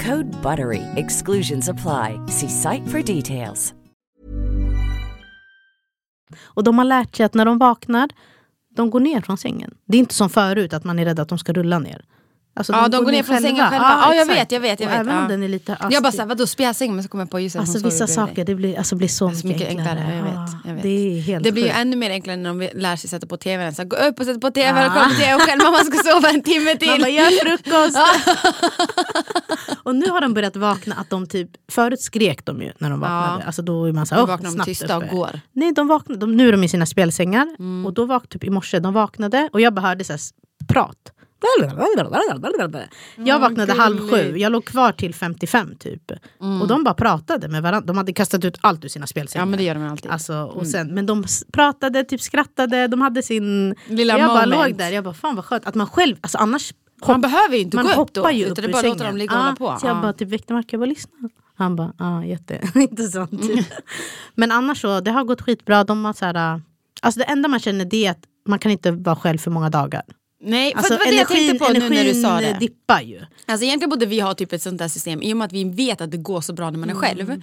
Code 0.00 0.42
BUTTERY. 0.42 0.82
Exclusions 0.96 1.68
apply. 1.68 2.18
See 2.28 2.48
site 2.48 2.86
for 2.86 3.02
details. 3.02 3.74
Och 6.42 6.64
de 6.64 6.78
har 6.78 6.84
lärt 6.84 7.16
sig 7.16 7.26
att 7.26 7.34
när 7.34 7.44
de 7.44 7.58
vaknar, 7.58 8.10
de 8.76 8.90
går 8.90 9.00
ner 9.00 9.20
från 9.20 9.38
sängen. 9.38 9.74
Det 9.86 9.96
är 9.96 9.98
inte 9.98 10.14
som 10.14 10.30
förut 10.30 10.72
att 10.72 10.84
man 10.84 10.98
är 10.98 11.04
rädd 11.04 11.20
att 11.20 11.28
de 11.28 11.38
ska 11.38 11.52
rulla 11.52 11.78
ner. 11.78 12.04
Alltså, 12.56 12.72
Ja, 12.72 12.88
de 12.88 13.04
går 13.04 13.12
ner 13.12 13.22
från 13.22 13.40
sängen 13.40 13.70
själva. 13.70 14.00
Ja, 14.02 14.14
jag 14.14 14.22
exakt. 14.22 14.40
vet, 14.40 14.52
jag 14.52 14.60
vet. 14.60 14.80
Jag 14.80 14.86
Och 14.86 14.92
vet. 14.92 15.00
Även 15.00 15.22
ja. 15.22 15.28
den 15.28 15.42
är 15.42 15.48
lite 15.48 15.78
Jag 15.90 16.02
bara 16.02 16.12
såhär, 16.12 16.28
vadå 16.28 16.46
spjälsäng? 16.46 16.94
Men 16.94 17.02
så 17.02 17.08
kommer 17.08 17.24
jag 17.24 17.30
på 17.30 17.40
just 17.40 17.56
Alltså 17.56 17.78
vissa 17.84 18.06
saker, 18.06 18.44
det 18.44 18.54
blir, 18.54 18.78
alltså, 18.78 18.96
blir 18.96 19.08
så 19.08 19.30
Så 19.30 19.46
mycket, 19.46 19.60
mycket 19.60 19.68
enklare, 19.68 20.14
jag 20.16 20.22
vet. 20.24 20.34
Ja, 20.34 20.58
Jag 20.64 20.74
vet. 20.74 20.82
Det 20.82 20.88
är 20.88 21.20
helt 21.20 21.44
Det 21.44 21.52
blir 21.52 21.64
ju 21.64 21.70
ännu 21.70 21.96
mer 21.96 22.10
enklare 22.10 22.36
när 22.36 22.50
de 22.50 22.68
lär 22.74 22.96
sig 22.96 23.10
sätta 23.10 23.26
på 23.26 23.36
tvn. 23.36 23.74
Så 23.74 23.84
gå 23.84 23.96
upp 23.96 24.20
och 24.20 24.26
sätta 24.26 24.40
på 24.40 24.50
tvn 24.50 24.86
och 24.86 24.92
kolla 24.92 25.08
på 25.08 25.14
tv 25.14 25.34
och 25.34 25.40
själv 25.40 25.62
mamma 25.62 25.78
ska 25.78 26.10
sova 26.12 26.28
en 26.30 26.42
timme 26.42 26.76
till. 26.76 27.00
Bara, 27.00 27.08
gör 27.08 27.44
frukost! 27.44 27.98
Och 29.82 29.94
nu 29.94 30.10
har 30.10 30.20
de 30.20 30.34
börjat 30.34 30.56
vakna 30.56 30.94
att 30.94 31.10
de 31.10 31.26
typ, 31.26 31.50
förut 31.72 32.00
skrek 32.00 32.44
de 32.44 32.62
ju 32.62 32.72
när 32.78 32.90
de 32.90 33.00
vaknade. 33.00 33.40
Ja. 33.40 33.46
Alltså 33.46 33.62
då 33.62 33.84
är 33.84 33.92
man 33.92 34.06
så 34.06 34.14
Nu 34.14 34.20
här, 34.20 34.26
vaknar 34.26 34.50
oh, 34.50 34.56
de 34.56 34.64
tysta 34.64 34.96
och 34.96 35.02
uppe. 35.02 35.14
går. 35.14 35.40
Nej, 35.52 35.72
de 35.72 35.88
vaknade, 35.88 36.20
de, 36.20 36.36
nu 36.36 36.48
är 36.48 36.52
de 36.52 36.64
i 36.64 36.68
sina 36.68 36.86
spjälsängar. 36.86 37.56
Mm. 37.58 37.86
Och 37.86 37.94
då 37.94 38.04
vaknade 38.06 38.28
typ 38.32 38.44
i 38.44 38.50
morse, 38.50 38.78
de 38.78 38.94
vaknade 38.94 39.48
och 39.52 39.60
jag 39.60 39.74
bara 39.74 39.86
hörde 39.86 40.04
prat. 40.68 41.12
Jag 43.16 43.38
vaknade 43.38 43.72
halv 43.72 44.10
sju, 44.10 44.36
jag 44.38 44.52
låg 44.52 44.64
kvar 44.64 44.92
till 44.92 45.14
55 45.14 45.76
typ. 45.78 46.12
Och 46.62 46.68
de 46.68 46.84
bara 46.84 46.94
pratade 46.94 47.48
med 47.48 47.62
varandra. 47.62 47.86
De 47.86 47.96
hade 47.96 48.12
kastat 48.12 48.44
ut 48.44 48.58
allt 48.60 48.84
ur 48.84 48.88
sina 48.88 49.06
spjälsängar. 49.06 49.42
Ja 49.42 49.46
men 49.50 49.58
det 49.58 49.64
gör 49.64 49.74
de 49.74 49.86
alltid. 49.90 50.10
Alltså, 50.10 50.34
och 50.34 50.66
sen, 50.66 50.94
Men 50.94 51.06
de 51.06 51.24
pratade, 51.52 52.04
typ 52.04 52.20
skrattade, 52.20 52.86
de 52.88 53.00
hade 53.00 53.22
sin... 53.22 53.74
Lilla 53.88 54.18
jag 54.18 54.28
bara 54.28 54.46
moment. 54.46 54.68
låg 54.70 54.78
där, 54.78 54.90
jag 54.90 55.04
bara 55.04 55.14
fan 55.14 55.36
vad 55.36 55.44
skönt 55.44 55.66
att 55.66 55.74
man 55.74 55.86
själv, 55.86 56.16
alltså 56.20 56.38
annars 56.38 56.72
Man 57.06 57.20
behöver 57.20 57.56
ju 57.56 57.62
inte 57.62 57.76
man 57.76 57.86
gå 57.86 58.02
upp 58.02 58.12
då. 58.14 58.30
ju 58.30 58.44
upp 58.44 58.52
utan 58.52 58.64
det 58.64 58.68
bara 58.72 58.82
sängen. 58.82 58.98
dem 58.98 59.16
ligga 59.16 59.32
och 59.36 59.42
hålla 59.42 59.56
på. 59.56 59.76
Så 59.80 59.86
jag 59.86 59.96
Ja. 59.96 60.02
bara 60.02 60.12
typ 60.12 60.28
väckte 60.28 60.52
Mark, 60.52 60.72
jag 60.72 60.80
bara 60.80 60.86
lyssna. 60.86 61.12
Han 61.56 61.76
bara, 61.76 61.92
ja 61.98 62.24
jätteintressant. 62.24 63.42
Typ. 63.48 63.66
Men 64.34 64.52
annars 64.52 64.80
så, 64.80 65.00
det 65.00 65.10
har 65.10 65.24
gått 65.24 65.42
skitbra. 65.42 65.84
De 65.84 66.04
har 66.04 66.12
så 66.12 66.24
här, 66.24 66.60
alltså 67.02 67.18
det 67.20 67.24
enda 67.24 67.48
man 67.48 67.60
känner 67.60 67.84
det 67.84 68.06
är 68.06 68.10
att 68.10 68.24
man 68.48 68.58
kan 68.58 68.70
inte 68.72 68.90
vara 68.90 69.16
själv 69.16 69.38
för 69.38 69.50
många 69.50 69.70
dagar. 69.70 70.02
Nej, 70.44 70.70
för 70.72 70.78
Alltså 70.78 70.92
det 70.92 70.98
var 70.98 71.06
det 71.10 71.16
jag 71.16 71.28
tänkte 71.28 71.66
på 71.66 71.72
nu 71.72 71.88
när 71.88 72.04
du 72.04 72.14
sa 72.14 72.40
det. 72.40 72.56
dippar 72.60 73.00
ju. 73.00 73.20
Alltså 73.46 73.64
egentligen 73.66 73.90
borde 73.90 74.06
vi 74.06 74.20
ha 74.20 74.34
typ 74.34 74.52
ett 74.52 74.62
sånt 74.62 74.78
där 74.78 74.88
system 74.88 75.22
i 75.22 75.32
och 75.32 75.36
med 75.36 75.44
att 75.46 75.52
vi 75.52 75.64
vet 75.64 76.00
att 76.00 76.10
det 76.10 76.16
går 76.16 76.40
så 76.40 76.52
bra 76.52 76.70
när 76.70 76.78
man 76.78 76.88
är 76.90 76.94
Mm. 76.94 77.02
själv. 77.02 77.42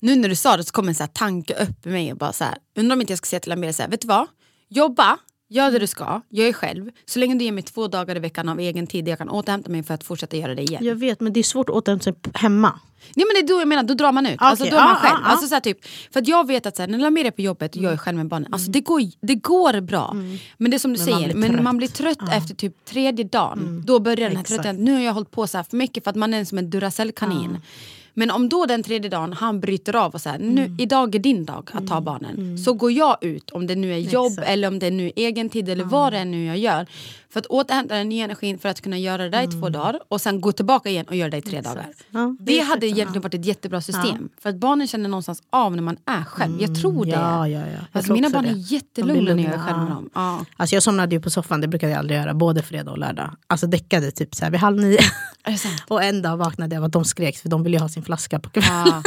Nu 0.00 0.16
när 0.16 0.28
du 0.28 0.36
sa 0.36 0.56
det 0.56 0.64
så 0.64 0.72
kom 0.72 0.88
en 0.88 0.94
så 0.94 1.06
tanke 1.06 1.54
upp 1.54 1.86
i 1.86 1.88
mig 1.88 2.12
och 2.12 2.18
bara 2.18 2.32
så 2.32 2.44
här, 2.44 2.54
undrar 2.76 2.96
om 2.96 3.00
inte 3.00 3.12
jag 3.12 3.18
ska 3.18 3.26
säga 3.26 3.40
till 3.40 3.52
Amira 3.52 3.72
så 3.72 3.82
här, 3.82 3.90
vet 3.90 4.00
du 4.00 4.06
vad? 4.08 4.26
Jobba, 4.68 5.18
gör 5.54 5.70
det 5.70 5.78
du 5.78 5.86
ska, 5.86 6.20
jag 6.28 6.48
är 6.48 6.52
själv. 6.52 6.90
Så 7.06 7.18
länge 7.18 7.34
du 7.34 7.44
ger 7.44 7.52
mig 7.52 7.62
två 7.62 7.88
dagar 7.88 8.16
i 8.16 8.18
veckan 8.18 8.48
av 8.48 8.60
egen 8.60 8.86
tid 8.86 9.08
jag 9.08 9.18
kan 9.18 9.28
återhämta 9.28 9.70
mig 9.70 9.82
för 9.82 9.94
att 9.94 10.04
fortsätta 10.04 10.36
göra 10.36 10.54
det 10.54 10.62
igen. 10.62 10.84
Jag 10.84 10.94
vet 10.94 11.20
men 11.20 11.32
det 11.32 11.40
är 11.40 11.44
svårt 11.44 11.68
att 11.68 11.74
återhämta 11.76 12.02
sig 12.04 12.14
hemma. 12.34 12.80
Nej 13.14 13.26
men 13.26 13.34
det 13.46 13.52
är 13.52 13.54
då 13.54 13.60
jag 13.60 13.68
menar, 13.68 13.82
då 13.82 13.94
drar 13.94 14.12
man 14.12 14.26
ut. 14.26 14.34
Okej, 14.34 14.46
Alltså, 14.48 14.64
då 14.64 14.76
är 14.76 14.80
man 14.80 14.88
ja, 14.88 14.94
själv. 14.94 15.14
ja, 15.14 15.20
ja. 15.24 15.30
Alltså, 15.30 15.46
så 15.46 15.54
här, 15.54 15.60
typ, 15.60 15.78
för 16.12 16.20
att 16.20 16.28
jag 16.28 16.46
vet 16.46 16.66
att 16.66 16.76
så 16.76 16.82
här, 16.82 16.88
när 16.88 16.98
Lamir 16.98 17.24
är 17.26 17.30
på 17.30 17.42
jobbet 17.42 17.76
och 17.76 17.82
jag 17.82 17.92
är 17.92 17.96
själv 17.96 18.16
med 18.16 18.26
barnen, 18.28 18.52
alltså, 18.54 18.70
det, 18.70 18.80
går, 18.80 19.00
det 19.20 19.34
går 19.34 19.80
bra. 19.80 20.12
Men 20.58 20.70
det 20.70 20.76
är 20.76 20.78
som 20.78 20.92
du 20.92 20.98
Men 20.98 21.10
man 21.10 21.18
säger, 21.20 21.32
blir 21.32 21.40
men 21.40 21.50
trött. 21.50 21.62
man 21.62 21.76
blir 21.76 21.88
trött 21.88 22.18
efter 22.32 22.54
typ 22.54 22.84
tredje 22.84 23.24
dagen. 23.24 23.82
Då 23.86 23.98
börjar 24.00 24.16
den 24.16 24.36
här 24.36 24.40
Exakt. 24.42 24.48
tröttheten, 24.62 24.84
nu 24.84 24.92
har 24.92 25.00
jag 25.00 25.12
hållit 25.12 25.30
på 25.30 25.46
så 25.46 25.56
här 25.58 25.64
för 25.64 25.76
mycket 25.76 26.04
för 26.04 26.10
att 26.10 26.16
man 26.16 26.34
är 26.34 26.44
som 26.44 26.58
en 26.58 26.70
Duracell-kanin. 26.70 27.58
Men 28.14 28.30
om 28.30 28.48
då 28.48 28.66
den 28.66 28.82
tredje 28.82 29.10
dagen 29.10 29.32
han 29.32 29.60
bryter 29.60 29.96
av 29.96 30.14
och 30.14 30.20
här, 30.24 30.38
nu, 30.38 30.76
idag 30.78 31.14
är 31.14 31.18
din 31.18 31.44
dag 31.44 31.70
att 31.72 31.86
ta 31.86 32.00
barnen. 32.00 32.58
Så 32.58 32.72
går 32.72 32.92
jag 32.92 33.16
ut, 33.20 33.50
om 33.50 33.66
det 33.66 33.74
nu 33.74 33.92
är 33.94 33.98
jobb 33.98 34.32
Exakt. 34.32 34.48
eller 34.48 34.68
om 34.68 34.78
det 34.78 34.90
nu 34.90 35.06
är 35.06 35.12
egen 35.16 35.48
tid 35.48 35.68
eller 35.68 35.84
vad 35.84 36.12
det 36.12 36.18
är 36.18 36.24
nu 36.24 36.44
jag 36.44 36.58
gör. 36.58 36.86
För 37.34 37.40
att 37.40 37.46
återhämta 37.46 37.94
den 37.94 38.08
nya 38.08 38.24
energin 38.24 38.58
för 38.58 38.68
att 38.68 38.80
kunna 38.80 38.98
göra 38.98 39.22
det 39.22 39.30
där 39.30 39.42
i 39.42 39.46
två 39.46 39.68
dagar 39.68 40.00
och 40.08 40.20
sen 40.20 40.40
gå 40.40 40.52
tillbaka 40.52 40.88
igen 40.88 41.06
och 41.08 41.16
göra 41.16 41.30
det 41.30 41.36
i 41.36 41.42
tre 41.42 41.60
dagar. 41.60 41.86
Ja, 42.10 42.36
Det, 42.40 42.60
är 42.60 42.64
hade 42.64 42.86
egentligen 42.86 43.22
varit 43.22 43.34
ett 43.34 43.44
jättebra 43.44 43.80
system. 43.80 44.28
För 44.40 44.50
att 44.50 44.56
barnen 44.56 44.86
känner 44.86 45.08
någonstans 45.08 45.42
av 45.50 45.76
när 45.76 45.82
man 45.82 45.96
är 46.06 46.24
själv. 46.24 46.62
Jag 46.62 46.80
tror 46.80 47.04
det. 47.04 47.10
Ja, 47.10 47.48
ja, 47.48 47.60
ja. 47.60 47.78
Alltså, 47.92 48.12
mina 48.12 48.30
barn 48.30 48.44
det. 48.44 48.50
är 48.50 48.72
jättelugna 48.72 49.34
när 49.34 49.42
jag 49.42 49.52
är 49.52 49.58
själv 49.58 49.78
med 49.78 49.90
ja. 49.90 49.94
dem. 49.94 50.10
Ja. 50.14 50.44
Alltså 50.56 50.76
jag 50.76 50.82
somnade 50.82 51.14
ju 51.14 51.20
på 51.20 51.30
soffan, 51.30 51.60
det 51.60 51.68
brukade 51.68 51.92
jag 51.92 51.98
aldrig 51.98 52.20
göra, 52.20 52.34
både 52.34 52.62
fredag 52.62 52.90
och 52.90 52.98
lördag. 52.98 53.36
Alltså 53.46 53.66
däckade 53.66 54.10
typ 54.10 54.34
så 54.34 54.44
här 54.44 54.50
vid 54.50 54.60
halv 54.60 54.76
nio. 54.76 54.98
Det? 55.44 55.58
Och 55.88 56.02
en 56.02 56.22
dag 56.22 56.36
vaknade 56.36 56.74
jag 56.74 56.80
av 56.80 56.86
att 56.86 56.92
de 56.92 57.04
skrek 57.04 57.38
för 57.38 57.48
de 57.48 57.62
ville 57.62 57.76
ju 57.76 57.80
ha 57.80 57.88
sin 57.88 58.02
flaska 58.02 58.38
på 58.40 58.50
kvällen. 58.50 59.02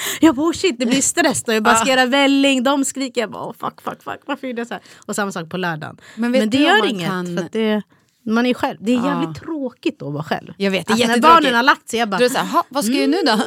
Ja. 0.00 0.18
Jag 0.26 0.34
bara 0.34 0.46
oh 0.46 0.52
shit 0.52 0.78
det 0.78 0.86
blir 0.86 1.02
stress 1.02 1.42
då. 1.42 1.52
Jag 1.52 1.62
bara 1.62 1.74
ska 1.76 1.90
göra 1.90 2.06
välling, 2.06 2.62
de 2.62 2.84
skriker. 2.84 3.20
Jag 3.20 3.30
bara 3.30 3.44
oh, 3.46 3.52
fuck 3.60 3.80
fuck 3.82 4.02
fuck. 4.02 4.20
Varför 4.26 4.46
gjorde 4.46 4.60
jag 4.60 4.68
så 4.68 4.74
här? 4.74 4.82
Och 5.06 5.16
samma 5.16 5.32
sak 5.32 5.50
på 5.50 5.56
lördagen. 5.56 5.96
Men 6.14 6.32
vet 6.32 6.50
det 6.50 6.58
du 6.58 6.64
gör 6.64 6.86
inget. 6.86 7.08
kan- 7.08 7.36
För 7.36 7.48
det, 7.52 7.82
man 8.26 8.46
är 8.46 8.54
själv. 8.54 8.76
Det 8.80 8.92
är 8.92 8.96
Ja. 8.96 9.06
jävligt 9.06 9.40
tråkigt 9.42 10.02
att 10.02 10.12
vara 10.12 10.22
själv. 10.24 10.52
Jag 10.56 10.70
vet, 10.70 10.86
det 10.86 10.92
är 10.92 10.94
alltså, 10.94 11.08
när 11.08 11.18
barnen 11.20 11.54
har 11.54 11.62
lagt 11.62 11.88
sig 11.88 11.98
jag 11.98 12.08
bara 12.08 12.18
Då 12.18 12.24
är 12.24 12.28
så 12.28 12.38
här, 12.38 12.46
"Ha, 12.46 12.64
vad 12.68 12.84
ska 12.84 12.94
jag 12.94 13.00
göra 13.08 13.10
nu 13.10 13.22
då? 13.26 13.38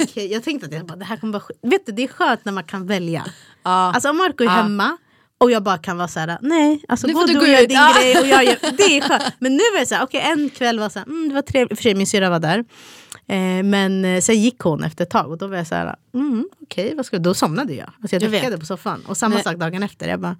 okej, 0.04 0.32
jag 0.32 0.44
tänkte 0.44 0.66
att 0.66 0.72
jag 0.74 0.86
bara, 0.86 0.96
det 0.96 1.04
här 1.04 1.16
kommer 1.16 1.32
vara 1.32 1.42
skit. 1.42 1.58
Vet 1.62 1.86
du, 1.86 1.92
det 1.92 2.02
är 2.04 2.08
skönt 2.08 2.44
när 2.44 2.52
man 2.52 2.64
kan 2.64 2.86
välja. 2.86 3.24
Ja. 3.62 3.70
Alltså 3.94 4.10
om 4.10 4.16
Marco 4.16 4.42
är 4.44 4.46
Ja. 4.48 4.50
hemma 4.52 4.96
och 5.40 5.50
jag 5.50 5.62
bara 5.62 5.78
kan 5.78 5.96
vara 5.96 6.08
så 6.08 6.20
här: 6.20 6.38
nej, 6.42 6.84
alltså 6.88 7.06
Nu 7.06 7.12
gå 7.12 7.26
du 7.26 7.32
du 7.32 7.38
och 7.40 7.48
gör 7.48 7.62
ut. 7.62 7.68
din 7.68 7.78
Ja. 7.78 7.94
grej 8.00 8.18
och 8.20 8.26
jag 8.26 8.44
gör, 8.44 8.56
det 8.76 8.82
är 8.98 9.00
skönt. 9.00 9.22
Men 9.38 9.52
nu 9.52 9.62
var 9.72 9.80
det 9.80 9.86
så 9.86 9.94
här, 9.94 10.04
okej 10.04 10.20
en 10.20 10.50
kväll 10.50 10.78
var 10.78 10.88
så 10.88 10.98
här, 10.98 11.06
mm, 11.06 11.28
det 11.28 11.34
var 11.34 11.42
trevligt, 11.42 11.78
för 11.78 11.82
sig 11.82 11.94
min 11.94 12.06
syrra 12.06 12.30
var 12.30 12.38
där. 12.40 12.64
Eh, 13.28 13.62
men 13.62 14.04
eh, 14.04 14.20
sen 14.20 14.40
gick 14.42 14.58
hon 14.60 14.84
efter 14.84 15.04
ett 15.04 15.10
tag 15.10 15.30
och 15.30 15.38
då 15.38 15.46
var 15.46 15.56
jag 15.56 15.66
så 15.66 15.74
här, 15.74 15.96
mm, 16.14 16.48
okej, 16.62 16.94
vad 16.96 17.06
ska 17.06 17.16
jag? 17.16 17.22
då 17.22 17.34
somnade 17.34 17.74
jag. 17.74 17.90
Alltså 18.02 18.16
jag 18.16 18.30
däckade 18.32 18.58
på 18.58 18.66
soffan. 18.66 19.04
Och 19.06 19.16
samma 19.16 19.34
Nej. 19.34 19.44
sak 19.44 19.56
dagen 19.56 19.82
efter, 19.82 20.08
jag 20.08 20.20
bara, 20.20 20.36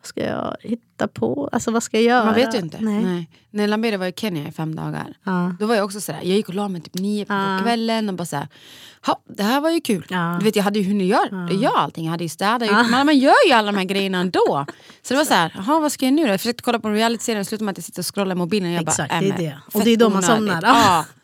vad 0.00 0.06
ska 0.06 0.20
jag 0.24 0.56
hitta 0.60 1.08
på? 1.08 1.48
Alltså 1.52 1.70
vad 1.70 1.82
ska 1.82 1.96
jag 1.96 2.04
göra? 2.04 2.24
Man 2.24 2.34
vet 2.34 2.54
ju 2.54 2.58
inte. 2.58 2.76
Nej. 2.80 3.04
Nej. 3.04 3.30
När 3.50 3.68
Lamira 3.68 3.96
var 3.96 4.06
i 4.06 4.12
Kenya 4.16 4.48
i 4.48 4.52
fem 4.52 4.74
dagar, 4.74 5.14
Ja. 5.24 5.54
då 5.60 5.66
var 5.66 5.74
jag 5.74 5.84
också 5.84 6.00
sådär, 6.00 6.18
jag 6.22 6.36
gick 6.36 6.48
och 6.48 6.54
la 6.54 6.68
mig 6.68 6.80
typ 6.80 6.94
nio 6.94 7.24
på 7.24 7.32
Ja. 7.34 7.58
kvällen 7.62 8.08
och 8.08 8.14
bara 8.14 8.24
såhär, 8.26 8.48
"Ha, 9.06 9.20
det 9.28 9.42
här 9.42 9.60
var 9.60 9.70
ju 9.70 9.80
kul. 9.80 10.06
Ja. 10.08 10.36
Du 10.38 10.44
vet 10.44 10.56
jag 10.56 10.62
hade 10.64 10.78
ju 10.78 10.84
hunnit 10.88 11.06
göra 11.08 11.50
göra 11.52 11.78
allting, 11.78 12.04
jag 12.04 12.10
hade 12.10 12.24
ju 12.24 12.28
städat, 12.28 12.68
gjort- 12.68 12.90
men 12.90 13.06
man 13.06 13.18
gör 13.18 13.34
ju 13.46 13.52
alla 13.52 13.72
de 13.72 13.78
här 13.78 13.84
grejerna 13.84 14.18
ändå. 14.18 14.66
Så 15.02 15.14
det 15.14 15.18
var 15.18 15.24
såhär, 15.24 15.52
jaha 15.56 15.80
vad 15.80 15.92
ska 15.92 16.04
jag 16.04 16.14
nu 16.14 16.22
då? 16.22 16.28
Jag 16.28 16.40
försökte 16.40 16.62
kolla 16.62 16.78
på 16.78 16.88
en 16.88 16.94
realityserie 16.94 17.40
och 17.40 17.46
slutade 17.46 17.64
med 17.64 17.72
att 17.72 17.78
jag 17.78 17.84
sitter 17.84 18.00
och 18.02 18.14
scrollar 18.14 18.32
i 18.34 18.38
mobilen 18.38 18.68
och 18.70 18.74
jag 18.76 18.82
Exakt, 18.82 19.10
bara, 19.10 19.20
det 19.20 19.26
är 19.28 19.32
"Äh, 19.32 19.36
det. 19.38 19.58
Och 19.74 19.84
det 19.84 19.90
är 19.90 19.96
då 19.96 20.08
man 20.08 20.16
onödigt." 20.24 20.36
somnar. 20.36 20.62
Ja. 20.62 21.04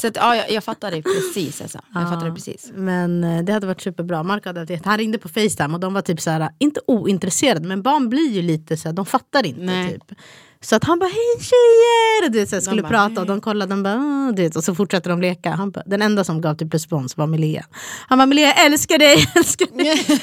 Så 0.00 0.06
att, 0.06 0.16
ja, 0.16 0.36
jag, 0.36 0.50
jag 0.50 0.64
fattar 0.64 0.90
det 0.90 1.02
precis. 1.02 1.62
Alltså. 1.62 1.80
Jag 1.94 2.08
fattar 2.08 2.26
det 2.26 2.34
precis. 2.34 2.70
Men 2.74 3.24
eh, 3.24 3.44
det 3.44 3.52
hade 3.52 3.66
varit 3.66 3.80
superbra. 3.80 4.22
Mark 4.22 4.46
hade 4.46 4.60
haft 4.60 4.84
han 4.84 4.98
ringde 4.98 5.18
på 5.18 5.28
Facetime 5.28 5.74
och 5.74 5.80
de 5.80 5.94
var 5.94 6.02
typ 6.02 6.20
så 6.20 6.30
här, 6.30 6.50
inte 6.58 6.80
ointresserade 6.86 7.68
men 7.68 7.82
barn 7.82 8.08
blir 8.08 8.30
ju 8.30 8.42
lite 8.42 8.76
så 8.76 8.88
här, 8.88 8.92
de 8.92 9.06
fattar 9.06 9.46
inte 9.46 9.60
Nej. 9.60 9.92
typ. 9.92 10.18
Så 10.60 10.76
att 10.76 10.84
han 10.84 10.98
bara 10.98 11.06
hej 11.08 11.40
tjejer! 11.44 12.30
Du 12.30 12.38
vet, 12.38 12.48
så 12.48 12.56
här, 12.56 12.60
skulle 12.60 12.82
bara, 12.82 12.88
prata 12.88 13.20
och 13.20 13.26
de 13.26 13.40
kollade 13.40 13.72
de 13.72 13.82
bara, 13.82 13.94
"Ah", 13.94 14.32
du 14.32 14.42
vet, 14.42 14.56
och 14.56 14.64
så 14.64 14.74
fortsätter 14.74 15.10
de 15.10 15.20
leka. 15.20 15.50
Han 15.50 15.70
bara, 15.70 15.82
den 15.86 16.02
enda 16.02 16.24
som 16.24 16.40
gav 16.40 16.54
typ 16.54 16.74
respons 16.74 17.16
var 17.16 17.26
Milea. 17.26 17.64
Han 18.08 18.18
bara 18.18 18.26
Milea 18.26 18.52
älskar 18.52 18.98
dig, 18.98 19.16
älskar 19.36 19.66
dig. 19.78 20.20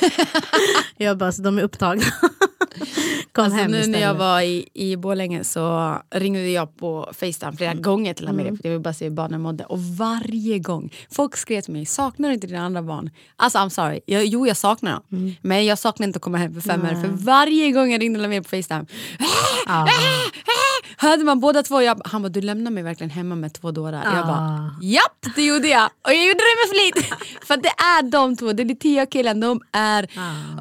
jag 1.08 1.18
bara 1.18 1.32
så 1.32 1.42
de 1.42 1.58
är 1.58 1.62
upptagna. 1.64 2.04
Kom 3.32 3.44
Alltså, 3.44 3.60
hem 3.60 3.72
nu 3.72 3.78
istället. 3.78 4.00
när 4.00 4.08
jag 4.08 4.14
var 4.14 4.42
i, 4.42 4.68
i 4.74 4.98
Borlänge 4.98 5.44
så 5.44 5.96
ringde 6.16 6.50
jag 6.50 6.78
på 6.78 7.10
Facetime 7.14 7.58
flera 7.58 7.74
gånger 7.74 8.14
till 8.14 8.28
Amerika 8.28 8.56
för 8.56 8.62
jag 8.64 8.72
ville 8.72 8.80
bara 8.84 8.94
se 8.94 9.06
hur 9.06 9.12
barnen 9.12 9.42
mådde. 9.42 9.64
Och 9.66 9.80
varje 9.80 10.60
gång, 10.60 10.94
folk 11.12 11.38
skrev 11.38 11.62
till 11.62 11.74
mig, 11.74 11.86
saknar 11.86 12.28
du 12.30 12.34
inte 12.36 12.48
dina 12.48 12.66
andra 12.66 12.82
barn? 12.82 13.10
Alltså 13.36 13.58
I'm 13.60 13.70
sorry, 13.70 14.00
jag, 14.06 14.26
jo 14.26 14.48
jag 14.48 14.58
saknar 14.58 14.92
dem. 14.92 15.36
Men 15.42 15.66
jag 15.66 15.80
saknar 15.80 16.08
inte 16.08 16.18
att 16.18 16.24
komma 16.24 16.38
hem 16.38 16.54
för 16.54 16.62
fem 16.62 16.82
öre. 16.86 17.02
För 17.02 17.08
varje 17.08 17.72
gång 17.72 17.92
jag 17.92 18.02
ringde 18.02 18.20
Lamir 18.20 18.42
på 18.42 18.50
Facetime, 18.50 18.86
Ja. 19.68 19.88
Ah! 20.48 20.65
Hörde 20.98 21.24
man 21.24 21.40
båda 21.40 21.64
två, 21.64 21.82
jag, 21.82 22.02
han 22.06 22.22
bara 22.22 22.30
du 22.30 22.42
lämnar 22.42 22.72
mig 22.72 22.84
verkligen 22.84 23.10
hemma 23.10 23.36
med 23.36 23.54
två 23.54 23.72
dårar. 23.72 24.04
Jag 24.04 24.14
Ah. 24.24 24.28
bara 24.28 24.76
japp 24.82 25.26
det 25.36 25.46
gjorde 25.46 25.68
jag. 25.68 25.86
Och 25.86 26.12
jag 26.14 26.26
gjorde 26.28 26.40
det 26.40 26.56
med 26.68 26.70
flit. 26.94 27.14
för 27.48 27.58
det 27.58 27.70
är 27.70 28.04
de 28.12 28.36
två, 28.38 28.54
det 28.54 28.64
är 28.64 28.76
Tia 28.76 29.04
och 29.04 29.12
killen, 29.12 29.40
de 29.40 29.62
är 29.72 30.08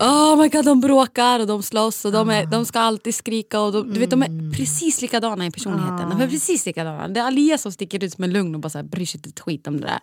oh 0.01 0.37
my 0.37 0.49
god 0.49 0.65
de 0.65 0.81
bråkar 0.81 1.41
och 1.41 1.47
de 1.47 1.63
slåss 1.63 2.05
och 2.05 2.13
de, 2.13 2.31
är, 2.31 2.47
de 2.47 2.65
ska 2.67 2.81
alltid 2.81 3.15
skrika 3.15 3.61
och 3.61 3.73
de, 3.73 3.93
du 3.93 4.01
vet 4.01 4.11
de 4.11 4.23
är 4.23 4.53
precis 4.57 5.01
likadana 5.03 5.47
i 5.47 5.51
personligheten. 5.51 6.11
De 6.11 6.21
är 6.21 6.29
precis 6.29 6.67
likadana. 6.67 7.09
Det 7.09 7.21
är 7.21 7.25
Alia 7.27 7.59
som 7.59 7.73
sticker 7.73 8.05
ut 8.05 8.13
som 8.13 8.25
en 8.25 8.33
lugn 8.33 8.55
och 8.55 8.61
bara 8.61 8.71
så 8.71 8.79
här, 8.79 8.83
bryr 8.83 9.07
sig 9.07 9.19
inte 9.19 9.29
ett 9.29 9.41
skit 9.41 9.67
om 9.67 9.81
det 9.81 9.87
där. 9.87 9.99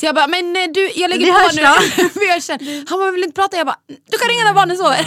Så 0.00 0.06
jag 0.06 0.14
bara 0.14 0.26
men 0.26 0.56
eh, 0.56 0.62
du 0.74 0.90
jag 0.94 1.10
lägger 1.10 1.26
på 1.32 1.56
nu. 1.56 2.08
Vi 2.20 2.32
hörs 2.32 2.42
sen. 2.44 2.58
Han 2.88 2.98
bara 2.98 3.10
vill 3.10 3.22
inte 3.24 3.40
prata, 3.40 3.56
jag 3.56 3.66
bara 3.66 3.76
du 3.88 4.18
kan 4.18 4.28
ringa 4.28 4.44
när 4.44 4.54
barnen 4.54 4.76
sover. 4.76 5.06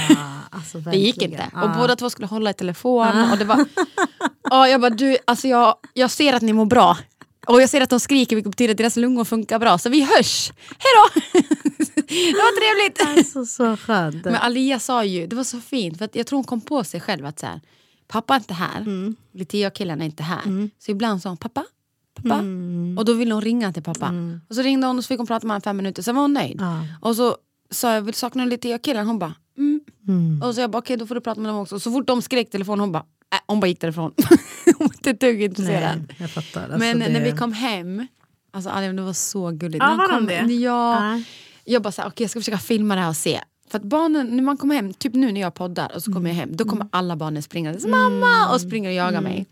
Alltså, 0.50 0.78
Det 0.78 0.98
gick 0.98 1.22
inte. 1.22 1.50
Och 1.64 1.70
båda 1.78 1.96
två 1.96 2.10
skulle 2.10 2.28
hålla 2.28 2.50
i 2.50 2.54
telefon. 2.54 3.32
Och 3.32 3.38
det 3.38 3.46
var, 3.46 3.56
ja, 4.50 4.68
jag 4.68 4.82
bara, 4.82 4.90
du, 4.90 5.18
alltså 5.26 5.48
jag, 5.48 5.76
jag 5.94 6.12
ser 6.12 6.34
att 6.34 6.42
ni 6.42 6.54
mår 6.54 6.66
bra. 6.66 6.98
Och 7.48 7.62
jag 7.62 7.70
ser 7.70 7.82
att 7.82 7.90
de 7.90 8.00
skriker 8.00 8.36
vilket 8.36 8.52
betyder 8.52 8.72
att 8.74 8.78
deras 8.78 8.96
lungor 8.96 9.24
funkar 9.26 9.60
bra. 9.60 9.78
Så 9.78 9.90
vi 9.90 10.02
hörs. 10.02 10.52
Hejdå! 10.80 11.22
det 12.08 12.34
var 12.34 12.60
trevligt. 12.60 13.18
Alltså 13.18 13.46
så 13.46 13.78
skönt. 13.78 14.26
Men 14.26 14.36
Alia 14.36 14.80
sa 14.80 15.04
ju, 15.04 15.28
det 15.28 15.36
var 15.36 15.44
så 15.44 15.60
fint, 15.60 15.98
för 15.98 16.06
att 16.06 16.16
jag 16.16 16.28
tror 16.28 16.38
hon 16.38 16.44
kom 16.44 16.62
på 16.62 16.84
sig 16.84 17.02
själv 17.02 17.26
att 17.26 17.40
så 17.40 17.46
här, 17.46 17.62
pappa 18.08 18.34
är 18.34 18.38
inte 18.40 18.54
här, 18.54 18.82
mm. 18.82 19.16
Litia 19.34 19.68
och 19.68 19.74
killen 19.74 20.02
är 20.02 20.06
inte 20.06 20.24
här. 20.24 20.70
Så 20.80 20.92
ibland 20.92 21.22
sa 21.22 21.30
hon 21.30 21.38
pappa, 21.38 21.66
pappa. 22.16 22.36
Och 22.98 23.06
då 23.06 23.14
ville 23.14 23.34
hon 23.34 23.42
ringa 23.42 23.74
till 23.74 23.84
pappa. 23.84 24.14
Och 24.50 24.56
så 24.56 24.62
ringde 24.62 24.88
hon 24.88 24.98
och 24.98 25.04
så 25.04 25.08
fick 25.08 25.18
hon 25.18 25.28
prata 25.28 25.48
med 25.48 25.54
honom 25.54 25.62
fem 25.62 25.78
minuter, 25.78 26.04
sen 26.04 26.16
var 26.16 26.22
hon 26.22 26.34
nöjd. 26.34 26.58
Ja. 26.60 26.80
Och 27.02 27.16
så 27.16 27.38
sa 27.72 27.94
jag, 27.94 28.02
vill 28.02 28.12
du 28.12 28.18
sakna 28.18 28.46
Litia 28.46 28.76
och 28.76 28.82
killen? 28.82 29.08
Hon 29.08 29.20
bara, 29.20 29.34
mm. 29.58 30.42
Och 30.44 30.56
så 30.56 30.62
jag 30.62 30.72
bara, 30.72 30.78
okej 30.78 30.98
då 30.98 31.08
får 31.08 31.16
du 31.16 31.22
prata 31.22 31.42
med 31.42 31.50
dem 31.50 31.60
också. 31.60 31.76
Och 31.76 31.82
så 31.82 31.92
fort 31.92 32.08
de 32.08 32.22
skrek 32.22 32.50
telefon, 32.50 32.80
hon 32.80 32.92
bara, 32.92 33.06
äh, 33.34 33.40
hon 33.48 33.60
bara 33.60 33.68
gick 33.68 33.82
därifrån. 33.82 34.14
hon 34.66 34.88
var 34.88 34.96
inte 34.96 35.10
ett 35.10 35.20
dugg 35.20 35.42
intresserad. 35.42 35.98
Nej, 36.08 36.18
jag 36.20 36.30
fattar. 36.30 36.62
Alltså, 36.64 36.78
Men 36.78 37.00
det... 37.00 37.10
när 37.10 37.22
vi 37.22 37.32
kom 37.32 37.54
hem, 37.54 38.08
alltså 38.54 38.70
Alice, 38.70 38.94
det 38.94 39.02
var 39.02 39.14
så 39.14 39.52
gulligt. 39.52 39.84
Ja, 39.84 39.90
När 39.90 39.98
var 39.98 40.08
kom, 40.10 40.26
det? 40.26 40.34
Ja, 40.54 41.16
Ja. 41.16 41.22
Jag 41.68 41.82
bara 41.82 41.92
såhär, 41.92 42.10
okej 42.10 42.24
jag 42.24 42.32
ska 42.32 42.40
försöka 42.40 42.58
filma 42.58 42.96
det 42.96 43.02
här 43.02 43.10
och 43.10 43.16
se. 43.16 43.42
För 43.70 43.78
att 43.78 43.84
barnen, 43.84 44.36
när 44.36 44.44
man 44.44 44.58
kommer 44.58 44.76
hem, 44.76 44.94
typ 44.94 45.14
nu 45.14 45.32
när 45.32 45.42
jag 45.42 45.54
poddar 45.54 45.92
och 45.96 46.04
så 46.04 46.14
kommer 46.14 46.30
jag 46.30 46.36
hem, 46.36 46.56
då 46.56 46.66
kommer 46.66 46.88
alla 46.92 47.16
barnen 47.16 47.44
springa 47.44 47.76
mamma 47.88 48.54
och 48.54 48.62
springer 48.62 48.90
och 48.90 48.96
jagar 48.96 49.22
mig. 49.22 49.46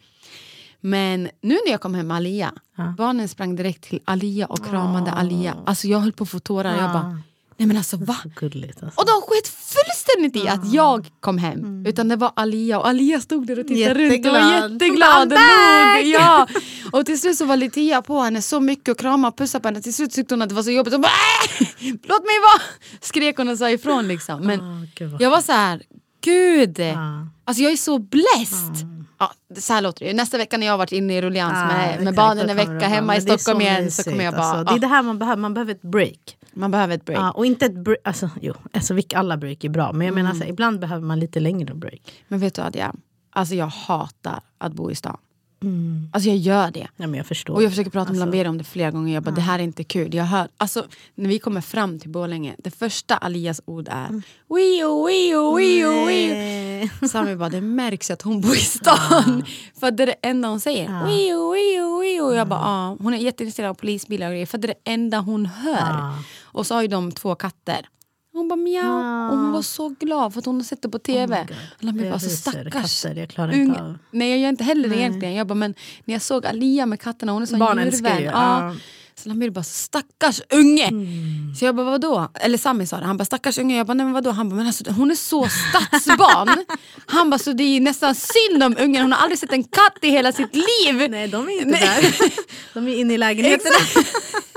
Men 0.82 1.30
nu 1.42 1.58
när 1.66 1.72
jag 1.72 1.82
kom 1.82 1.96
hem 1.96 2.08
med 2.08 2.18
Alia, 2.18 2.54
barnen 2.98 3.28
sprang 3.28 3.56
direkt 3.56 3.84
till 3.84 4.00
Alia 4.06 4.46
och 4.46 4.66
kramade 4.66 5.12
Alia. 5.12 5.56
Alltså 5.66 5.88
jag 5.88 6.00
höll 6.00 6.12
på 6.12 6.24
att 6.24 6.30
få 6.30 6.40
tårar. 6.40 6.76
Jag 6.78 6.92
bara, 6.94 7.20
Nej 7.58 7.68
men 7.68 7.78
alltså 7.78 7.98
va? 7.98 8.16
Gulligt 8.36 8.84
alltså. 8.84 9.02
Och 9.02 9.08
de 9.08 9.22
sket 9.22 9.48
fullständigt 9.48 10.46
i 10.46 10.48
att 10.50 10.74
jag 10.74 11.08
kom 11.20 11.38
hem. 11.38 11.86
Utan 11.86 12.08
det 12.08 12.16
var 12.16 12.32
Alia 12.36 12.80
och 12.80 12.88
Alia 12.88 13.22
stod 13.22 13.48
där 13.48 13.60
och 13.60 13.68
tittade 13.68 13.94
runt 14.10 14.26
och 14.26 14.32
var 14.32 14.54
Jätteglad. 14.72 15.34
Och 15.34 15.40
log. 15.40 16.06
Ja. 16.08 16.48
Och 16.92 17.06
till 17.06 17.20
slut 17.20 17.38
så 17.38 17.46
var 17.46 17.58
Litia 17.58 18.02
på 18.02 18.20
henne 18.20 18.42
så 18.42 18.60
mycket 18.60 18.90
och 18.90 18.98
kramade 19.00 19.32
och 19.32 19.38
pussade 19.38 19.62
på 19.62 19.68
henne. 19.68 19.82
Till 19.82 19.94
slut 19.94 20.12
tyckte 20.12 20.34
hon 20.34 20.42
att 20.42 20.50
det 20.50 20.56
var 20.56 20.64
så 20.64 20.72
jobbigt. 20.72 20.94
Hon 20.94 21.02
bara, 21.02 21.12
"Äh! 21.60 21.68
Låt 21.92 22.22
mig 22.24 22.40
vara! 22.42 22.62
Skrek 23.02 23.38
hon 23.38 23.50
och 23.50 23.58
sa 23.58 23.70
ifrån 23.70 24.08
liksom. 24.08 24.42
Men 24.42 24.88
vad 25.12 25.22
jag 25.22 25.30
var 25.30 25.42
så 25.42 25.52
här, 25.52 25.82
gud. 26.24 26.80
Ja. 26.80 27.28
Alltså 27.46 27.64
jag 27.64 27.72
är 27.72 27.78
så 27.78 28.00
bläst. 28.00 28.86
Ja, 29.18 29.32
så 29.58 29.74
här 29.74 29.82
låter 29.82 30.06
det. 30.06 30.14
Nästa 30.14 30.38
vecka 30.38 30.58
när 30.58 30.66
jag 30.66 30.74
har 30.74 30.78
varit 30.78 30.92
inne 30.92 31.18
i 31.18 31.22
ruljans 31.22 31.54
Ja, 31.56 31.66
med, 31.68 32.04
med 32.04 32.16
barnen 32.16 32.50
en 32.50 32.56
vecka 32.56 32.88
hemma 32.88 33.18
i 33.18 33.22
Stockholm 33.22 33.60
så 33.60 33.62
igen 33.62 33.92
så 33.92 34.04
kommer 34.04 34.24
jag 34.24 34.34
bara... 34.34 34.44
Alltså. 34.44 34.64
Det 34.64 34.72
är 34.72 34.76
ah, 34.76 34.80
det 34.80 34.88
här 34.88 35.04
man 35.04 35.20
behöver, 35.20 35.42
man 35.42 35.54
behöver 35.54 35.72
ett 35.72 35.82
break. 35.82 36.38
man 36.54 36.72
behöver 36.72 36.96
ett 36.96 37.06
break. 37.06 37.20
Ja, 37.20 37.32
och 37.32 37.46
inte 37.46 37.66
ett 37.66 37.76
break, 37.84 38.00
alltså 38.04 38.30
jo, 38.42 38.54
alltså, 38.74 38.98
alla 39.16 39.38
break 39.38 39.64
är 39.64 39.70
bra. 39.70 39.92
Men 39.94 40.08
jag 40.08 40.14
menar 40.14 40.30
Mm. 40.30 40.40
så 40.40 40.44
här, 40.44 40.52
ibland 40.52 40.80
behöver 40.80 41.06
man 41.06 41.20
lite 41.20 41.40
längre 41.40 41.74
break. 41.74 42.02
Men 42.28 42.40
vet 42.40 42.56
du 42.56 42.62
Adja? 42.62 42.94
Alltså 43.30 43.56
jag 43.56 43.68
hatar 43.68 44.42
att 44.58 44.74
bo 44.74 44.92
i 44.92 44.96
stan. 44.96 45.18
Mm. 45.64 46.10
Alltså 46.14 46.30
jag 46.30 46.38
gör 46.38 46.72
det. 46.72 46.88
Ja, 46.98 47.08
men 47.08 47.14
jag 47.14 47.26
förstår. 47.26 47.54
Och 47.54 47.64
jag 47.64 47.72
försöker 47.72 47.92
prata 47.92 48.04
med 48.06 48.10
Alltså, 48.10 48.26
Lamberi 48.26 48.48
om 48.48 48.58
det 48.58 48.64
flera 48.64 48.92
gånger. 48.92 49.14
Jag 49.14 49.24
bara, 49.24 49.36
det 49.36 49.42
här 49.42 49.60
är 49.60 49.64
inte 49.64 49.84
kul. 49.84 50.14
Jag 50.16 50.24
hör, 50.24 50.48
alltså, 50.58 50.86
när 51.16 51.30
vi 51.30 51.40
kommer 51.40 51.62
fram 51.62 52.00
till 52.00 52.10
Borlänge, 52.10 52.56
det 52.58 52.72
första 52.72 53.18
Alias 53.18 53.62
ord 53.66 53.88
är 53.92 54.06
Mm. 54.08 54.22
wio, 54.50 55.08
wio, 55.08 55.58
wio, 55.58 56.06
wio. 56.06 57.08
Sami 57.10 57.36
bara, 57.36 57.50
det 57.50 57.62
märks 57.62 58.12
att 58.12 58.22
hon 58.22 58.42
bor 58.42 58.56
i 58.56 58.60
stan. 58.60 59.44
För 59.80 59.92
det 59.92 60.04
är 60.04 60.08
det 60.08 60.16
enda 60.22 60.48
hon 60.50 60.60
säger. 60.60 60.84
Ja. 60.92 61.06
Wio, 61.06 61.54
wio, 61.54 62.00
wio. 62.02 62.34
Jag 62.36 62.48
bara, 62.48 62.60
ah. 62.64 62.98
Hon 63.00 63.14
är 63.14 63.18
jätteintresserad 63.18 63.70
av 63.70 63.74
polisbilar 63.74 64.28
och 64.28 64.32
grejer. 64.34 64.46
För 64.46 64.58
det 64.58 64.68
är 64.68 64.76
det 64.84 64.92
enda 64.92 65.20
hon 65.20 65.46
hör. 65.46 66.14
Och 66.44 66.68
så 66.68 66.76
har 66.76 66.82
ju 66.82 66.88
de 66.88 67.12
två 67.12 67.36
katter. 67.36 67.88
Hon 68.34 68.48
bara 68.48 68.56
mjau. 68.56 68.84
Ja. 68.84 69.30
Och 69.30 69.38
hon 69.38 69.52
var 69.52 69.62
så 69.62 69.90
glad 69.90 70.34
för 70.34 70.40
att 70.40 70.46
hon 70.46 70.56
har 70.56 70.64
sett 70.64 70.82
det 70.82 70.90
på 70.90 71.00
tv. 71.00 71.42
Oh 71.50 71.56
Lamberi 71.80 72.06
bara, 72.06 72.14
Jag 72.14 72.22
så 72.22 72.28
ryser, 72.28 72.52
stackars 72.52 73.04
katter, 73.04 73.20
jag 73.20 73.30
klarar 73.30 73.52
inte 73.52 73.80
unge. 73.80 73.90
av. 73.90 73.98
Nej 74.12 74.30
jag 74.30 74.40
gör 74.40 74.50
inte 74.50 74.64
heller 74.64 74.90
det 74.90 74.96
egentligen. 74.98 75.34
Jag 75.34 75.48
bara, 75.48 75.56
men 75.56 75.76
när 76.06 76.16
jag 76.16 76.22
såg 76.22 76.46
Alia 76.46 76.86
med 76.86 77.02
katterna, 77.02 77.32
hon 77.32 77.42
är 77.42 77.46
sån 77.46 77.60
Barn 77.60 77.80
djurvän. 77.80 78.24
Ja. 78.24 78.76
Så 79.16 79.30
Lamir 79.30 79.50
bara, 79.50 79.64
stackars 79.64 80.42
unge! 80.50 80.88
Mm. 80.88 81.56
Så 81.60 81.66
jag 81.66 81.76
bara, 81.76 81.84
vadå? 81.92 82.28
Eller 82.34 82.58
Sami 82.58 82.88
sa 82.88 82.98
det, 83.00 83.06
han 83.06 83.18
bara, 83.18 83.26
stackars 83.26 83.58
unge. 83.58 83.78
Jag 83.78 83.88
bara, 83.88 83.94
nej 83.94 84.06
men 84.06 84.14
vadå? 84.14 84.32
Han 84.32 84.50
bara, 84.50 84.56
men 84.56 84.68
alltså, 84.68 84.92
hon 84.92 85.12
är 85.12 85.16
så 85.16 85.48
stadsbarn. 85.48 86.66
han 87.06 87.30
bara, 87.30 87.38
så 87.40 87.54
det 87.54 87.64
är 87.64 87.82
nästan 87.82 88.16
synd 88.16 88.64
om 88.64 88.76
ungen. 88.80 89.02
Hon 89.02 89.12
har 89.12 89.20
aldrig 89.20 89.40
sett 89.40 89.52
en 89.54 89.64
katt 89.64 89.98
i 90.02 90.10
hela 90.10 90.32
sitt 90.32 90.56
liv. 90.56 91.10
Nej, 91.10 91.28
de 91.28 91.48
är 91.48 91.52
inte 91.52 91.66
Nej. 91.66 91.82
där. 92.20 92.32
De 92.74 92.88
är 92.88 92.96
inne 92.96 93.14
i 93.14 93.18
lägenheten. 93.18 93.72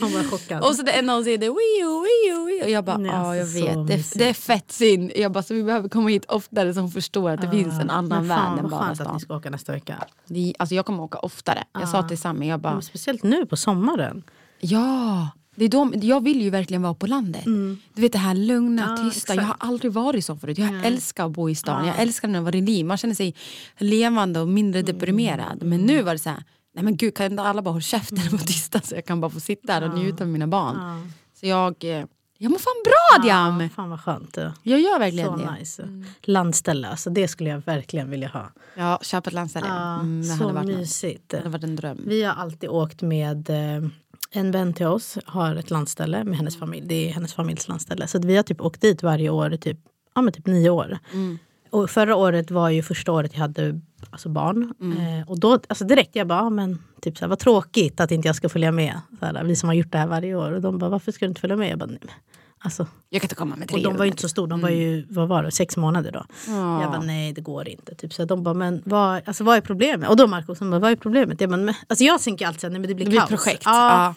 Han 0.00 0.12
var 0.12 0.22
chockad. 0.30 0.62
Och 0.64 0.74
så 0.76 0.82
det 0.82 0.92
enda 0.92 1.14
hon 1.14 1.24
säger 1.24 1.38
det 1.38 1.46
är 1.46 1.50
wio, 1.50 2.02
wio, 2.02 2.46
wio. 2.46 2.64
Och 2.64 2.70
jag 2.70 2.84
bara, 2.84 3.00
ja 3.00 3.36
jag 3.36 3.42
alltså, 3.42 3.58
så 3.58 3.64
vet. 3.84 3.86
Det, 4.14 4.18
det 4.18 4.28
är 4.28 4.34
fett 4.34 4.72
synd. 4.72 5.12
Jag 5.16 5.32
bara, 5.32 5.42
så 5.42 5.54
vi 5.54 5.62
behöver 5.62 5.88
komma 5.88 6.08
hit 6.08 6.24
oftare 6.28 6.74
så 6.74 6.80
hon 6.80 6.90
förstår 6.90 7.30
att 7.30 7.40
det 7.40 7.50
finns 7.50 7.80
en 7.80 7.90
annan 7.90 8.28
värld 8.28 8.58
än 8.58 8.68
bara 8.70 8.80
skönt 8.80 8.90
att 8.90 9.06
stan. 9.06 9.14
ni 9.14 9.20
ska 9.20 9.36
åka 9.36 9.50
nästa 9.50 9.72
vecka. 9.72 10.04
Vi, 10.26 10.54
alltså 10.58 10.74
jag 10.74 10.86
kommer 10.86 11.02
åka 11.02 11.18
oftare. 11.18 11.64
Jag 11.72 11.88
sa 11.88 12.08
till 12.08 12.18
Sami, 12.18 12.48
jag 12.48 12.60
bara, 12.60 12.72
Men 12.72 12.82
speciellt 12.82 13.22
nu 13.22 13.46
på 13.46 13.56
sommaren. 13.56 14.22
Ja, 14.60 15.28
det 15.54 15.64
är 15.64 15.68
de, 15.68 15.92
jag 16.02 16.24
vill 16.24 16.42
ju 16.42 16.50
verkligen 16.50 16.82
vara 16.82 16.94
på 16.94 17.06
landet. 17.06 17.44
Du 17.94 18.02
vet 18.02 18.12
det 18.12 18.18
här 18.18 18.34
lugna, 18.34 18.82
Mm. 18.84 18.96
Ja, 19.06 19.10
tysta. 19.12 19.32
exakt. 19.32 19.36
Jag 19.36 19.42
har 19.44 19.56
aldrig 19.70 19.92
varit 19.92 20.24
så 20.24 20.36
förut. 20.36 20.58
Jag 20.58 20.86
älskar 20.86 21.26
att 21.26 21.30
bo 21.32 21.50
i 21.50 21.54
stan. 21.54 21.86
Jag 21.86 21.98
älskar 22.00 22.28
när 22.28 22.38
det 22.38 22.44
var 22.44 22.52
liv. 22.52 22.86
Man 22.86 22.96
känner 22.96 23.14
sig 23.14 23.34
levande 23.78 24.40
och 24.40 24.48
mindre 24.48 24.80
Mm. 24.80 24.92
deprimerad. 24.92 25.62
Men 25.62 25.80
nu 25.80 26.02
var 26.02 26.12
det 26.12 26.18
så 26.18 26.30
här, 26.30 26.44
nej 26.74 26.84
men 26.84 26.96
gud 26.96 27.14
kan 27.16 27.26
inte 27.26 27.42
alla 27.42 27.62
bara 27.62 27.70
hålla 27.70 27.80
käften 27.80 28.18
Mm. 28.18 28.26
och 28.26 28.32
vara 28.32 28.46
tysta 28.46 28.80
så 28.80 28.94
jag 28.94 29.04
kan 29.04 29.20
bara 29.20 29.30
få 29.30 29.40
sitta 29.40 29.72
här 29.72 29.82
och 29.88 29.98
njuta 29.98 30.24
med 30.24 30.32
mina 30.32 30.46
barn. 30.46 31.10
Så 31.40 31.46
jag, 31.46 31.84
eh, 31.84 32.04
jag 32.38 32.50
mår 32.50 32.58
fan 32.58 32.82
bra 32.84 33.24
Diam! 33.28 33.60
Ja, 33.60 33.68
fan 33.68 33.90
vad 33.90 34.00
skönt. 34.00 34.38
Jag 34.62 34.80
gör 34.80 34.98
verkligen 34.98 35.26
Så 35.28 35.36
det. 35.36 35.52
nice. 35.58 35.88
Landställe, 36.22 36.88
alltså 36.88 37.10
det 37.10 37.28
skulle 37.28 37.50
jag 37.50 37.58
verkligen 37.66 38.10
vilja 38.10 38.28
ha. 38.28 38.50
Ja, 38.76 38.98
köpa 39.02 39.30
ett 39.30 39.34
landställe. 39.34 39.66
Ja, 39.66 39.94
Mm, 40.00 40.20
det 40.20 40.26
så 40.26 40.32
hade 40.42 40.52
varit 40.52 40.66
något. 40.68 40.76
mysigt. 40.76 41.28
Det 41.28 41.48
varit 41.48 41.64
en 41.64 41.76
dröm. 41.76 41.98
Vi 42.06 42.22
har 42.22 42.34
alltid 42.34 42.68
åkt 42.70 43.02
med 43.02 43.50
eh, 43.50 43.88
en 44.32 44.50
vän 44.50 44.72
till 44.74 44.86
oss 44.86 45.18
har 45.26 45.54
ett 45.56 45.70
landställe 45.70 46.24
med 46.24 46.36
hennes 46.38 46.58
familj. 46.58 46.86
Det 46.88 47.08
är 47.08 47.12
hennes 47.12 47.34
familjs 47.34 47.68
landställe. 47.68 48.06
Så 48.06 48.18
vi 48.18 48.36
har 48.36 48.42
typ 48.42 48.60
åkt 48.60 48.80
dit 48.80 49.02
varje 49.02 49.30
år 49.30 49.52
i 49.54 49.58
typ, 49.58 49.78
ja, 50.14 50.22
men 50.22 50.32
typ 50.32 50.46
nio 50.46 50.70
år. 50.70 50.98
Och 51.70 51.90
förra 51.90 52.16
året 52.16 52.50
var 52.50 52.68
ju 52.70 52.82
första 52.82 53.12
året 53.12 53.30
jag 53.34 53.40
hade 53.40 53.80
alltså 54.10 54.28
barn. 54.28 54.74
Eh, 54.98 55.28
och 55.30 55.40
då 55.40 55.52
alltså 55.68 55.84
direkt 55.84 56.16
jag 56.16 56.26
bara, 56.26 56.38
ja, 56.38 56.50
men 56.50 56.78
typ 57.00 57.18
så 57.18 57.24
här, 57.24 57.28
vad 57.28 57.38
tråkigt 57.38 58.00
att 58.00 58.10
inte 58.10 58.28
jag 58.28 58.36
ska 58.36 58.48
följa 58.48 58.72
med. 58.72 59.00
Så 59.20 59.26
här, 59.26 59.44
vi 59.44 59.56
som 59.56 59.68
har 59.68 59.74
gjort 59.74 59.92
det 59.92 59.98
här 59.98 60.06
varje 60.06 60.34
år. 60.34 60.52
Och 60.52 60.60
de 60.60 60.78
bara, 60.78 60.90
varför 60.90 61.12
ska 61.12 61.24
du 61.24 61.28
inte 61.28 61.40
följa 61.40 61.56
med? 61.56 61.70
Jag 61.70 61.78
bara, 61.78 61.86
nej. 61.86 61.98
Alltså, 62.62 62.86
Jag 63.10 63.20
kan 63.22 63.26
inte 63.26 63.34
komma 63.34 63.56
med 63.56 63.68
tre 63.68 63.76
och 63.76 63.82
de 63.84 63.96
var 63.96 64.04
ju 64.04 64.10
inte 64.10 64.22
så 64.22 64.28
stora, 64.28 64.46
de 64.46 64.60
var 64.60 64.68
ju 64.68 65.06
vad 65.10 65.28
var 65.28 65.42
det, 65.42 65.50
sex 65.50 65.76
månader 65.76 66.12
då. 66.12 66.24
Ja. 66.48 66.82
Jag 66.82 66.90
bara 66.90 67.00
nej 67.02 67.32
det 67.32 67.40
går 67.40 67.68
inte. 67.68 67.94
Typ. 67.94 68.12
Så 68.14 68.24
de 68.24 68.42
bara 68.42 68.54
men 68.54 68.82
vad, 68.86 69.22
alltså, 69.28 69.44
vad 69.44 69.56
är 69.56 69.60
problemet? 69.60 70.08
Och 70.10 70.16
då 70.16 70.26
Marco 70.26 70.54
som 70.54 70.70
bara 70.70 70.78
vad 70.80 70.90
är 70.92 70.96
problemet? 70.96 71.40
Jag, 71.40 71.50
bara, 71.50 71.56
men, 71.56 71.74
alltså, 71.86 72.04
jag 72.04 72.20
tänker 72.20 72.46
alltid 72.46 72.64
att 72.64 72.72
nej, 72.72 72.80
men 72.80 72.88
det 72.88 72.94
blir 72.94 73.04
Det 73.04 73.10
blir 73.10 73.20
kaos. 73.20 73.28
projekt. 73.30 73.62
Ja. 73.64 74.04
Ja. 74.04 74.14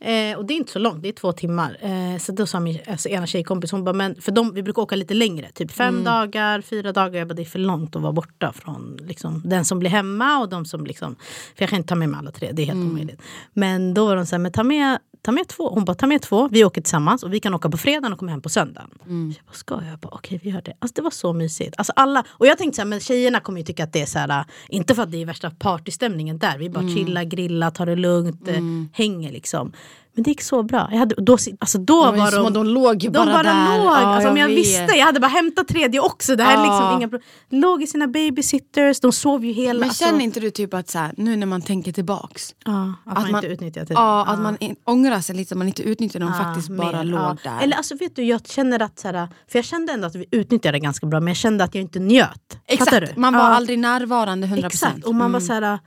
Eh, 0.00 0.36
och 0.38 0.44
det 0.44 0.54
är 0.54 0.56
inte 0.56 0.72
så 0.72 0.78
långt, 0.78 1.02
det 1.02 1.08
är 1.08 1.12
två 1.12 1.32
timmar. 1.32 1.76
Eh, 1.80 2.18
så 2.18 2.32
då 2.32 2.46
sa 2.46 2.60
min 2.60 2.78
alltså, 2.90 3.08
ena 3.08 3.26
tjejkompis, 3.26 3.72
hon 3.72 3.84
bara, 3.84 3.92
men 3.92 4.20
för 4.20 4.32
de, 4.32 4.54
vi 4.54 4.62
brukar 4.62 4.82
åka 4.82 4.96
lite 4.96 5.14
längre. 5.14 5.50
Typ 5.54 5.70
fem 5.72 5.88
Mm. 5.94 6.04
dagar, 6.04 6.60
fyra 6.60 6.92
dagar. 6.92 7.18
Jag 7.18 7.28
bara, 7.28 7.34
det 7.34 7.42
är 7.42 7.44
för 7.44 7.58
långt 7.58 7.96
att 7.96 8.02
vara 8.02 8.12
borta 8.12 8.52
från 8.52 8.98
liksom, 9.02 9.42
den 9.44 9.64
som 9.64 9.78
blir 9.78 9.90
hemma 9.90 10.38
och 10.38 10.48
de 10.48 10.64
som 10.64 10.86
liksom... 10.86 11.16
För 11.56 11.62
jag 11.62 11.68
kan 11.70 11.76
inte 11.76 11.88
ta 11.88 11.94
med 11.94 12.08
mig 12.08 12.18
alla 12.18 12.30
tre, 12.30 12.50
det 12.52 12.62
är 12.62 12.66
helt 12.66 12.76
Mm. 12.76 12.90
omöjligt. 12.90 13.22
Men 13.52 13.94
då 13.94 14.06
var 14.06 14.16
de 14.16 14.26
så 14.26 14.34
här, 14.34 14.40
men 14.40 14.52
ta 14.52 14.62
med, 14.64 14.98
ta 15.22 15.32
med 15.32 15.48
två. 15.48 15.70
Hon 15.70 15.84
bara, 15.84 15.94
ta 15.94 16.06
med 16.06 16.22
två, 16.22 16.48
vi 16.48 16.64
åker 16.64 16.80
tillsammans 16.80 17.22
och 17.22 17.32
vi 17.32 17.40
kan 17.40 17.54
åka 17.54 17.68
på 17.70 17.76
fredagen 17.76 18.12
och 18.12 18.18
komma 18.18 18.30
hem 18.30 18.42
på 18.42 18.48
söndagen. 18.48 18.90
Mm. 19.06 19.34
Jag 19.36 19.44
bara, 19.46 19.52
ska 19.54 19.74
jag? 19.74 19.92
jag 19.92 19.98
bara, 19.98 20.14
Okej, 20.14 20.40
vi 20.42 20.50
gör 20.50 20.62
det. 20.64 20.72
Alltså, 20.78 20.94
det 20.94 21.02
var 21.02 21.10
så 21.10 21.32
mysigt. 21.32 21.74
Alltså, 21.78 21.92
alla, 21.96 22.24
och 22.28 22.46
jag 22.46 22.58
tänkte 22.58 22.76
så 22.76 22.82
här, 22.82 22.86
men 22.86 23.00
tjejerna 23.00 23.40
kommer 23.40 23.58
ju 23.58 23.64
tycka 23.64 23.84
att 23.84 23.92
det 23.92 24.02
är 24.02 24.06
så 24.06 24.18
här, 24.18 24.44
inte 24.68 24.94
för 24.94 25.02
att 25.02 25.12
det 25.12 25.22
är 25.22 25.26
värsta 25.26 25.50
partystämningen 25.50 26.38
där. 26.38 26.58
Vi 26.58 26.70
bara 26.70 26.80
Mm. 26.80 26.94
chillar, 26.96 27.24
grillar, 27.24 27.70
tar 27.70 27.86
det 27.86 27.96
lugnt, 27.96 28.48
eh, 28.48 28.54
hänger 28.92 29.32
liksom. 29.32 29.72
Men 30.18 30.22
det 30.22 30.30
gick 30.30 30.42
så 30.42 30.62
bra. 30.62 30.88
Jag 30.90 30.98
hade, 30.98 31.14
då, 31.18 31.36
alltså, 31.60 31.78
då 31.78 32.10
Det 32.12 32.18
var 32.18 32.46
att 32.46 32.54
de 32.54 32.66
låg 32.66 33.02
ju 33.02 33.10
de 33.10 33.26
bara 33.26 33.42
där. 33.42 33.78
låg. 33.78 33.86
Ja, 33.86 33.96
alltså, 33.96 34.30
om 34.30 34.36
jag 34.36 34.48
vet. 34.48 34.56
visste, 34.56 34.92
jag 34.96 35.06
hade 35.06 35.20
bara 35.20 35.26
hämtat 35.28 35.68
tredje 35.68 36.00
också. 36.00 36.36
Det 36.36 36.42
här 36.44 36.52
är 36.52 36.66
Ja. 36.66 36.98
liksom 37.00 37.18
inga 37.18 37.22
Låg 37.62 37.82
i 37.82 37.86
sina 37.86 38.06
babysitters, 38.06 39.00
de 39.00 39.12
sov 39.12 39.44
ju 39.44 39.52
hela... 39.52 39.78
Men 39.80 39.88
alltså, 39.88 40.04
känner 40.04 40.20
inte 40.24 40.40
du 40.40 40.50
typ 40.50 40.74
att 40.74 40.88
så 40.88 40.98
här, 40.98 41.12
nu 41.16 41.36
när 41.36 41.46
man 41.46 41.62
tänker 41.62 41.92
tillbaks 41.92 42.54
ja, 42.64 42.94
att, 43.06 43.30
man, 43.30 43.34
inte 43.34 43.46
utnyttjar 43.46 43.80
tiden. 43.84 44.02
Ja, 44.02 44.24
att 44.26 44.38
man 44.40 44.56
in, 44.60 44.76
ångrar 44.84 45.20
sig 45.20 45.36
lite, 45.36 45.54
att 45.54 45.58
man 45.58 45.66
inte 45.66 45.82
utnyttjade 45.82 46.24
dem 46.24 46.34
Ja, 46.38 46.44
faktiskt 46.44 46.68
mer, 46.70 46.76
bara 46.78 47.02
låg 47.02 47.20
ja. 47.20 47.36
där. 47.42 47.60
Eller 47.62 47.76
alltså 47.76 47.94
vet 47.96 48.16
du, 48.16 48.22
jag 48.24 48.46
känner 48.46 48.82
att 48.82 48.98
så 48.98 49.08
här, 49.08 49.28
för 49.50 49.58
jag 49.58 49.64
kände 49.64 49.92
ändå 49.92 50.06
att 50.06 50.14
vi 50.14 50.26
utnyttjade 50.30 50.76
det 50.78 50.80
ganska 50.82 51.06
bra 51.06 51.20
men 51.20 51.28
jag 51.28 51.36
kände 51.36 51.64
att 51.64 51.74
jag 51.74 51.82
inte 51.82 51.98
njöt. 51.98 52.58
Exakt, 52.66 52.92
du? 53.14 53.20
man 53.20 53.32
var 53.32 53.40
Ja. 53.40 53.46
aldrig 53.46 53.78
närvarande 53.78 54.46
100%. 54.46 54.66
Exakt, 54.66 55.04
och 55.04 55.14
man 55.14 55.32
var 55.32 55.40
så 55.40 55.52
här, 55.52 55.78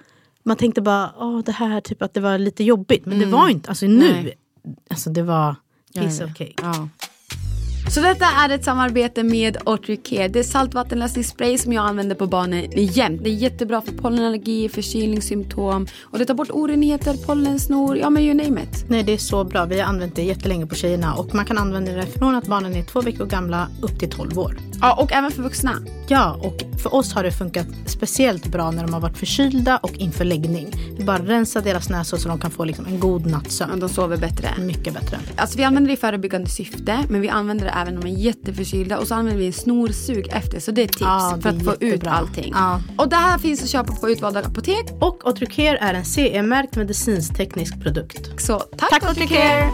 man 0.44 0.58
tänkte 0.58 0.82
bara, 0.82 1.14
åh 1.18 1.40
det 1.40 1.52
här 1.52 1.82
typ 1.82 2.02
att 2.02 2.14
det 2.14 2.20
var 2.20 2.38
lite 2.38 2.64
jobbigt. 2.64 3.06
Men 3.06 3.20
det 3.20 3.26
var 3.26 3.50
inte, 3.50 3.70
alltså 3.70 3.86
nu, 3.86 4.14
Nej. 4.14 4.34
alltså 4.90 5.10
det 5.10 5.24
var 5.24 5.56
ja. 5.94 6.04
of 6.04 6.38
cake. 6.38 6.54
Ja. 6.62 6.90
Så 7.90 8.02
detta 8.02 8.26
är 8.26 8.50
ett 8.50 8.64
samarbete 8.64 9.24
med 9.24 9.58
Otricare. 9.66 10.28
Det 10.28 10.40
är 10.40 10.44
saltvattenlösningsspray 10.44 11.58
som 11.58 11.74
jag 11.74 11.86
använder 11.86 12.16
på 12.16 12.28
barnen 12.28 12.66
jämt. 12.72 13.24
Det 13.24 13.30
är 13.30 13.34
jättebra 13.34 13.82
för 13.82 13.92
pollenallergi, 13.92 14.70
förkylningssymptom 14.70 15.88
och 16.02 16.20
det 16.20 16.26
tar 16.26 16.34
bort 16.34 16.52
orenheter, 16.52 17.14
pollensnor, 17.26 17.98
ja 17.98 18.10
men 18.10 18.24
you 18.24 18.34
name 18.34 18.64
it. 18.64 18.86
Nej 18.90 19.04
det 19.04 19.14
är 19.14 19.18
så 19.18 19.44
bra, 19.44 19.66
vi 19.66 19.80
har 19.80 19.88
använt 19.88 20.16
det 20.16 20.24
jättelänge 20.24 20.68
på 20.68 20.76
tjejerna 20.76 21.14
och 21.14 21.36
man 21.36 21.46
kan 21.46 21.58
använda 21.58 21.92
det 21.92 22.06
från 22.06 22.36
att 22.36 22.48
barnen 22.48 22.76
är 22.76 22.84
två 22.84 23.02
veckor 23.02 23.26
gamla 23.26 23.68
upp 23.82 24.00
till 24.00 24.10
12 24.10 24.40
år. 24.40 24.58
Ja, 24.82 24.94
och 24.94 25.12
även 25.12 25.32
för 25.32 25.44
vuxna. 25.44 25.74
Ja, 26.08 26.40
och 26.42 26.64
för 26.84 26.96
oss 26.96 27.14
har 27.14 27.24
det 27.24 27.32
funkat 27.32 27.68
speciellt 27.86 28.46
bra 28.46 28.72
när 28.72 28.84
de 28.84 28.94
har 28.94 29.02
varit 29.02 29.18
förkylda 29.18 29.78
och 29.78 29.94
inför 29.98 30.26
läggning. 30.26 30.68
Vi 30.98 31.04
bara 31.04 31.18
rensa 31.18 31.62
deras 31.62 31.90
näsor 31.90 32.18
så 32.18 32.28
de 32.28 32.40
kan 32.40 32.52
få 32.52 32.66
liksom 32.66 32.86
en 32.86 33.00
god 33.00 33.26
nattsömn. 33.26 33.80
de 33.80 33.90
sover 33.90 34.18
bättre. 34.18 34.50
Mycket 34.60 34.94
bättre. 34.94 35.18
Alltså 35.36 35.58
vi 35.58 35.64
använder 35.64 35.88
det 35.88 35.94
i 35.94 35.98
förebyggande 35.98 36.50
syfte 36.50 37.00
men 37.10 37.22
vi 37.22 37.30
använder 37.30 37.66
det 37.66 37.72
även 37.72 37.98
om 37.98 38.04
de 38.04 38.10
är 38.10 38.18
jätteförkylda 38.18 39.00
och 39.00 39.08
så 39.08 39.16
använder 39.16 39.40
vi 39.40 39.48
en 39.48 39.54
snorsug 39.54 40.28
efter 40.32 40.60
så 40.60 40.72
det 40.72 40.82
är 40.82 40.88
tips 40.88 41.02
Ja, 41.02 41.34
det 41.36 41.42
för 41.42 41.50
att 41.50 41.64
få 41.64 41.76
ut 41.80 42.08
allting. 42.08 42.52
Ja. 42.56 42.82
Och 42.98 43.10
det 43.10 43.16
här 43.16 43.38
finns 43.38 43.64
att 43.64 43.70
köpa 43.70 43.94
på 43.94 44.10
utvalda 44.10 44.40
apotek. 44.40 44.86
Och 45.02 45.28
Otricare 45.28 45.78
är 45.78 45.94
en 45.94 46.06
CE-märkt 46.06 46.76
medicinsk-teknisk 46.76 47.82
produkt. 47.82 48.42
Så 48.42 48.60
tack, 48.60 48.90
Tack 48.90 49.12
Otricare! 49.12 49.72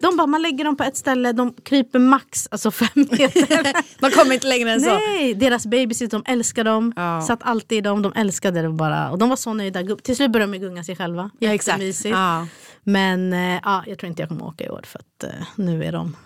De 0.00 0.16
bara, 0.16 0.26
man 0.26 0.42
lägger 0.42 0.64
dem 0.64 0.76
på 0.76 0.84
ett 0.84 0.96
ställe, 0.96 1.32
de 1.32 1.52
kryper 1.52 1.98
max 1.98 2.48
alltså 2.50 2.70
fem 2.70 2.88
meter. 2.94 3.98
De 4.00 4.10
kommer 4.10 4.34
inte 4.34 4.46
längre 4.46 4.72
än 4.72 4.80
så. 4.80 4.94
Nej, 4.94 5.34
deras 5.34 5.66
babysit, 5.66 6.10
de 6.10 6.22
älskar 6.26 6.64
dem. 6.64 6.92
Ja. 6.96 7.22
Satt 7.22 7.42
alltid 7.42 7.78
i 7.78 7.80
dem, 7.80 8.02
de 8.02 8.12
älskade 8.16 8.62
det 8.62 8.68
bara. 8.68 9.10
Och 9.10 9.18
de 9.18 9.28
var 9.28 9.36
så 9.36 9.54
nöjda. 9.54 9.96
Till 10.02 10.16
slut 10.16 10.30
började 10.32 10.52
de 10.52 10.58
gunga 10.58 10.84
sig 10.84 10.96
själva. 10.96 11.30
Ja, 11.38 11.54
exakt. 11.54 12.04
Ja. 12.04 12.46
Men 12.82 13.32
eh, 13.32 13.60
ja, 13.64 13.84
jag 13.86 13.98
tror 13.98 14.08
inte 14.08 14.22
jag 14.22 14.28
kommer 14.28 14.44
åka 14.44 14.64
i 14.64 14.68
år 14.68 14.82
för 14.84 14.98
att 14.98 15.24
eh, 15.24 15.46
nu 15.56 15.84
är 15.84 15.92
de... 15.92 16.16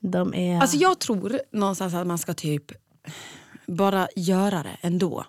De 0.00 0.34
är... 0.34 0.60
Alltså 0.60 0.76
jag 0.76 0.98
tror 0.98 1.40
någonstans 1.52 1.94
att 1.94 2.06
man 2.06 2.18
ska 2.18 2.34
typ 2.34 2.72
bara 3.66 4.08
göra 4.16 4.62
det 4.62 4.76
ändå. 4.80 5.24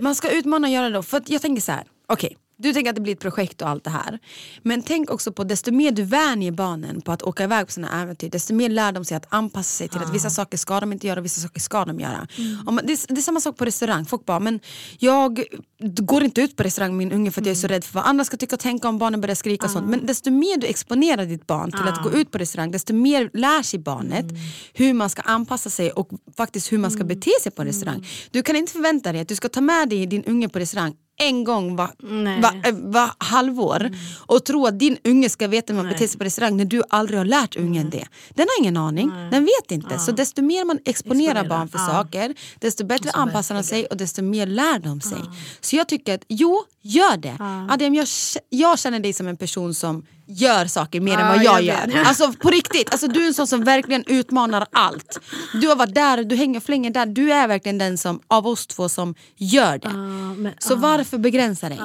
Man 0.00 0.14
ska 0.14 0.30
utmana 0.30 0.66
och 0.66 0.72
göra 0.72 0.88
det 0.88 0.94
då. 0.94 1.02
För 1.02 1.22
jag 1.26 1.42
tänker 1.42 1.62
så 1.62 1.72
här, 1.72 1.84
okej. 2.06 2.36
Du 2.58 2.72
tänker 2.72 2.90
att 2.90 2.94
det 2.94 3.00
blir 3.02 3.12
ett 3.12 3.20
projekt 3.20 3.62
och 3.62 3.68
allt 3.68 3.84
det 3.84 3.90
här. 3.90 4.18
Men 4.62 4.82
tänk 4.82 5.10
också 5.10 5.32
på 5.32 5.44
desto 5.44 5.72
mer 5.72 5.90
du 5.90 6.02
vänjer 6.02 6.52
barnen 6.52 7.00
på 7.00 7.12
att 7.12 7.22
åka 7.22 7.44
iväg 7.44 7.66
på 7.66 7.72
sina 7.72 8.02
äventyr, 8.02 8.30
desto 8.30 8.54
mer 8.54 8.68
lär 8.68 8.92
de 8.92 9.04
sig 9.04 9.16
att 9.16 9.26
anpassa 9.28 9.76
sig 9.76 9.88
till 9.88 10.00
att 10.00 10.14
vissa 10.14 10.30
saker 10.30 10.58
ska 10.58 10.80
de 10.80 10.92
inte 10.92 11.06
göra 11.06 11.20
och 11.20 11.24
vissa 11.24 11.40
saker 11.40 11.60
ska 11.60 11.84
de 11.84 12.00
göra. 12.00 12.26
Om 12.66 12.74
man, 12.74 12.86
det, 12.86 13.04
det 13.08 13.20
är 13.20 13.22
samma 13.22 13.40
sak 13.40 13.56
på 13.56 13.64
restaurang. 13.64 14.04
Folk 14.04 14.24
bara, 14.24 14.40
men 14.40 14.60
jag 14.98 15.44
går 15.80 16.22
inte 16.22 16.40
ut 16.40 16.56
på 16.56 16.62
restaurang 16.62 16.96
min 16.96 17.12
unge 17.12 17.30
för 17.30 17.40
att 17.40 17.46
jag 17.46 17.52
är 17.52 17.56
så 17.56 17.66
rädd 17.66 17.84
för 17.84 17.94
vad 17.94 18.04
andra 18.04 18.24
ska 18.24 18.36
tycka 18.36 18.56
och 18.56 18.60
tänka 18.60 18.88
om 18.88 18.98
barnen 18.98 19.20
börjar 19.20 19.34
skrika 19.34 19.66
och 19.66 19.72
sånt. 19.72 19.88
Men 19.88 20.06
desto 20.06 20.30
mer 20.30 20.56
du 20.56 20.66
exponerar 20.66 21.24
ditt 21.26 21.46
barn 21.46 21.70
till 21.70 21.88
att 21.88 22.02
gå 22.02 22.12
ut 22.12 22.30
på 22.30 22.38
restaurang, 22.38 22.70
desto 22.70 22.94
mer 22.94 23.30
lär 23.32 23.62
sig 23.62 23.80
barnet 23.80 24.26
hur 24.74 24.94
man 24.94 25.10
ska 25.10 25.22
anpassa 25.22 25.70
sig 25.70 25.90
och 25.90 26.10
faktiskt 26.36 26.72
hur 26.72 26.78
man 26.78 26.90
ska 26.90 27.04
bete 27.04 27.30
sig 27.42 27.52
på 27.52 27.62
en 27.62 27.68
restaurang. 27.68 28.06
Du 28.30 28.42
kan 28.42 28.56
inte 28.56 28.72
förvänta 28.72 29.12
dig 29.12 29.20
att 29.20 29.28
du 29.28 29.36
ska 29.36 29.48
ta 29.48 29.60
med 29.60 29.88
dig 29.88 30.06
din 30.06 30.24
unge 30.24 30.48
på 30.48 30.58
restaurang 30.58 30.94
en 31.18 31.44
gång 31.44 31.76
Nej. 32.02 32.40
va, 32.40 32.54
eh, 32.64 32.74
va 32.74 33.14
halvår 33.18 33.90
och 34.26 34.44
tro 34.44 34.66
att 34.66 34.78
din 34.78 34.96
unge 35.04 35.28
ska 35.28 35.48
veta 35.48 35.72
hur 35.72 35.82
man 35.82 35.92
beter 35.92 36.06
sig 36.06 36.18
på 36.18 36.24
restaurang 36.24 36.56
när 36.56 36.64
du 36.64 36.82
aldrig 36.90 37.18
har 37.20 37.24
lärt 37.24 37.56
ungen 37.56 37.90
det. 37.90 38.06
Den 38.34 38.46
har 38.48 38.62
ingen 38.62 38.76
aning, 38.76 39.08
den 39.30 39.44
vet 39.44 39.70
inte. 39.70 39.98
Så 39.98 40.12
desto 40.12 40.42
mer 40.42 40.64
man 40.64 40.78
exponerar 40.84 41.30
Exponera, 41.30 41.48
barn 41.58 41.68
för 41.68 41.78
ja. 41.78 41.86
saker, 41.86 42.34
desto 42.60 42.84
bättre 42.86 43.10
anpassar 43.10 43.54
de 43.54 43.62
sig 43.62 43.86
och 43.86 43.96
desto 43.96 44.22
mer 44.22 44.46
lär 44.46 44.78
de 44.78 45.00
sig. 45.00 45.18
Så 45.60 45.76
jag 45.76 45.88
tycker 45.88 46.14
att 46.14 46.24
jo, 46.28 46.62
gör 46.82 47.16
det. 47.16 47.36
Adem, 47.70 47.94
jag, 47.94 48.06
k- 48.06 48.40
jag 48.48 48.78
känner 48.78 49.00
dig 49.00 49.12
som 49.12 49.26
en 49.26 49.36
person 49.36 49.74
som 49.74 50.06
gör 50.26 50.66
saker 50.66 51.00
mer 51.00 51.12
än 51.12 51.20
Ja, 51.20 51.26
vad 51.26 51.42
jag, 51.44 51.62
jag 51.62 51.88
gör. 51.90 52.04
Alltså 52.04 52.32
på 52.32 52.50
riktigt, 52.50 52.90
alltså, 52.92 53.08
du 53.08 53.22
är 53.22 53.26
en 53.26 53.34
sån 53.34 53.46
som 53.46 53.64
verkligen 53.64 54.04
utmanar 54.06 54.66
allt. 54.72 55.20
Du 55.60 55.68
har 55.68 55.76
varit 55.76 55.94
där, 55.94 56.24
du 56.24 56.36
hänger 56.36 56.60
flänger 56.60 56.90
där. 56.90 57.06
Du 57.06 57.32
är 57.32 57.48
verkligen 57.48 57.78
den 57.78 57.98
som 57.98 58.20
av 58.28 58.46
oss 58.46 58.66
två 58.66 58.88
som 58.88 59.14
gör 59.36 59.78
det. 59.78 59.88
men- 59.88 60.52
Så 60.58 60.74
varför 60.74 61.18
begränsa 61.18 61.68
dig? 61.68 61.78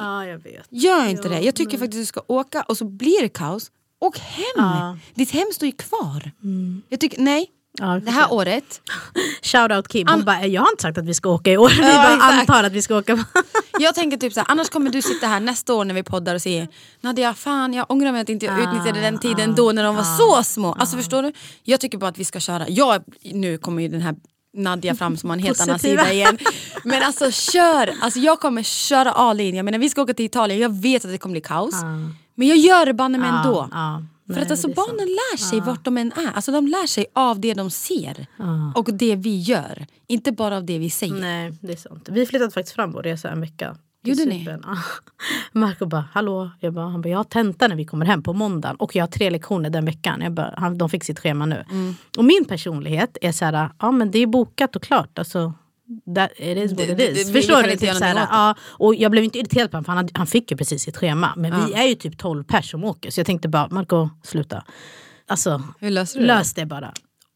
Vet. 0.44 0.66
Gör 0.70 1.06
inte 1.08 1.28
Ja, 1.28 1.34
det. 1.34 1.40
Jag 1.40 1.54
tycker 1.54 1.78
faktiskt 1.78 1.94
att 1.94 2.02
du 2.02 2.06
ska 2.06 2.20
åka 2.26 2.62
och 2.62 2.76
så 2.76 2.84
blir 2.84 3.22
det 3.22 3.28
kaos. 3.28 3.70
Åk 4.00 4.18
hem! 4.18 4.64
Mm. 4.64 4.98
Ditt 5.14 5.30
hem 5.30 5.46
står 5.54 5.66
ju 5.66 5.72
kvar. 5.72 6.30
Jag 6.88 7.00
tycker, 7.00 7.20
nej. 7.22 7.46
Ja, 7.78 7.94
vi 7.94 8.00
det 8.04 8.10
här 8.10 8.32
året, 8.32 8.80
Shout 9.42 9.72
out 9.72 9.88
Kim, 9.88 10.08
hon 10.08 10.24
bara, 10.24 10.46
jag 10.46 10.62
har 10.62 10.70
inte 10.70 10.82
sagt 10.82 10.98
att 10.98 11.04
vi 11.06 11.14
ska 11.14 11.28
åka 11.28 11.50
i 11.52 11.56
år. 11.56 11.68
Vi 11.80 11.82
Ja, 11.88 11.94
bara 11.94 12.14
exakt. 12.14 12.40
antar 12.50 12.64
att 12.64 12.72
vi 12.72 12.82
ska 12.82 12.96
åka. 12.98 13.24
jag 13.82 13.94
tänker 13.94 14.16
typ 14.16 14.32
så 14.32 14.40
här, 14.40 14.46
annars 14.50 14.68
kommer 14.68 14.90
du 14.90 15.02
sitta 15.02 15.26
här 15.26 15.40
nästa 15.40 15.74
år 15.74 15.84
när 15.84 15.94
vi 15.94 16.02
poddar 16.02 16.34
och 16.34 16.42
säger 16.42 16.68
Nadia, 17.00 17.34
fan 17.34 17.74
jag 17.74 17.90
ångrar 17.90 18.12
mig 18.12 18.20
att 18.20 18.28
inte 18.28 18.46
jag 18.46 18.60
utnyttjade 18.62 19.00
den 19.00 19.18
tiden 19.18 19.54
då 19.54 19.72
när 19.72 19.84
de 19.84 19.96
var 19.96 20.02
så 20.18 20.42
små. 20.42 20.72
Alltså 20.72 20.96
förstår 20.96 21.22
du? 21.22 21.32
Jag 21.62 21.80
tycker 21.80 21.98
bara 21.98 22.10
att 22.10 22.18
vi 22.18 22.24
ska 22.24 22.40
köra. 22.40 22.68
Jag, 22.68 23.02
nu 23.22 23.58
kommer 23.58 23.82
ju 23.82 23.88
den 23.88 24.00
här 24.00 24.14
Nadja 24.56 24.94
fram 24.94 25.16
som 25.16 25.30
har 25.30 25.36
en 25.36 25.42
helt 25.42 25.60
annan 25.60 25.78
sida 25.78 26.12
igen. 26.12 26.38
Men 26.84 27.02
alltså 27.02 27.30
kör! 27.30 27.94
Alltså, 28.00 28.18
jag 28.20 28.40
kommer 28.40 28.62
köra 28.62 29.12
all 29.12 29.40
in. 29.40 29.54
Jag 29.54 29.64
menar 29.64 29.78
vi 29.78 29.88
ska 29.88 30.02
åka 30.02 30.14
till 30.14 30.26
Italien, 30.26 30.60
jag 30.60 30.80
vet 30.82 31.04
att 31.04 31.10
det 31.10 31.18
kommer 31.18 31.32
bli 31.32 31.40
kaos. 31.40 31.82
Men 32.34 32.48
jag 32.48 32.56
gör 32.56 32.86
det 32.86 32.94
banne 32.94 33.18
mig 33.18 33.28
ändå. 33.28 33.68
Ja. 34.32 34.34
För 34.34 34.40
Nej, 34.40 34.44
att 34.44 34.50
alltså, 34.50 34.68
är 34.68 34.74
sant. 34.74 34.88
barnen 34.88 35.06
lär 35.06 35.36
sig 35.36 35.60
vart 35.60 35.84
de 35.84 35.98
än 35.98 36.12
är. 36.12 36.32
Alltså, 36.32 36.52
de 36.52 36.66
lär 36.66 36.86
sig 36.86 37.06
av 37.12 37.40
det 37.40 37.54
de 37.54 37.70
ser 37.70 38.26
och 38.74 38.94
det 38.94 39.16
vi 39.16 39.38
gör. 39.38 39.86
Inte 40.06 40.32
bara 40.32 40.56
av 40.56 40.64
det 40.64 40.78
vi 40.78 40.90
säger. 40.90 41.20
Nej, 41.20 41.52
det 41.60 41.72
är 41.72 41.76
sant. 41.76 42.08
Vi 42.12 42.26
flyttade 42.26 42.50
faktiskt 42.50 42.74
fram 42.74 42.92
vår 42.92 43.02
resa 43.02 43.30
en 43.30 43.40
vecka. 43.40 43.76
Gjorde 44.04 44.24
ni? 44.24 44.44
Ja. 44.62 44.76
Marco 45.52 45.86
bara, 45.86 46.04
hallå? 46.12 46.50
Jag, 46.60 46.72
bara, 46.72 46.88
han 46.88 47.02
bara, 47.02 47.08
jag 47.08 47.18
har 47.18 47.24
tenta 47.24 47.68
när 47.68 47.76
vi 47.76 47.84
kommer 47.84 48.06
hem 48.06 48.22
på 48.22 48.32
måndagen 48.32 48.76
och 48.76 48.96
jag 48.96 49.02
har 49.02 49.08
tre 49.08 49.30
lektioner 49.30 49.70
den 49.70 49.84
veckan. 49.84 50.20
Jag 50.20 50.32
bara, 50.32 50.54
han, 50.56 50.78
de 50.78 50.88
fick 50.88 51.04
sitt 51.04 51.20
schema 51.20 51.46
nu. 51.46 51.64
Mm. 51.70 51.94
Och 52.18 52.24
min 52.24 52.44
personlighet 52.44 53.16
är 53.20 53.32
så 53.32 53.44
här, 53.44 53.70
ja 53.78 53.90
men 53.90 54.10
det 54.10 54.18
är 54.18 54.26
bokat 54.26 54.76
och 54.76 54.82
klart. 54.82 55.18
Alltså, 55.18 55.52
that, 56.14 56.30
it 56.36 56.58
is 56.58 56.70
what 56.70 56.78
Det- 56.78 56.92
it 56.92 56.96
det- 56.98 57.08
is. 57.08 57.26
det- 57.26 57.32
vi 57.32 57.40
Förstår 57.40 57.62
du? 57.62 57.70
Typ 57.70 57.82
göra 57.82 57.94
så 57.94 58.04
här, 58.04 58.14
någonting 58.14 58.34
åt 58.34 58.38
ja, 58.38 58.54
och 58.86 58.94
jag 58.94 59.10
blev 59.10 59.24
inte 59.24 59.38
irriterad 59.38 59.70
på 59.70 59.76
honom 59.76 59.84
för 59.84 59.92
han, 59.92 60.08
han 60.14 60.26
fick 60.26 60.50
ju 60.50 60.56
precis 60.56 60.82
sitt 60.82 60.96
schema. 60.96 61.32
Men 61.36 61.66
vi 61.66 61.72
Ja. 61.72 61.78
är 61.78 61.86
ju 61.88 61.94
typ 61.94 62.18
12 62.18 62.44
pers 62.44 62.70
som 62.70 62.84
åker. 62.84 63.10
Så 63.10 63.20
jag 63.20 63.26
tänkte 63.26 63.48
bara, 63.48 63.68
Marco 63.70 64.08
sluta. 64.22 64.64
Alltså, 65.26 65.62
det? 65.80 65.90
lös 66.20 66.54
det 66.54 66.66
bara. 66.66 66.92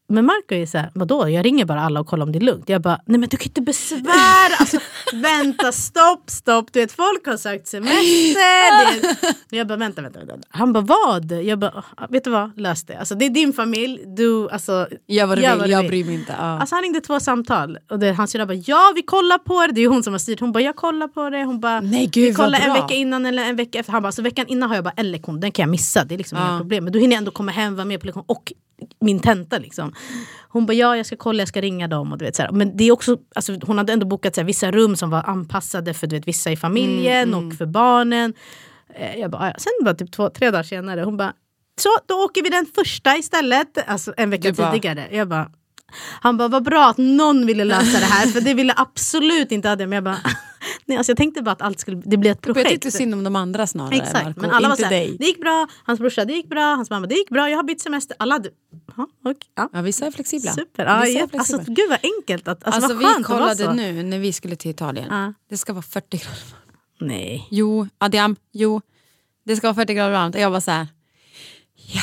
Men 0.09 0.25
Marco 0.25 0.55
är 0.55 0.65
såhär, 0.65 0.91
vadå 0.93 1.29
jag 1.29 1.45
ringer 1.45 1.65
bara 1.65 1.81
alla 1.81 1.99
och 1.99 2.07
kollar 2.07 2.23
om 2.25 2.31
det 2.31 2.37
är 2.37 2.41
lugnt. 2.41 2.69
Jag 2.69 2.81
bara, 2.81 2.99
nej 3.05 3.19
men 3.19 3.29
du 3.29 3.37
kan 3.37 3.47
inte 3.47 3.61
besvära. 3.61 4.55
Alltså, 4.59 4.77
vänta, 5.13 5.71
stopp, 5.71 6.29
stopp. 6.29 6.73
Du 6.73 6.79
vet 6.79 6.91
folk 6.91 7.25
har 7.27 7.37
sökt 7.37 7.67
semester. 7.67 8.33
Det 8.33 8.39
är... 9.53 9.57
Jag 9.57 9.67
bara, 9.67 9.77
vänta, 9.77 10.01
vänta, 10.01 10.19
vänta. 10.19 10.47
Han 10.49 10.73
bara, 10.73 10.83
vad? 10.83 11.31
Jag 11.31 11.59
bara, 11.59 11.83
"Ah, 11.97 12.07
vet 12.09 12.23
du 12.23 12.29
vad, 12.29 12.59
lös 12.59 12.83
det. 12.85 12.97
Alltså, 12.99 13.15
det 13.15 13.25
är 13.25 13.29
din 13.29 13.53
familj, 13.53 14.03
du, 14.17 14.49
alltså. 14.49 14.87
Gör 15.07 15.25
vad 15.25 15.37
du 15.37 15.41
vill, 15.61 15.71
jag 15.71 15.87
bryr 15.87 16.05
mig 16.05 16.13
inte. 16.15 16.35
Ja. 16.37 16.43
Alltså 16.59 16.75
han 16.75 16.81
ringde 16.83 17.01
två 17.01 17.19
samtal 17.19 17.77
och 17.91 17.99
det, 17.99 18.11
hans 18.13 18.31
syrra 18.31 18.45
bara 18.45 18.53
ja 18.65 18.91
vi 18.95 19.01
kollar 19.01 19.37
på 19.37 19.67
det. 19.67 19.73
Det 19.73 19.81
är 19.81 19.87
hon 19.87 20.03
som 20.03 20.13
har 20.13 20.19
styrt. 20.19 20.39
Hon 20.39 20.51
bara 20.51 20.63
jag 20.63 20.75
kollar 20.75 21.07
på 21.07 21.29
det. 21.29 21.43
Hon 21.43 21.59
bara 21.59 21.79
Nej, 21.81 22.05
gud, 22.07 22.23
vi 22.27 22.33
kollar 22.33 22.59
en 22.59 22.73
vecka 22.73 22.93
innan 22.93 23.25
eller 23.25 23.43
en 23.43 23.55
vecka 23.55 23.79
efter. 23.79 23.93
Han 23.93 24.01
bara 24.03 24.11
så 24.11 24.21
veckan 24.21 24.45
innan 24.47 24.69
har 24.69 24.75
jag 24.75 24.83
bara 24.83 24.93
en 24.97 25.11
lektion. 25.11 25.39
Den 25.39 25.51
kan 25.51 25.63
jag 25.63 25.69
missa. 25.69 26.03
Det 26.03 26.15
är 26.15 26.17
liksom 26.17 26.37
inga 26.37 26.51
Ja. 26.51 26.57
problem. 26.57 26.83
Men 26.83 26.93
då 26.93 26.99
hinner 26.99 27.13
jag 27.15 27.17
ändå 27.17 27.31
komma 27.31 27.51
hem, 27.51 27.75
vara 27.75 27.85
med 27.85 27.99
på 27.99 28.05
lektion 28.05 28.23
och 28.27 28.53
min 29.01 29.19
tenta 29.19 29.57
liksom. 29.57 29.93
Hon 30.49 30.65
bara 30.65 30.73
ja 30.73 30.97
jag 30.97 31.05
ska 31.05 31.15
kolla, 31.15 31.41
jag 31.41 31.47
ska 31.47 31.61
ringa 31.61 31.87
dem. 31.87 32.11
Och 32.11 32.17
du 32.17 32.25
vet, 32.25 32.35
så 32.35 32.41
här. 32.43 32.51
Men 32.51 32.77
det 32.77 32.83
är 32.83 32.91
också, 32.91 33.17
alltså, 33.35 33.57
hon 33.63 33.77
hade 33.77 33.93
ändå 33.93 34.05
bokat 34.05 34.35
så 34.35 34.41
här, 34.41 34.45
vissa 34.45 34.71
rum 34.71 34.95
som 34.95 35.09
var 35.09 35.23
anpassade 35.23 35.93
för 35.93 36.07
du 36.07 36.15
vet, 36.15 36.27
vissa 36.27 36.51
i 36.51 36.57
familjen 36.57 37.33
Mm, 37.33 37.47
och 37.47 37.53
för 37.53 37.65
barnen. 37.65 38.33
Eh, 38.95 39.15
Jag 39.19 39.31
bara, 39.31 39.41
"Ah, 39.41 39.47
ja." 39.47 39.53
Sen 39.57 39.71
bara 39.83 39.93
typ 39.95 40.11
två, 40.11 40.29
tre 40.29 40.51
dagar 40.51 40.63
senare, 40.63 41.01
hon 41.01 41.17
bara 41.17 41.33
så 41.81 41.89
då 42.07 42.13
åker 42.15 42.43
vi 42.43 42.49
den 42.49 42.65
första 42.75 43.17
istället. 43.17 43.67
Alltså 43.87 44.13
en 44.17 44.29
vecka 44.29 44.53
bara- 44.53 44.71
tidigare. 44.71 45.07
Jag 45.11 45.27
bara, 45.27 45.51
han 46.21 46.37
bara, 46.37 46.47
vad 46.47 46.63
bra 46.63 46.89
att 46.89 46.97
någon 46.97 47.45
ville 47.45 47.63
lösa 47.63 47.99
det 47.99 48.05
här 48.05 48.27
för 48.27 48.41
det 48.41 48.53
ville 48.53 48.73
absolut 48.77 49.51
inte 49.51 49.71
Adem. 49.71 49.91
Jag 49.93 50.03
bara, 50.03 50.17
nej, 50.85 50.97
alltså 50.97 51.09
jag 51.11 51.17
tänkte 51.17 51.41
bara 51.41 51.51
att 51.51 51.61
allt 51.61 51.79
skulle, 51.79 52.01
det 52.05 52.17
blir 52.17 52.31
ett 52.31 52.37
Jag 52.45 52.53
projekt. 52.55 52.69
tyckte 52.69 52.91
synd 52.91 53.13
om 53.13 53.23
de 53.23 53.35
andra 53.35 53.67
snarare. 53.67 53.95
Exakt, 53.95 54.25
Marco, 54.25 54.41
men 54.41 54.51
alla 54.51 54.69
var 54.69 54.75
såhär, 54.75 54.89
dig. 54.89 55.15
det 55.19 55.25
gick 55.25 55.41
bra, 55.41 55.67
hans 55.83 55.99
brorsa, 55.99 56.25
det 56.25 56.33
gick 56.33 56.49
bra, 56.49 56.75
hans 56.75 56.89
mamma, 56.89 57.07
det 57.07 57.15
gick 57.15 57.29
bra, 57.29 57.49
jag 57.49 57.57
har 57.57 57.63
bytt 57.63 57.81
semester. 57.81 58.15
Alla 58.19 58.35
hade, 58.35 58.49
ja, 58.97 59.07
okej, 59.25 59.37
ja. 59.55 59.69
Ja, 59.73 59.81
vissa 59.81 60.05
är 60.05 60.11
flexibla. 60.11 60.51
Super, 60.53 60.85
ja, 60.85 60.99
Vissa 61.01 61.17
är 61.17 61.21
jätte- 61.21 61.37
alltså, 61.37 61.53
flexibla. 61.57 61.75
gud 61.83 61.89
vad 61.89 61.99
enkelt. 62.17 62.47
Att, 62.47 62.63
alltså, 62.63 62.81
Alltså, 62.81 62.87
vad 62.93 62.97
vi 62.97 63.05
skönt 63.13 63.25
att 63.25 63.29
vara 63.29 63.39
kollade 63.39 63.63
så. 63.63 63.73
nu 63.73 64.03
när 64.03 64.19
vi 64.19 64.33
skulle 64.33 64.55
till 64.55 64.71
Italien. 64.71 65.07
Ja. 65.09 65.33
Det 65.49 65.57
ska 65.57 65.73
vara 65.73 65.81
40 65.81 66.17
grader. 66.17 66.37
Nej. 66.99 67.47
Jo, 67.51 67.87
Adiam, 67.97 68.35
jo. 68.51 68.81
Det 69.45 69.55
ska 69.55 69.67
vara 69.67 69.75
40 69.75 69.93
grader 69.93 70.11
varmt. 70.11 70.35
Och 70.35 70.41
jag 70.41 70.49
var 70.51 70.59
så 70.59 70.71
här. 70.71 70.87
Ja, 71.93 72.01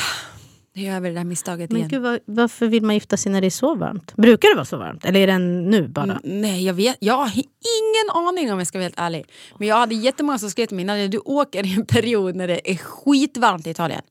nu 0.75 0.81
gör 0.81 0.99
vi 0.99 1.09
det 1.09 1.15
där 1.15 1.23
misstaget 1.23 1.71
Men 1.71 1.77
igen. 1.77 1.89
gud, 1.89 2.01
vad, 2.01 2.19
varför 2.25 2.67
vill 2.67 2.83
man 2.83 2.93
gifta 2.95 3.17
sig 3.17 3.31
när 3.31 3.41
det 3.41 3.47
är 3.47 3.51
så 3.51 3.75
varmt? 3.75 4.15
Brukar 4.15 4.49
det 4.49 4.55
vara 4.55 4.65
så 4.65 4.77
varmt? 4.77 5.05
Eller 5.05 5.19
är 5.19 5.27
det 5.27 5.37
nu 5.39 5.87
bara? 5.87 6.03
Mm, 6.03 6.41
Nej, 6.41 6.65
jag 6.65 6.73
vet. 6.73 6.97
Jag 6.99 7.13
har 7.17 7.31
ingen 7.35 8.27
aning 8.27 8.51
om 8.53 8.57
jag 8.57 8.67
ska 8.67 8.77
vara 8.77 8.83
helt 8.83 8.99
ärlig. 8.99 9.25
Men 9.59 9.67
jag 9.67 9.75
hade 9.75 9.95
jättemånga 9.95 10.37
som 10.39 10.49
skrev 10.49 10.65
till 10.65 10.75
mig 10.75 10.85
när 10.85 11.07
du 11.07 11.17
åker 11.17 11.65
i 11.65 11.73
en 11.73 11.85
period 11.85 12.35
när 12.35 12.47
det 12.47 12.71
är 12.71 12.75
skitvarmt 12.77 13.67
i 13.67 13.69
Italien. 13.69 14.01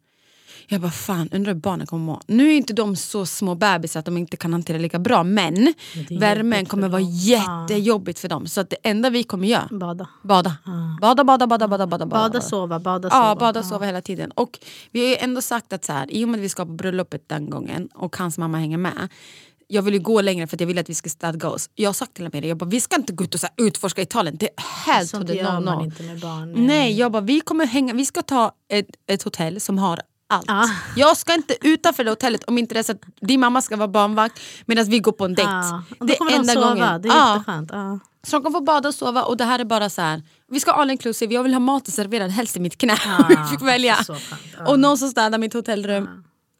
Jag 0.68 0.80
bara 0.80 0.90
fan, 0.90 1.28
undrar 1.32 1.54
hur 1.54 1.60
barnen 1.60 1.86
kommer 1.86 2.04
må. 2.04 2.20
Nu 2.26 2.48
är 2.48 2.56
inte 2.56 2.72
de 2.72 2.96
så 2.96 3.26
små 3.26 3.54
bebisar 3.54 4.00
att 4.00 4.06
de 4.06 4.16
inte 4.16 4.36
kan 4.36 4.52
hantera 4.52 4.78
lika 4.78 4.98
bra 4.98 5.24
men, 5.24 5.56
är 5.56 6.18
värmen 6.18 6.66
kommer 6.66 6.88
vara 6.88 7.02
jättejobbigt 7.02 8.18
för 8.18 8.28
dem. 8.28 8.46
Så 8.46 8.60
att 8.60 8.70
det 8.70 8.76
enda 8.82 9.10
vi 9.10 9.22
kommer 9.22 9.48
göra, 9.48 9.68
Bada. 9.70 10.08
bada. 10.22 10.56
Bada, 11.00 11.24
bada, 11.24 11.46
bada, 11.46 11.68
bada, 11.68 11.86
bada. 11.86 12.06
Bada, 12.06 12.40
sova, 12.40 12.78
bada, 12.78 13.10
sova. 13.10 13.28
Ja, 13.28 13.34
bada 13.34 13.62
sova 13.62 13.86
hela 13.86 14.00
tiden. 14.00 14.30
Och 14.30 14.58
vi 14.90 15.00
har 15.00 15.08
ju 15.08 15.16
ändå 15.16 15.40
sagt 15.40 15.72
att 15.72 15.84
så 15.84 15.92
här, 15.92 16.10
i 16.10 16.24
och 16.24 16.28
med 16.28 16.38
att 16.38 16.44
vi 16.44 16.48
ska 16.48 16.66
på 16.66 16.72
bröllopet 16.72 17.28
den 17.28 17.50
gången 17.50 17.88
och 17.94 18.16
hans 18.16 18.38
mamma 18.38 18.58
hänger 18.58 18.78
med. 18.78 19.08
Jag 19.68 19.82
vill 19.82 19.94
ju 19.94 20.00
gå 20.00 20.20
längre 20.20 20.46
för 20.46 20.56
att 20.56 20.60
jag 20.60 20.66
vill 20.66 20.78
att 20.78 20.90
vi 20.90 20.94
ska 20.94 21.10
stadga 21.10 21.48
oss. 21.48 21.70
Jag 21.74 21.88
har 21.88 21.94
sagt 21.94 22.14
till 22.14 22.26
Amelia, 22.26 22.48
jag 22.48 22.56
bara, 22.56 22.70
vi 22.70 22.80
ska 22.80 22.96
inte 22.96 23.12
gå 23.12 23.24
ut 23.24 23.34
och 23.34 23.40
så 23.40 23.46
utforska 23.56 24.02
Italien. 24.02 24.36
Det 24.40 24.48
är 24.48 24.92
helt 24.92 25.10
Sånt 25.10 25.30
gör 25.30 25.60
no, 25.60 25.64
man 25.64 25.84
inte 25.84 26.02
med 26.02 26.20
barn. 26.20 26.66
Nej, 26.66 26.98
jag 26.98 27.12
bara, 27.12 27.22
vi 27.22 27.40
kommer 27.40 27.66
hänga, 27.66 27.94
vi 27.94 28.06
ska 28.06 28.22
ta 28.22 28.52
ett, 28.68 28.86
ett 29.06 29.22
hotell 29.22 29.60
som 29.60 29.78
har 29.78 30.00
allt. 30.26 30.44
Ja. 30.48 30.64
Jag 30.96 31.16
ska 31.16 31.34
inte 31.34 31.56
utanför 31.60 32.04
det 32.04 32.10
hotellet 32.10 32.44
om 32.44 32.58
inte 32.58 32.74
det 32.74 32.78
är 32.78 32.82
så 32.82 32.92
att 32.92 33.00
din 33.20 33.40
mamma 33.40 33.62
ska 33.62 33.76
vara 33.76 33.88
barnvakt 33.88 34.40
medan 34.66 34.84
vi 34.84 34.98
går 34.98 35.12
på 35.12 35.24
en 35.24 35.34
dejt. 35.34 35.50
Och 36.00 36.06
det 36.06 36.16
kommer 36.16 36.30
de 36.38 36.44
sova, 36.44 36.98
det 36.98 37.08
är 37.08 37.12
Ja. 37.12 37.32
jätteskönt. 37.34 37.70
Ja. 37.72 37.98
Så 38.22 38.36
de 38.36 38.42
kan 38.42 38.52
få 38.52 38.60
bada 38.60 38.88
och 38.88 38.94
sova 38.94 39.22
och 39.22 39.36
det 39.36 39.44
här 39.44 39.58
är 39.58 39.64
bara 39.64 39.90
så 39.90 40.02
här. 40.02 40.22
Vi 40.50 40.60
ska 40.60 40.72
all 40.72 40.90
inclusive, 40.90 41.34
jag 41.34 41.42
vill 41.42 41.52
ha 41.54 41.60
maten 41.60 41.92
serverad 41.92 42.30
helst 42.30 42.56
i 42.56 42.60
mitt 42.60 42.78
knä. 42.78 42.96
Ja, 43.06 43.26
vi 43.28 43.36
fick 43.50 43.62
välja. 43.62 43.96
Och 44.66 44.78
någon 44.80 44.98
som 44.98 45.08
städar 45.08 45.38
mitt 45.38 45.52
hotellrum. 45.54 46.08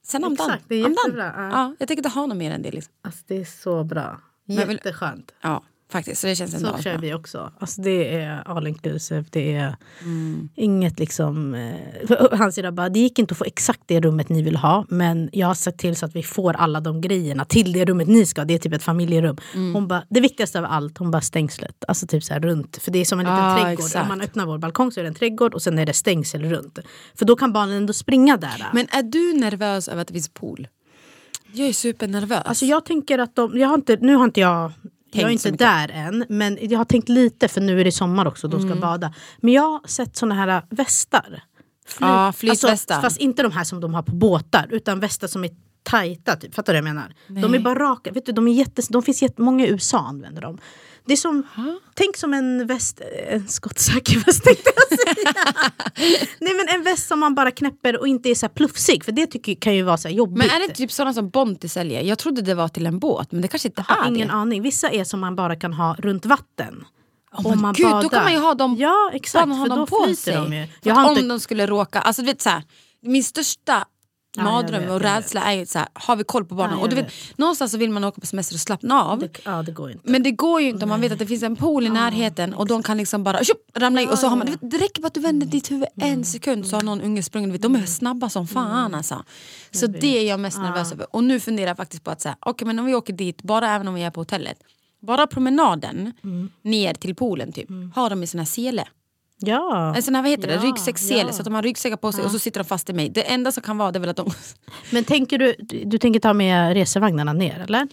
Sen 0.06 0.24
I'm 0.24 0.28
done. 0.28 0.34
Exakt, 0.34 0.64
det 0.68 0.74
är 0.74 0.84
I'm 0.86 0.90
jättebra, 0.90 1.32
ja. 1.36 1.50
Ja, 1.50 1.74
jag 1.78 1.88
tänker 1.88 1.98
inte 2.06 2.08
ha 2.18 2.26
något 2.26 2.36
mer 2.36 2.50
än 2.50 2.62
det. 2.62 2.70
Liksom. 2.70 2.92
Alltså, 3.04 3.20
det 3.26 3.40
är 3.40 3.44
så 3.62 3.84
bra. 3.84 4.20
jag 4.46 4.72
Jätteskönt. 4.72 5.32
Ja, 5.40 5.62
faktiskt. 5.92 6.20
Så 6.20 6.26
det 6.26 6.36
känns 6.36 6.54
ändå 6.54 6.76
Så 6.76 6.82
kör 6.82 6.98
vi 6.98 7.14
också. 7.14 7.52
Alltså 7.58 7.82
det 7.82 8.14
är 8.20 8.42
all 8.48 8.66
inclusive. 8.66 9.24
Det 9.30 9.54
är 9.54 9.76
Mm. 10.02 10.48
inget 10.54 10.98
liksom... 10.98 11.54
Eh, 11.54 12.16
han 12.32 12.52
säger 12.52 12.70
bara, 12.70 12.88
det 12.88 12.98
gick 12.98 13.18
inte 13.18 13.32
att 13.32 13.38
få 13.38 13.44
exakt 13.44 13.80
det 13.86 14.00
rummet 14.00 14.28
ni 14.28 14.42
vill 14.42 14.56
ha. 14.56 14.86
Men 14.88 15.30
jag 15.32 15.46
har 15.46 15.54
sett 15.54 15.78
till 15.78 15.96
så 15.96 16.06
att 16.06 16.16
vi 16.16 16.22
får 16.22 16.52
alla 16.56 16.80
de 16.80 17.00
grejerna 17.00 17.44
till 17.44 17.72
det 17.72 17.84
rummet 17.84 18.08
ni 18.08 18.26
ska. 18.26 18.44
Det 18.44 18.54
är 18.54 18.58
typ 18.58 18.72
ett 18.72 18.82
familjerum. 18.82 19.36
Mm. 19.54 19.74
Hon 19.74 19.88
bara, 19.88 20.02
det 20.10 20.20
viktigaste 20.20 20.58
av 20.58 20.64
allt, 20.64 20.98
hon 20.98 21.10
bara 21.10 21.22
stängslet. 21.22 21.84
Alltså 21.88 22.06
typ 22.06 22.24
så 22.24 22.32
här 22.32 22.40
runt. 22.40 22.76
För 22.76 22.90
det 22.90 22.98
är 22.98 23.04
som 23.04 23.20
en 23.20 23.24
liten 23.26 23.38
Ah, 23.38 23.54
trädgård. 23.56 23.72
exakt. 23.84 24.02
Om 24.02 24.08
man 24.08 24.20
öppnar 24.20 24.46
vår 24.46 24.58
balkong 24.58 24.92
så 24.92 25.00
är 25.00 25.04
det 25.04 25.08
en 25.08 25.14
trädgård 25.14 25.54
och 25.54 25.62
sen 25.62 25.78
är 25.78 25.86
det 25.86 25.92
stängsel 25.92 26.42
runt. 26.44 26.78
För 27.14 27.24
då 27.24 27.36
kan 27.36 27.52
barnen 27.52 27.76
ändå 27.76 27.92
springa 27.92 28.36
där. 28.36 28.66
Men 28.72 28.86
är 28.90 29.02
du 29.02 29.32
nervös 29.40 29.88
över 29.88 30.02
att 30.02 30.08
det 30.08 30.14
finns 30.14 30.28
pool? 30.28 30.68
Jag 31.52 31.68
är 31.68 31.72
supernervös. 31.72 32.42
Alltså 32.44 32.64
jag 32.64 32.84
tänker 32.84 33.18
att 33.18 33.36
de, 33.36 33.58
jag 33.58 33.68
har 33.68 33.74
inte, 33.74 33.96
nu 34.00 34.14
har 34.14 34.24
inte 34.24 34.40
jag 34.40 34.72
jag 35.20 35.28
är 35.28 35.32
inte 35.32 35.50
där 35.50 35.88
än, 35.94 36.24
men 36.28 36.58
jag 36.60 36.78
har 36.78 36.84
tänkt 36.84 37.08
lite 37.08 37.48
för 37.48 37.60
nu 37.60 37.80
är 37.80 37.84
det 37.84 37.92
sommar 37.92 38.26
också, 38.26 38.48
då 38.48 38.56
ska 38.58 38.66
Mm. 38.66 38.78
jag 38.78 38.80
bada. 38.80 39.14
Men 39.38 39.52
jag 39.54 39.62
har 39.62 39.88
sett 39.88 40.16
såna 40.16 40.34
här 40.34 40.62
västar. 40.70 41.42
Fly- 41.86 42.06
Ja, 42.06 42.32
flytvästar. 42.32 43.00
fast 43.02 43.16
inte 43.16 43.42
de 43.42 43.52
här 43.52 43.64
som 43.64 43.80
de 43.80 43.94
har 43.94 44.02
på 44.02 44.12
båtar, 44.14 44.66
utan 44.70 45.00
västar 45.00 45.28
som 45.28 45.44
är 45.44 45.50
tajta. 45.82 46.36
Typ. 46.36 46.54
Fattar 46.54 46.72
du 46.74 46.80
vad 46.80 46.88
jag 46.88 46.94
menar? 46.94 47.14
De 47.42 47.54
är 47.54 47.58
bara 47.58 47.74
raka. 47.78 48.10
Vet 48.12 48.26
du, 48.26 48.32
de, 48.32 48.48
är 48.48 48.52
jättes, 48.52 48.88
de 48.88 49.02
finns 49.02 49.22
jättemånga 49.22 49.66
i 49.66 49.70
USA 49.70 49.98
använder 49.98 50.42
dem. 50.42 50.58
Det 51.06 51.12
är 51.12 51.16
som, 51.16 51.42
tänk 51.94 52.16
som 52.16 52.34
en 52.34 52.66
väst, 52.66 53.00
en 53.28 53.48
skottsäker 53.48 54.18
väst 54.26 54.44
tänkte 54.44 54.70
jag 54.76 54.98
säga. 54.98 55.34
Nej 56.40 56.54
men 56.54 56.68
en 56.68 56.82
väst 56.84 57.08
som 57.08 57.20
man 57.20 57.34
bara 57.34 57.50
knäpper 57.50 58.00
och 58.00 58.08
inte 58.08 58.28
är 58.28 58.34
så 58.34 58.48
plufsig. 58.48 59.04
För 59.04 59.12
det 59.12 59.26
tycker, 59.26 59.54
kan 59.54 59.74
ju 59.74 59.82
vara 59.82 59.96
så 59.96 60.08
jobbigt. 60.08 60.38
Men 60.38 60.50
är 60.50 60.68
det 60.68 60.74
typ 60.74 60.92
sådana 60.92 61.14
som 61.14 61.28
Bonti 61.30 61.68
säljer? 61.68 62.02
Jag 62.02 62.18
trodde 62.18 62.42
det 62.42 62.54
var 62.54 62.68
till 62.68 62.86
en 62.86 62.98
båt 62.98 63.32
men 63.32 63.42
det 63.42 63.48
kanske 63.48 63.68
inte 63.68 63.84
Jag 63.88 63.94
har 63.94 64.04
är 64.04 64.08
ingen 64.08 64.28
det. 64.28 64.34
aning. 64.34 64.62
Vissa 64.62 64.90
är 64.90 65.04
som 65.04 65.20
man 65.20 65.36
bara 65.36 65.56
kan 65.56 65.72
ha 65.72 65.96
runt 65.98 66.26
vatten. 66.26 66.84
Oh, 67.32 67.46
Om 67.52 67.60
man 67.62 67.74
gud, 67.74 67.86
då 67.86 67.90
badar. 67.92 68.08
kan 68.08 68.22
man 68.22 68.32
ju 68.32 68.38
ha 68.38 68.54
dem, 68.54 68.76
Ja 68.78 69.10
exakt, 69.12 69.48
ha 69.48 69.62
för 69.62 69.68
dem 69.68 69.78
då 69.78 69.86
på 69.86 70.14
sig. 70.16 70.34
de 70.34 70.52
ju. 70.52 70.66
Jag 70.82 70.94
har 70.94 71.04
om 71.10 71.16
inte, 71.18 71.28
de 71.28 71.40
skulle 71.40 71.66
råka, 71.66 72.00
alltså 72.00 72.22
du 72.22 72.26
vet 72.26 72.42
så 72.42 72.48
här, 72.50 72.62
min 73.02 73.24
största 73.24 73.84
jag 74.36 74.44
mardröm 74.44 74.90
och 74.90 75.00
rädsla 75.00 75.40
är 75.40 75.52
ju 75.52 75.66
så 75.66 75.78
här, 75.78 75.88
har 75.92 76.16
vi 76.16 76.24
koll 76.24 76.44
på 76.44 76.54
barnen? 76.54 76.76
Ja, 76.78 76.82
och 76.82 76.88
du 76.88 76.96
vet, 76.96 77.12
någonstans 77.36 77.72
så 77.72 77.78
vill 77.78 77.90
man 77.90 78.04
åka 78.04 78.20
på 78.20 78.26
semester 78.26 78.56
och 78.56 78.60
slappna 78.60 79.02
av. 79.04 79.18
det, 79.18 79.38
ja 79.44 79.62
det 79.62 79.72
går 79.72 79.90
inte. 79.90 80.10
Men 80.10 80.22
det 80.22 80.30
går 80.30 80.60
ju 80.60 80.68
inte 80.68 80.82
om 80.84 80.88
man 80.88 81.00
vet 81.00 81.12
att 81.12 81.18
det 81.18 81.26
finns 81.26 81.42
en 81.42 81.56
pool 81.56 81.86
i 81.86 81.90
närheten 81.90 82.54
och 82.54 82.66
de 82.66 82.82
kan 82.82 82.96
liksom 82.96 83.24
bara 83.24 83.44
tjup, 83.44 83.56
ramla 83.74 84.02
i 84.02 84.06
och 84.06 84.18
så 84.18 84.26
har 84.26 84.36
man, 84.36 84.46
vet, 84.46 84.58
det 84.70 84.78
räcker 84.78 85.02
bara 85.02 85.06
att 85.06 85.14
du 85.14 85.20
vänder 85.20 85.46
ditt 85.46 85.70
huvud 85.70 85.88
Mm. 85.96 86.12
en 86.18 86.24
sekund 86.24 86.66
så 86.66 86.76
har 86.76 86.82
någon 86.82 87.00
unge 87.00 87.22
sprungit. 87.22 87.54
Vet, 87.54 87.62
de 87.62 87.76
är 87.76 87.86
snabba 87.86 88.28
som 88.28 88.46
fan 88.46 88.94
alltså. 88.94 89.24
Så 89.70 89.86
det 89.86 90.18
är 90.18 90.28
jag 90.28 90.40
mest 90.40 90.58
nervös 90.58 90.92
över. 90.92 91.06
Och 91.16 91.24
nu 91.24 91.40
funderar 91.40 91.68
jag 91.68 91.76
faktiskt 91.76 92.04
på 92.04 92.10
att 92.10 92.20
säga, 92.20 92.36
okej 92.40 92.66
men 92.66 92.78
om 92.78 92.84
vi 92.84 92.94
åker 92.94 93.12
dit, 93.12 93.42
bara 93.42 93.70
även 93.70 93.88
om 93.88 93.94
vi 93.94 94.02
är 94.02 94.10
på 94.10 94.20
hotellet. 94.20 94.56
Bara 95.02 95.26
promenaden 95.26 96.12
Mm. 96.24 96.50
ner 96.62 96.94
till 96.94 97.14
poolen 97.14 97.52
typ, 97.52 97.68
har 97.94 98.10
de 98.10 98.22
i 98.22 98.26
sån 98.26 98.38
här 98.38 98.46
sele. 98.46 98.84
Ja. 99.46 99.94
En 99.96 100.02
sån 100.02 100.14
här, 100.14 100.22
vad 100.22 100.30
heter 100.30 100.48
det, 100.48 100.54
Ja, 100.54 100.60
ryggsäckssele 100.60 101.20
ja. 101.20 101.32
så 101.32 101.40
att 101.40 101.44
de 101.44 101.54
har 101.54 101.62
ryggsäckar 101.62 101.96
på 101.96 102.12
sig 102.12 102.24
och 102.24 102.30
så 102.30 102.38
sitter 102.38 102.60
de 102.60 102.64
fast 102.64 102.90
i 102.90 102.92
mig. 102.92 103.08
Det 103.08 103.22
enda 103.32 103.52
som 103.52 103.62
kan 103.62 103.78
vara 103.78 103.92
det 103.92 103.98
är 103.98 104.00
väl 104.00 104.08
att 104.10 104.16
de... 104.16 104.30
Men 104.90 105.04
tänker 105.04 105.38
du, 105.38 105.54
du 105.84 105.98
tänker 105.98 106.20
ta 106.20 106.32
med 106.32 106.72
resevagnarna 106.74 107.32
ner 107.32 107.60
eller? 107.60 107.88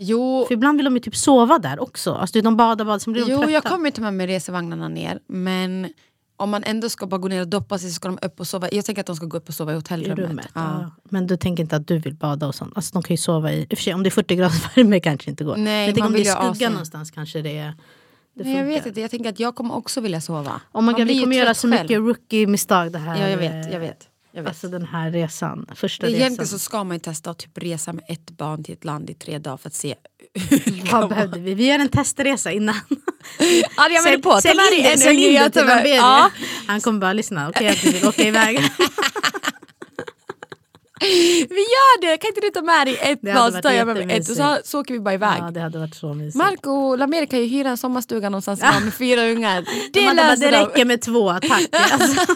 Jo, 0.00 0.44
För 0.48 0.54
ibland 0.54 0.76
vill 0.78 0.84
de 0.84 0.94
ju 0.94 1.00
typ 1.00 1.16
sova 1.16 1.58
där 1.58 1.80
också. 1.82 2.14
Alltså 2.14 2.40
de 2.40 2.56
badar, 2.56 2.84
badar, 2.84 2.98
sen 2.98 3.12
blir 3.12 3.24
de 3.24 3.30
Jo, 3.32 3.38
trötta. 3.38 3.52
jag 3.52 3.64
kommer 3.64 3.90
ta 3.90 4.02
med 4.02 4.14
mig 4.14 4.26
resevagnarna 4.26 4.88
ner. 4.88 5.18
Men 5.26 5.88
om 6.36 6.50
man 6.50 6.62
ändå 6.64 6.88
ska 6.88 7.06
bara 7.06 7.18
gå 7.18 7.28
ner 7.28 7.40
och 7.40 7.48
doppa 7.48 7.78
sig 7.78 7.88
så 7.90 7.94
ska 7.94 8.08
de 8.08 8.18
upp 8.22 8.40
och 8.40 8.46
sova. 8.48 8.68
Jag 8.72 8.84
tänker 8.84 9.00
att 9.00 9.06
de 9.06 9.16
ska 9.16 9.26
gå 9.26 9.36
upp 9.36 9.48
och 9.48 9.54
sova 9.54 9.72
i 9.72 9.74
i 9.74 9.76
hotellrummet. 9.76 10.18
rummet. 10.30 10.48
Ja. 10.54 10.78
Ja. 10.82 10.90
Men 11.10 11.26
du 11.26 11.36
tänker 11.36 11.62
inte 11.62 11.76
att 11.76 11.86
du 11.88 11.98
vill 11.98 12.14
bada 12.14 12.46
och 12.46 12.54
sånt? 12.54 12.72
Alltså 12.76 12.92
de 12.92 13.02
kan 13.02 13.14
ju 13.14 13.18
sova 13.18 13.52
i, 13.52 13.60
i 13.62 13.64
och 13.64 13.78
för 13.78 13.82
sig, 13.84 13.94
om 13.94 14.02
det 14.02 14.08
är 14.08 14.10
40 14.10 14.36
graders 14.36 14.76
värme 14.76 15.00
kanske 15.00 15.30
inte 15.30 15.44
går. 15.44 15.56
Nej, 15.56 15.86
Men 15.86 15.98
man 15.98 16.06
om 16.06 16.12
det 16.12 16.18
vill 16.18 16.26
är 16.26 16.30
ju 16.30 16.36
ha 16.36 16.54
skugga 16.54 16.70
någonstans 16.70 17.10
kanske 17.10 17.42
det, 17.42 17.58
är- 17.58 17.74
det 18.38 18.44
Nej, 18.44 18.56
jag 18.56 18.64
vet 18.64 18.86
inte, 18.86 19.00
jag 19.00 19.10
tänker 19.10 19.28
att 19.30 19.40
jag 19.40 19.54
kommer 19.54 19.74
också 19.74 20.00
vilja 20.00 20.20
sova. 20.20 20.60
Oh 20.72 20.82
my 20.82 20.92
God, 20.92 21.06
vi 21.06 21.20
kommer 21.20 21.36
göra 21.36 21.54
så 21.54 21.70
själv. 21.70 21.82
mycket 21.82 21.98
rookie-misstag 21.98 22.92
det 22.92 22.98
här. 22.98 23.20
Ja, 23.20 23.28
jag 23.28 23.38
vet. 23.38 23.72
Jag 23.72 23.80
vet, 23.80 24.08
jag 24.32 24.42
vet. 24.42 24.48
Alltså 24.48 24.68
den 24.68 24.84
här 24.86 25.10
resan. 25.10 25.66
Första 25.74 26.06
Det 26.06 26.12
Egentligen 26.12 26.32
resan. 26.32 26.46
så 26.46 26.58
ska 26.58 26.84
man 26.84 26.96
ju 26.96 27.00
testa 27.00 27.30
att 27.30 27.38
typ 27.38 27.58
resa 27.58 27.92
med 27.92 28.04
ett 28.08 28.30
barn 28.30 28.64
till 28.64 28.74
ett 28.74 28.84
land 28.84 29.10
i 29.10 29.14
tre 29.14 29.38
dagar 29.38 29.56
för 29.56 29.68
att 29.68 29.74
se 29.74 29.94
Vad 30.92 31.08
behövde 31.08 31.40
vi? 31.40 31.54
Vi 31.54 31.66
gör 31.66 31.78
en 31.78 31.88
testresa 31.88 32.52
innan. 32.52 32.74
Ja, 33.76 33.88
jag 33.90 34.04
menar 34.04 34.18
på. 34.18 34.40
Sälj 34.40 34.60
in 34.76 34.82
det, 34.82 34.98
sälj 34.98 35.24
in 35.26 35.34
det 35.34 35.50
till. 35.50 35.90
Ja. 35.96 36.30
Han 36.66 36.80
kommer 36.80 37.00
bara 37.00 37.12
lyssna. 37.12 37.48
Okej 37.48 37.68
att 37.68 37.82
du 37.82 37.90
vill 37.92 38.06
åka 38.08 38.22
iväg. 38.22 38.60
Vi 41.48 41.60
gör 41.74 42.00
det! 42.00 42.16
Kan 42.16 42.28
inte 42.28 42.40
du 42.40 42.50
ta 42.50 42.62
med 42.62 42.86
dig 42.86 42.98
ett 43.02 43.20
barn 43.20 43.52
så 43.52 43.60
tar 43.60 43.70
jag 43.72 43.86
med 43.86 44.06
mig 44.06 44.16
ett 44.16 44.28
och 44.30 44.60
så, 44.64 44.80
åker 44.80 44.94
vi 44.94 45.00
bara 45.00 45.14
iväg. 45.14 45.38
ja, 45.40 45.50
det 45.50 45.60
hade 45.60 45.78
varit 45.78 45.94
så 45.94 46.14
mysigt. 46.14 46.36
Marco 46.36 46.70
och 46.70 46.98
Lamer 46.98 47.26
kan 47.26 47.38
ju 47.38 47.46
hyra 47.46 47.68
en 47.68 47.76
sommarstuga 47.76 48.28
någonstans 48.30 48.60
ja. 48.62 48.80
med 48.80 48.94
fyra 48.94 49.22
ungar. 49.30 49.62
De 49.92 50.00
Det 50.00 50.06
hade 50.06 50.22
bara, 50.22 50.36
det 50.36 50.50
de. 50.50 50.56
räcker 50.56 50.84
med 50.84 51.02
två, 51.02 51.32
tack. 51.32 51.68
Alltså. 51.92 52.26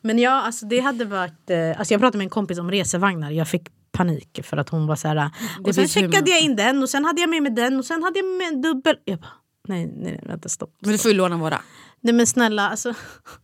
Men 0.00 0.18
ja, 0.18 0.30
alltså 0.42 0.66
det 0.66 0.80
hade 0.80 1.04
varit... 1.04 1.50
eh, 1.50 1.78
Alltså 1.78 1.94
jag 1.94 2.00
pratade 2.00 2.18
med 2.18 2.24
en 2.24 2.30
kompis 2.30 2.58
om 2.58 2.70
resevagnar. 2.70 3.30
Jag 3.30 3.48
fick 3.48 3.62
panik 3.92 4.40
för 4.44 4.56
att 4.56 4.68
hon 4.68 4.86
var 4.86 4.96
så 4.96 5.08
här... 5.08 5.30
Och 5.64 5.74
sen 5.74 5.88
checkade 5.88 6.30
jag 6.30 6.40
in 6.40 6.56
den 6.56 6.82
och 6.82 6.88
sen 6.90 7.04
hade 7.04 7.20
jag 7.20 7.30
med 7.30 7.42
mig 7.42 7.52
den 7.52 7.78
och 7.78 7.84
sen 7.84 8.02
hade 8.02 8.18
jag 8.18 8.26
med 8.26 8.36
mig 8.38 8.46
en 8.46 8.62
dubbel... 8.62 8.96
Jag 9.04 9.18
bara, 9.20 9.32
nej, 9.68 9.86
nej, 9.86 10.02
nej, 10.02 10.20
vänta, 10.26 10.48
stopp. 10.48 10.70
Men 10.80 10.92
du 10.92 10.98
får 10.98 11.10
ju 11.10 11.16
låna 11.16 11.36
våra. 11.36 11.60
Nej 12.04 12.14
men 12.14 12.26
snälla, 12.26 12.68
alltså... 12.70 12.94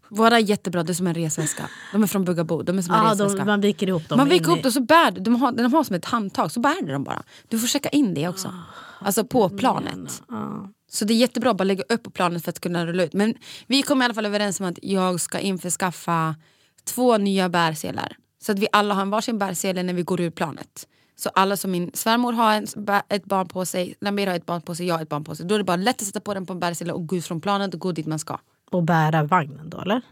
Våra 0.08 0.36
är 0.36 0.40
jättebra, 0.40 0.82
det 0.82 0.92
är 0.92 0.94
som 0.94 1.06
en 1.06 1.14
resväska. 1.14 1.70
De 1.92 2.02
är 2.02 2.06
från 2.06 2.24
Bugabo, 2.24 2.62
de 2.62 2.78
är 2.78 2.82
som 2.82 2.94
en 2.94 3.04
Ja, 3.04 3.12
resväska. 3.12 3.38
de, 3.38 3.44
man 3.44 3.60
viker 3.60 3.86
ihop 3.86 4.08
dem. 4.08 4.18
Man 4.18 4.28
viker 4.28 4.46
ihop 4.46 4.64
och 4.64 4.72
så 4.72 4.80
bär. 4.80 5.10
De 5.10 5.36
har, 5.42 5.52
de 5.52 5.72
har 5.72 5.84
som 5.84 5.96
ett 5.96 6.04
handtag, 6.04 6.52
så 6.52 6.60
bär 6.60 6.82
du 6.82 6.92
dem 6.92 7.04
bara. 7.04 7.22
Du 7.48 7.58
får 7.58 7.66
checka 7.66 7.88
in 7.88 8.14
det 8.14 8.28
också. 8.28 8.54
Alltså 9.00 9.24
på 9.24 9.48
planet. 9.48 10.22
Ja. 10.28 10.68
Så 10.90 11.04
det 11.04 11.14
är 11.14 11.16
jättebra 11.16 11.50
att 11.50 11.56
bara 11.56 11.64
lägga 11.64 11.84
upp 11.88 12.02
på 12.02 12.10
planet 12.10 12.44
för 12.44 12.50
att 12.50 12.60
kunna 12.60 12.86
rulla 12.86 13.02
ut. 13.02 13.12
Men 13.12 13.34
vi 13.66 13.82
kom 13.82 14.02
i 14.02 14.04
alla 14.04 14.14
fall 14.14 14.26
överens 14.26 14.60
om 14.60 14.66
att 14.66 14.78
jag 14.82 15.20
ska 15.20 15.38
införskaffa 15.38 16.34
två 16.84 17.18
nya 17.18 17.48
bärselar. 17.48 18.16
Så 18.42 18.52
att 18.52 18.58
vi 18.58 18.66
alla 18.72 18.94
har 18.94 19.02
en 19.02 19.10
varsin 19.10 19.38
bärsele 19.38 19.82
när 19.82 19.94
vi 19.94 20.02
går 20.02 20.20
ur 20.20 20.30
planet. 20.30 20.86
Så 21.20 21.28
alla 21.28 21.56
som 21.56 21.70
min 21.70 21.90
svärmor 21.94 22.32
har 22.32 22.54
en, 22.54 22.66
ett 23.08 23.24
barn 23.24 23.48
på 23.48 23.64
sig, 23.64 23.94
Lamira 24.00 24.30
har 24.30 24.36
ett 24.36 24.46
barn 24.46 24.62
på 24.62 24.74
sig, 24.74 24.86
jag 24.86 24.94
har 24.94 25.02
ett 25.02 25.08
barn 25.08 25.24
på 25.24 25.34
sig. 25.34 25.46
Då 25.46 25.54
är 25.54 25.58
det 25.58 25.64
bara 25.64 25.76
lätt 25.76 26.02
att 26.02 26.06
sätta 26.06 26.20
på 26.20 26.34
den 26.34 26.46
på 26.46 26.52
en 26.52 26.60
bärsele 26.60 26.92
och 26.92 27.06
gå 27.06 27.16
ut 27.16 27.26
från 27.26 27.40
planet 27.40 27.74
och 27.74 27.80
gå 27.80 27.92
dit 27.92 28.06
man 28.06 28.18
ska. 28.18 28.38
Och 28.70 28.82
bära 28.82 29.22
vagnen 29.22 29.70
då 29.70 29.80
eller? 29.80 30.02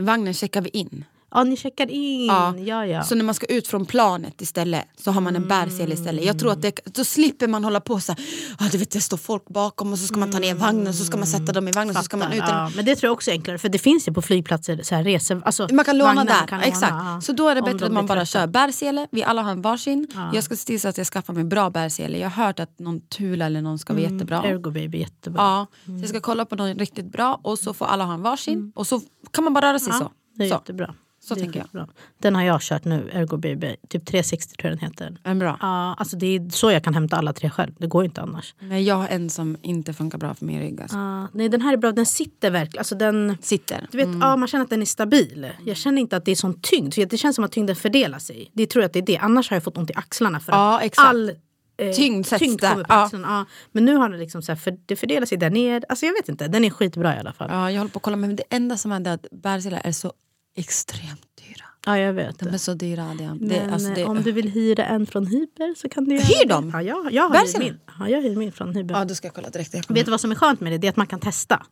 Vagnen 0.00 0.34
checkar 0.34 0.60
vi 0.60 0.68
in. 0.68 1.04
Ja, 1.30 1.44
ni 1.44 1.56
checkar 1.56 1.90
in. 1.90 2.26
Ja. 2.26 2.56
Ja, 2.56 2.86
ja. 2.86 3.02
Så 3.02 3.14
när 3.14 3.24
man 3.24 3.34
ska 3.34 3.46
ut 3.46 3.68
från 3.68 3.86
planet 3.86 4.40
istället 4.42 4.84
så 4.98 5.10
har 5.10 5.20
man 5.20 5.36
en 5.36 5.48
bärsele 5.48 5.94
istället. 5.94 6.24
Jag 6.24 6.38
tror 6.38 6.52
att 6.52 6.62
det, 6.62 6.80
då 6.84 7.04
slipper 7.04 7.48
man 7.48 7.64
hålla 7.64 7.80
på 7.80 8.00
så 8.00 8.12
här, 8.12 8.24
ah, 8.58 8.68
du 8.72 8.78
vet 8.78 8.90
det 8.90 9.00
står 9.00 9.16
folk 9.16 9.44
bakom 9.48 9.92
och 9.92 9.98
så 9.98 10.06
ska 10.06 10.18
man 10.18 10.32
ta 10.32 10.38
ner 10.38 10.54
vagnen 10.54 10.86
och 10.88 10.94
så 10.94 11.04
ska 11.04 11.16
man 11.16 11.26
sätta 11.26 11.52
dem 11.52 11.68
i 11.68 11.72
vagnen 11.72 11.90
och 11.90 11.96
så 11.96 12.04
ska 12.04 12.16
man 12.16 12.32
ut. 12.32 12.40
Fattar, 12.40 12.54
ja. 12.64 12.70
Men 12.76 12.84
det 12.84 12.96
tror 12.96 13.08
jag 13.08 13.12
också 13.12 13.30
är 13.30 13.34
enklare 13.34 13.58
för 13.58 13.68
det 13.68 13.78
finns 13.78 14.08
ju 14.08 14.12
på 14.12 14.22
flygplatser 14.22 14.80
så 14.82 14.94
här 14.94 15.04
resor, 15.04 15.42
alltså 15.44 15.68
Man 15.70 15.84
kan 15.84 15.98
låna 15.98 16.24
där, 16.24 16.46
kan 16.46 16.58
låna, 16.58 16.62
exakt. 16.68 16.92
ja. 16.92 17.20
Så 17.20 17.32
då 17.32 17.48
är 17.48 17.54
det 17.54 17.62
bättre 17.62 17.78
de 17.78 17.84
att 17.84 17.92
man 17.92 18.06
bara 18.06 18.24
kör 18.26 18.46
bärsele, 18.46 19.06
vi 19.10 19.24
alla 19.24 19.42
har 19.42 19.50
en 19.50 19.62
varsin. 19.62 20.06
Jag 20.32 20.44
ska 20.44 20.56
se 20.56 20.66
till 20.66 20.80
så 20.80 20.88
att 20.88 20.98
jag 20.98 21.06
skaffar 21.06 21.32
mig 21.34 21.44
bra 21.44 21.70
bärsele. 21.70 22.18
Jag 22.18 22.30
har 22.30 22.44
hört 22.44 22.60
att 22.60 22.78
någon 22.78 23.00
Tula 23.00 23.46
eller 23.46 23.62
någon 23.62 23.78
ska 23.78 23.92
vara 23.92 24.02
jättebra. 24.02 24.38
Mm, 24.38 24.50
Ergo 24.50 24.70
baby, 24.70 24.98
jättebra. 24.98 25.42
Ja, 25.42 25.66
så 25.84 25.92
jag 26.00 26.08
ska 26.08 26.20
kolla 26.20 26.44
på 26.44 26.56
någon 26.56 26.74
riktigt 26.74 27.12
bra 27.12 27.40
och 27.42 27.58
så 27.58 27.74
får 27.74 27.86
alla 27.86 28.04
ha 28.04 28.14
en 28.14 28.22
varsin. 28.22 28.72
Och 28.74 28.86
så 28.86 29.00
kan 29.30 29.44
man 29.44 29.52
bara 29.54 29.68
röra 29.70 29.78
sig 29.78 29.92
så. 29.92 29.98
Mm. 29.98 30.12
Det 30.34 30.44
är 30.44 30.48
så. 30.48 30.54
jättebra. 30.54 30.94
Så 31.34 31.34
det 31.34 31.40
är 31.40 31.42
tänker 31.42 31.58
jag. 31.58 31.64
jättebra. 31.64 31.86
Den 32.18 32.34
har 32.34 32.42
jag 32.42 32.60
kört 32.60 32.84
nu, 32.84 33.10
Ergo 33.12 33.36
baby. 33.36 33.76
Typ 33.88 34.06
360 34.06 34.56
tror 34.56 34.70
jag 34.70 34.78
den 34.80 34.88
heter. 34.90 35.04
Är 35.06 35.28
den 35.28 35.38
bra? 35.38 35.56
Ja, 35.60 35.94
alltså 35.98 36.16
det 36.16 36.26
är 36.26 36.50
så 36.50 36.70
jag 36.70 36.84
kan 36.84 36.94
hämta 36.94 37.16
alla 37.16 37.32
tre 37.32 37.50
själv. 37.50 37.72
Det 37.78 37.86
går 37.86 38.02
ju 38.02 38.06
inte 38.08 38.20
annars. 38.20 38.54
Nej, 38.58 38.82
jag 38.82 38.94
har 38.94 39.08
en 39.08 39.30
som 39.30 39.56
inte 39.62 39.92
funkar 39.92 40.18
bra 40.18 40.34
för 40.34 40.44
min 40.46 40.60
rygg. 40.60 40.80
Alltså. 40.82 40.96
Ja, 40.96 41.28
nej, 41.32 41.48
den 41.48 41.60
här 41.60 41.72
är 41.72 41.76
bra. 41.76 41.92
Den 41.92 42.06
sitter 42.06 42.50
verkligen. 42.50 42.80
Alltså 42.80 42.94
den, 42.94 43.36
Sitter. 43.40 43.86
du 43.90 43.96
vet, 43.98 44.08
ja, 44.20 44.36
man 44.36 44.48
känner 44.48 44.64
att 44.64 44.70
den 44.70 44.82
är 44.82 44.86
stabil. 44.86 45.50
Jag 45.64 45.76
känner 45.76 46.00
inte 46.00 46.16
att 46.16 46.24
det 46.24 46.30
är 46.30 46.36
sån 46.36 46.60
tyngd. 46.62 46.94
För 46.94 47.06
det 47.06 47.16
känns 47.18 47.36
som 47.36 47.44
att 47.44 47.52
tyngden 47.52 47.76
fördelar 47.76 48.18
sig. 48.18 48.50
Det 48.52 48.66
tror 48.66 48.82
jag 48.82 48.86
att 48.86 48.92
det 48.92 48.98
är 48.98 49.06
det. 49.06 49.18
Annars 49.18 49.50
har 49.50 49.56
jag 49.56 49.64
fått 49.64 49.78
ont 49.78 49.90
i 49.90 49.94
axlarna. 49.96 50.40
För 50.40 50.52
Ja, 50.52 50.76
att 50.78 50.82
exakt. 50.84 51.08
all 51.08 51.30
eh, 51.76 51.92
Tyngd 51.92 52.26
sätts 52.26 52.40
tyngd 52.40 52.60
där. 52.60 52.70
kommer 52.70 52.84
på 52.84 52.92
Ja. 52.94 53.04
axlarna. 53.04 53.28
Ja. 53.28 53.44
Men 53.72 53.84
nu 53.84 53.94
har 53.94 54.08
den 54.08 54.18
liksom 54.20 54.42
så 54.42 54.52
här, 54.52 54.56
för, 54.56 54.76
det 54.86 54.96
fördelar 54.96 55.26
sig 55.26 55.38
där 55.38 55.50
ner. 55.50 55.84
Alltså 55.88 56.06
jag 56.06 56.12
vet 56.12 56.28
inte. 56.28 56.48
Den 56.48 56.64
är 56.64 56.70
skitbra 56.70 57.16
i 57.16 57.18
alla 57.18 57.32
fall. 57.32 57.48
Ja, 57.52 57.70
jag 57.70 57.78
håller 57.78 57.90
på 57.90 57.96
att 57.98 58.02
kolla 58.02 58.16
men 58.16 58.36
det 58.36 58.42
enda 58.50 58.76
som 58.76 58.92
är 58.92 59.00
det 59.00 59.12
att 59.12 59.26
bärselar 59.30 59.80
är 59.84 59.92
så 59.92 60.12
extremt 60.56 61.26
dyra. 61.48 61.64
Ja, 61.86 61.98
jag 61.98 62.12
vet. 62.12 62.38
De 62.38 62.48
är 62.48 62.58
så 62.58 62.74
dyra. 62.74 63.04
Det, 63.18 63.24
det, 63.24 63.34
Men 63.34 63.70
alltså 63.72 63.88
det, 63.94 64.00
eh, 64.02 64.10
om 64.10 64.22
du 64.22 64.32
vill 64.32 64.48
hyra 64.50 64.84
en 64.84 65.06
från 65.06 65.26
Hyper 65.26 65.74
så 65.76 65.88
kan 65.88 66.04
du 66.04 66.14
göra 66.14 66.24
Hyr 66.24 66.48
det. 66.48 66.54
dem? 66.54 66.70
Ja, 66.74 66.82
jag, 66.82 67.12
jag, 67.12 67.28
har 67.28 67.52
hyr 67.52 67.58
min. 67.58 67.78
Ja, 67.98 68.08
jag 68.08 68.22
hyr 68.22 68.36
min 68.36 68.52
från 68.52 68.74
Hyper. 68.74 68.94
Ja, 68.94 69.04
då 69.04 69.14
ska 69.14 69.30
kolla 69.30 69.50
direkt. 69.50 69.74
Vet 69.90 70.04
du 70.04 70.10
vad 70.10 70.20
som 70.20 70.30
är 70.30 70.34
skönt 70.34 70.60
med 70.60 70.72
det? 70.72 70.78
Det 70.78 70.86
är 70.86 70.90
att 70.90 70.96
man 70.96 71.06
kan 71.06 71.20
testa. 71.20 71.62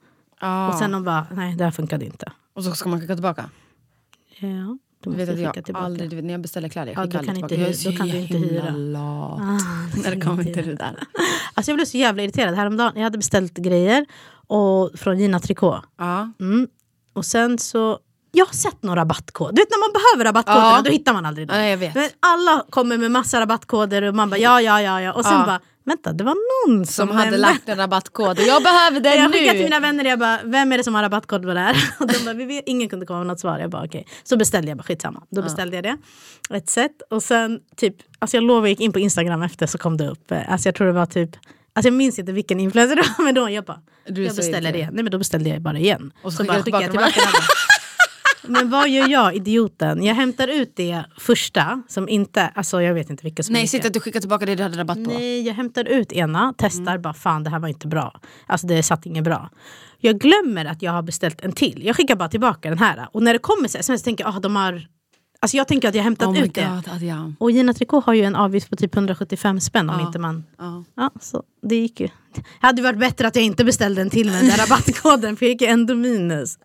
Ja. 0.40 0.68
Och 0.72 0.78
sen 0.78 0.90
de 0.92 1.04
bara, 1.04 1.26
nej 1.32 1.56
det 1.56 1.64
här 1.64 1.70
funkade 1.70 2.04
inte. 2.04 2.32
och 2.54 2.64
så 2.64 2.72
ska 2.72 2.88
man 2.88 3.00
skicka 3.00 3.14
tillbaka. 3.14 3.50
Ja, 4.40 4.78
du 5.04 5.10
Du 5.10 5.16
vet 5.16 5.28
att 5.28 5.38
jag 5.56 5.64
tillbaka. 5.64 5.84
aldrig, 5.86 6.10
du 6.10 6.16
vet, 6.16 6.24
när 6.24 6.32
jag 6.34 6.40
beställer 6.40 6.68
kläder, 6.68 6.92
jag 6.92 6.98
Ja, 6.98 7.04
skickar 7.04 7.18
du 7.20 7.26
kan 7.26 7.36
aldrig 7.44 7.44
inte 7.44 7.54
tillbaka. 7.54 7.62
Jag 7.62 7.70
är 7.70 7.74
så 7.74 7.90
då 7.90 7.96
kan 7.96 8.08
du 8.08 8.18
inte 8.18 8.54
hyra. 8.54 8.70
lat 8.70 9.40
Ah, 9.40 9.58
när 10.04 10.14
det 10.14 10.20
kommer 10.20 10.44
till 10.44 10.66
det 10.66 10.74
där. 10.74 10.96
Alltså 11.54 11.70
jag 11.70 11.76
blev 11.76 11.84
så 11.86 11.96
jävla 11.98 12.22
irriterad 12.22 12.54
häromdagen. 12.54 12.92
Jag 12.94 13.02
hade 13.02 13.18
beställt 13.18 13.54
grejer 13.54 14.06
och, 14.46 14.90
från 14.98 15.18
Gina 15.18 15.40
Tricot. 15.40 15.80
Ja. 15.98 16.32
Mm. 16.40 16.68
Och 17.12 17.24
sen 17.24 17.58
så... 17.58 17.98
Jag 18.32 18.46
har 18.46 18.52
sett 18.52 18.82
någon 18.82 18.96
rabattkod. 18.96 19.54
Du 19.54 19.62
vet 19.62 19.70
när 19.70 19.78
man 19.88 19.92
behöver 19.92 20.24
rabattkoderna 20.28 20.70
Ja. 20.76 20.82
då 20.84 20.90
hittar 20.90 21.12
man 21.12 21.26
aldrig 21.26 21.48
dem. 21.48 21.56
Ja, 21.58 21.64
jag 21.66 21.76
vet. 21.76 21.96
Alla 22.20 22.64
kommer 22.70 22.98
med 22.98 23.10
massa 23.10 23.40
rabattkoder 23.40 24.02
och 24.02 24.14
man 24.14 24.30
bara 24.30 24.38
ja, 24.38 24.60
ja, 24.60 24.82
ja, 24.82 25.00
ja. 25.02 25.12
Och 25.12 25.24
sen 25.24 25.32
Ja. 25.38 25.46
bara, 25.46 25.60
vänta 25.84 26.12
det 26.12 26.24
var 26.24 26.34
någon 26.68 26.86
som, 26.86 27.08
Som 27.08 27.16
hade 27.16 27.36
lagt 27.36 27.68
en 27.68 27.76
rabattkod 27.76 28.38
och 28.38 28.44
jag 28.44 28.62
behöver 28.62 29.00
den 29.06 29.12
jag 29.16 29.30
nu. 29.30 29.32
skickade 29.38 29.52
till 29.58 29.64
mina 29.64 29.80
vänner 29.80 30.04
jag 30.04 30.18
bara, 30.18 30.38
vem 30.44 30.72
är 30.72 30.78
det 30.78 30.84
som 30.84 30.94
har 30.94 31.02
rabattkod 31.02 31.42
på 31.42 31.54
det 31.54 31.60
här? 31.60 31.76
Och 32.00 32.06
de 32.06 32.18
bara, 32.24 32.34
vi 32.34 32.44
vet, 32.44 32.64
ingen 32.66 32.88
kunde 32.88 33.06
komma 33.06 33.18
med 33.18 33.26
något 33.26 33.40
svar. 33.40 33.58
Jag 33.58 33.70
bara, 33.70 33.84
okej. 33.84 34.06
Så 34.24 34.36
beställde 34.36 34.68
jag 34.68 34.78
bara, 34.78 34.82
skitsamma. 34.84 35.22
Då 35.30 35.42
beställde 35.42 35.76
jag 35.76 35.84
det. 35.84 35.96
Ett 36.56 36.70
set. 36.70 37.02
Och 37.10 37.22
sen 37.22 37.60
typ, 37.76 37.96
alltså 38.18 38.36
jag 38.36 38.44
lovar 38.44 38.60
jag 38.62 38.68
gick 38.70 38.80
in 38.80 38.92
på 38.92 38.98
Instagram 38.98 39.42
efter 39.42 39.66
så 39.66 39.78
kom 39.78 39.96
det 39.96 40.08
upp. 40.08 40.30
eh, 40.32 40.52
Alltså 40.52 40.68
jag 40.68 40.74
tror 40.74 40.86
det 40.86 40.92
var 40.92 41.06
typ, 41.06 41.30
alltså 41.72 41.86
jag 41.88 41.94
minns 41.94 42.18
inte 42.18 42.32
vilken 42.32 42.60
influencer 42.60 42.96
det 42.96 43.02
var 43.18 43.24
men 43.24 43.34
då 43.34 43.50
jag 43.50 43.64
bara, 43.64 43.80
Du 44.08 44.24
jag 44.24 44.36
beställer 44.36 44.72
det. 44.72 44.90
Nej 44.92 45.02
men 45.04 45.10
då 45.10 45.18
beställde 45.18 45.48
jag 45.50 45.62
bara 45.62 45.78
igen. 45.78 46.12
Och 46.22 46.32
så 46.32 46.36
så 46.36 46.42
skickade 46.42 46.58
bara 46.58 46.58
du 46.58 46.64
skickade 46.64 46.82
jag 46.84 46.90
tillbaka 46.90 47.12
tillbaka. 47.12 47.38
Men 48.42 48.70
vad 48.70 48.88
gör 48.88 49.08
jag, 49.08 49.36
idioten? 49.36 50.02
Jag 50.02 50.14
hämtar 50.14 50.48
ut 50.48 50.72
det 50.76 51.04
första 51.18 51.82
som 51.88 52.08
inte, 52.08 52.48
alltså 52.54 52.82
jag 52.82 52.94
vet 52.94 53.10
inte 53.10 53.22
vilka 53.24 53.42
som 53.42 53.52
Nej, 53.52 53.62
är 53.62 53.66
sitt 53.66 53.84
att 53.84 53.92
du 53.92 54.00
skickar 54.00 54.20
tillbaka 54.20 54.46
det 54.46 54.54
du 54.54 54.62
hade 54.62 54.78
rabatt 54.78 55.04
på. 55.04 55.10
Nej, 55.10 55.42
jag 55.46 55.54
hämtar 55.54 55.84
ut 55.84 56.12
ena, 56.12 56.54
testar 56.58 56.92
Mm. 56.92 57.02
bara 57.02 57.14
fan 57.14 57.44
det 57.44 57.50
här 57.50 57.58
var 57.58 57.68
inte 57.68 57.86
bra. 57.86 58.20
Alltså 58.46 58.66
det 58.66 58.82
satt 58.82 59.06
inget 59.06 59.24
bra. 59.24 59.50
Jag 60.00 60.18
glömmer 60.18 60.64
att 60.64 60.82
jag 60.82 60.92
har 60.92 61.02
beställt 61.02 61.40
en 61.40 61.52
till. 61.52 61.82
Jag 61.84 61.96
skickar 61.96 62.16
bara 62.16 62.28
tillbaka 62.28 62.68
den 62.68 62.78
här. 62.78 63.08
Och 63.12 63.22
när 63.22 63.32
det 63.32 63.38
kommer 63.38 63.68
så 63.68 63.78
sms 63.78 64.02
tänker 64.02 64.24
jag 64.24 64.36
ah, 64.36 64.40
de 64.40 64.56
har... 64.56 64.86
Alltså 65.40 65.56
jag 65.56 65.68
tänker 65.68 65.88
att 65.88 65.94
jag 65.94 66.00
har 66.02 66.04
hämtat 66.04 66.28
Oh 66.28 66.38
ut 66.42 66.54
det. 66.54 66.70
god, 66.84 66.94
Adrian. 66.94 67.36
Och 67.40 67.50
Gina 67.50 67.74
Tricot 67.74 68.04
har 68.04 68.14
ju 68.14 68.22
en 68.24 68.36
avgift 68.36 68.70
på 68.70 68.76
typ 68.76 68.94
175 68.96 69.60
spänn 69.60 69.90
om 69.90 70.00
Ja. 70.00 70.06
inte 70.06 70.18
man... 70.18 70.44
Ja. 70.58 70.84
Ja, 70.94 71.10
så 71.20 71.42
det 71.62 71.76
gick 71.76 72.00
ju. 72.00 72.08
Det 72.34 72.42
hade 72.60 72.82
varit 72.82 72.98
bättre 72.98 73.28
att 73.28 73.36
jag 73.36 73.44
inte 73.44 73.64
beställde 73.64 74.02
en 74.02 74.10
till 74.10 74.26
med 74.30 74.34
den 74.40 74.46
där 74.50 74.56
rabattkoden 74.56 75.36
för 75.36 75.46
jag 75.46 75.52
gick 75.52 75.60
ju 75.60 75.66
ändå 75.66 75.94
minus. 75.94 76.58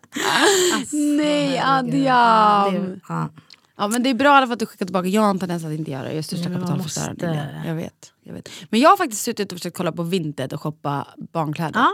Nej 0.92 1.54
Ja, 1.54 1.78
Adrian. 1.78 2.74
det, 2.74 3.00
ja. 3.08 3.28
Ja 3.76 3.88
men 3.88 4.02
det 4.02 4.10
är 4.10 4.14
bra 4.14 4.28
i 4.28 4.36
alla 4.36 4.46
fall 4.46 4.52
att 4.52 4.58
du 4.58 4.66
skickar 4.66 4.86
tillbaka. 4.86 5.08
Jag 5.08 5.22
har 5.22 5.30
en 5.30 5.38
tendens 5.38 5.64
att 5.64 5.72
inte 5.72 5.90
göra 5.90 6.02
det. 6.02 6.08
Jag 6.08 6.18
är 6.18 6.22
största 6.22 6.48
Nej, 6.48 6.58
kapitalförstöraren. 6.58 7.16
det. 7.16 7.62
Jag 7.66 7.74
vet, 7.74 8.12
jag 8.22 8.34
vet. 8.34 8.48
Men 8.70 8.80
jag 8.80 8.90
har 8.90 8.96
faktiskt 8.96 9.22
suttit 9.22 9.52
och 9.52 9.58
försökt 9.58 9.76
kolla 9.76 9.92
på 9.92 10.02
Vinted 10.02 10.52
och 10.52 10.60
shoppa 10.62 11.06
barnkläder. 11.32 11.80
Ja. 11.80 11.90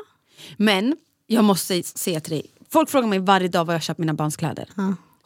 Men 0.57 0.97
jag 1.27 1.45
måste 1.45 1.83
säga 1.83 2.21
till 2.21 2.33
dig. 2.33 2.47
Folk 2.71 2.91
frågar 2.91 3.09
mig 3.09 3.19
varje 3.19 3.49
dag 3.49 3.65
var 3.65 3.75
jag 3.75 3.83
köpt 3.83 3.99
mina 3.99 4.15
barns 4.15 4.37
kläder. 4.37 4.69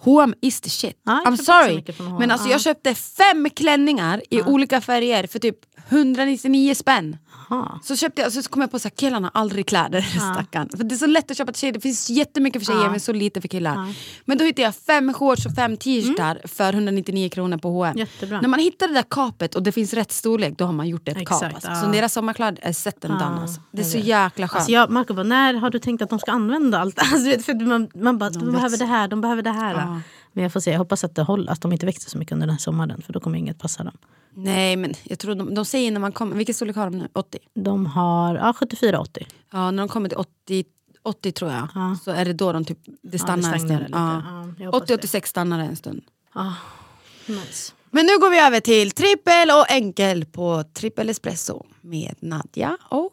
H&M 0.05 0.35
is 0.41 0.61
the 0.61 0.71
shit. 0.71 1.01
Ja, 1.05 1.21
jag 1.25 1.33
I'm 1.35 1.37
sorry. 1.37 1.85
Men 2.19 2.31
alltså 2.31 2.47
Ja. 2.49 2.53
jag 2.53 2.61
köpte 2.61 2.95
fem 2.95 3.49
klänningar 3.57 4.23
i 4.31 4.43
olika 4.43 4.81
färger 4.81 5.27
för 5.27 5.39
typ 5.39 5.57
199 5.89 6.75
spänn. 6.75 7.17
Aha. 7.51 7.81
Så 7.83 7.97
köpte 7.97 8.23
jag, 8.23 8.33
så 8.33 8.43
kom 8.43 8.61
jag 8.63 8.71
på 8.71 8.77
att 8.77 8.97
killarna 8.97 9.31
har 9.35 9.41
aldrig 9.41 9.67
kläder, 9.67 10.01
stackarn. 10.01 10.69
För 10.77 10.85
det 10.85 10.95
är 10.95 10.97
så 10.97 11.07
lätt 11.07 11.31
att 11.31 11.37
köpa 11.37 11.53
till 11.53 11.61
tjejer, 11.61 11.73
det 11.73 11.81
finns 11.81 12.11
jättemycket 12.11 12.67
för 12.67 12.73
tjejer 12.73 12.85
Ja. 12.85 12.91
men 12.91 13.01
så 13.01 13.13
lite 13.13 13.41
för 13.41 13.49
killar. 13.49 13.95
Men 14.25 14.39
då 14.39 14.45
hittade 14.45 14.63
jag 14.63 14.75
fem 14.75 15.15
shorts 15.15 15.47
och 15.47 15.53
fem 15.55 15.77
t-shirtar 15.77 16.41
för 16.45 16.73
199 16.73 17.29
kronor 17.29 17.59
på 17.59 17.69
H&M. 17.71 17.91
Mm. 17.93 17.99
Jättebra. 17.99 18.41
När 18.41 18.49
man 18.49 18.61
hittar 18.61 18.89
det 18.89 18.95
där 18.95 19.05
kapet 19.11 19.55
och 19.55 19.63
det 19.63 19.73
finns 19.73 19.95
rätt 19.95 20.13
storlek, 20.13 20.55
då 20.59 20.65
har 20.65 20.73
man 20.73 20.89
gjort 20.89 21.09
ett 21.09 21.17
Exakt, 21.17 21.41
kap. 21.43 21.55
Alltså. 21.55 21.69
ja. 21.71 21.81
Så 21.83 21.87
deras 21.87 22.13
sommarkläder 22.13 22.59
är 22.63 22.73
set 22.73 23.05
and 23.05 23.15
done. 23.15 23.41
Alltså. 23.41 23.61
Det 23.73 23.81
är 23.81 23.85
så 23.85 23.99
jäkla 23.99 24.49
skönt. 24.49 24.57
Alltså 24.59 24.73
jag, 24.73 24.91
Marco 24.91 25.15
bara, 25.15 25.23
när 25.23 25.55
har 25.55 25.71
du 25.71 25.79
tänkt 25.79 26.03
att 26.03 26.11
de 26.11 26.19
ska 26.19 26.33
använda 26.33 26.79
allt? 26.79 26.99
Alltså, 27.13 27.43
för 27.43 27.67
man, 27.67 27.89
man 27.95 28.19
bara, 28.19 28.31
de, 28.31 28.53
behöver 28.53 28.77
det 28.79 28.85
här, 28.87 29.09
de 29.09 29.21
behöver 29.21 29.43
det 29.43 29.51
här. 29.53 29.94
Ja. 29.95 30.01
Men 30.33 30.43
jag 30.43 30.53
får 30.53 30.61
se, 30.61 30.71
jag 30.71 30.79
hoppas 30.79 31.05
att, 31.05 31.15
det 31.15 31.23
håller, 31.23 31.53
att 31.53 31.61
de 31.61 31.73
inte 31.73 31.87
växer 31.87 32.11
så 32.11 32.19
mycket 32.19 32.33
under 32.33 32.47
den 32.47 32.55
här 32.55 32.61
sommaren 32.61 33.03
för 33.03 33.13
då 33.13 33.21
kommer 33.21 33.39
inget 33.39 33.59
passa 33.59 33.85
dem. 33.85 33.97
Nej 34.37 34.77
men 34.77 34.95
jag 35.03 35.19
tror 35.19 35.35
de, 35.35 35.55
de 35.55 35.65
säger 35.65 35.93
när 35.93 36.01
man 36.01 36.13
kommer, 36.13 36.37
vilken 36.37 36.55
storlek 36.55 36.77
har 36.77 36.91
de 36.91 36.99
nu? 36.99 37.09
80? 37.13 37.39
De 37.55 37.87
har 37.87 38.35
ja, 38.37 38.55
74-80. 38.61 39.27
Ja 39.53 39.71
när 39.71 39.83
de 39.83 39.89
kommer 39.89 40.09
till 40.09 40.19
80, 40.19 40.65
80 41.03 41.33
tror 41.33 41.51
jag, 41.51 41.69
Ja. 41.75 41.97
så 42.05 42.11
är 42.11 42.25
det 42.25 42.33
då 42.33 42.53
de 42.53 42.65
typ, 42.65 42.79
det 43.03 43.19
stannar 43.19 43.53
en 43.55 43.61
stund. 43.61 43.87
Ja. 43.93 44.23
Ja, 44.27 44.49
jag 44.65 44.73
hoppas 44.73 44.89
det. 44.89 44.97
80-86 44.97 45.27
stannar 45.27 45.59
det 45.59 45.65
en 45.65 45.77
stund. 45.77 46.03
Nice. 47.27 47.73
Men 47.91 48.07
nu 48.07 48.19
går 48.19 48.31
vi 48.31 48.39
över 48.41 48.61
till 48.61 48.91
trippel 48.91 49.51
och 49.51 49.71
enkel 49.71 50.25
på 50.25 50.65
trippel 50.73 51.09
espresso 51.09 51.67
med 51.81 52.15
Nadja 52.21 52.77
och 52.89 53.13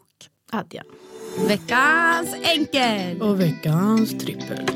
Adja. 0.52 0.82
veckans 1.48 2.34
enkel. 2.42 3.22
Och 3.22 3.40
veckans 3.40 4.10
trippel. 4.10 4.66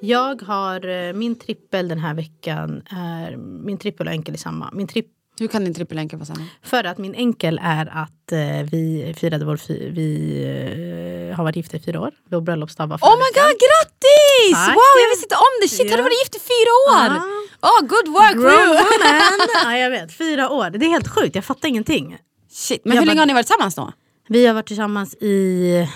Jag 0.00 0.42
har 0.42 0.88
eh, 0.88 1.12
min 1.12 1.34
trippel 1.38 1.88
den 1.88 1.98
här 1.98 2.14
veckan. 2.14 2.82
Är, 2.90 3.36
min 3.36 3.78
trippel 3.78 4.06
och 4.06 4.12
enkel 4.12 4.34
är 4.34 4.38
samma. 4.38 4.70
Min 4.72 4.86
tripp, 4.86 5.06
Hur 5.40 5.48
kan 5.48 5.64
din 5.64 5.74
trippel 5.74 5.98
enkel 5.98 6.18
vara 6.18 6.26
samma? 6.26 6.46
för 6.62 6.84
att 6.84 6.98
min 6.98 7.14
enkel 7.14 7.60
är 7.62 7.86
att 7.86 8.32
eh, 8.32 8.38
vi 8.72 9.14
firade 9.18 9.44
vår... 9.44 9.56
Fi, 9.56 9.90
vi 9.90 11.28
eh, 11.30 11.36
har 11.36 11.44
varit 11.44 11.56
gifta 11.56 11.76
i 11.76 11.80
fyra 11.80 12.00
år. 12.00 12.12
Vår 12.30 12.40
bröllopsdag 12.40 12.86
var 12.86 12.98
förra 12.98 13.10
Oh 13.10 13.16
my 13.16 13.20
veckan. 13.20 13.44
god, 13.44 13.58
grattis! 13.66 14.66
Tack. 14.66 14.74
Wow, 14.76 14.94
jag 15.04 15.10
visste 15.12 15.24
inte 15.24 15.34
om 15.36 15.52
det! 15.62 15.68
Shit, 15.68 15.90
har 15.90 15.96
du 15.96 16.02
Ja. 16.02 16.08
varit 16.08 16.20
gift 16.22 16.36
i 16.36 16.40
fyra 16.52 16.72
år? 16.90 17.06
Ja. 17.16 17.68
Oh, 17.70 17.80
good 17.86 18.08
work 18.14 18.34
Grown 18.34 18.68
woman! 18.68 19.48
ja, 19.64 19.76
jag 19.78 19.90
vet. 19.90 20.12
Fyra 20.12 20.50
år. 20.50 20.70
Det 20.70 20.86
är 20.86 20.90
helt 20.90 21.08
sjukt. 21.08 21.34
Jag 21.34 21.44
fattar 21.44 21.68
ingenting. 21.68 22.18
Shit, 22.50 22.84
men 22.84 22.94
Jag 22.94 23.02
hur 23.02 23.06
länge 23.06 23.20
har 23.20 23.26
ni 23.26 23.32
varit 23.34 23.46
tillsammans 23.46 23.74
då? 23.74 23.92
Vi 24.28 24.46
har 24.46 24.54
varit 24.54 24.66
tillsammans 24.66 25.14
i... 25.14 25.88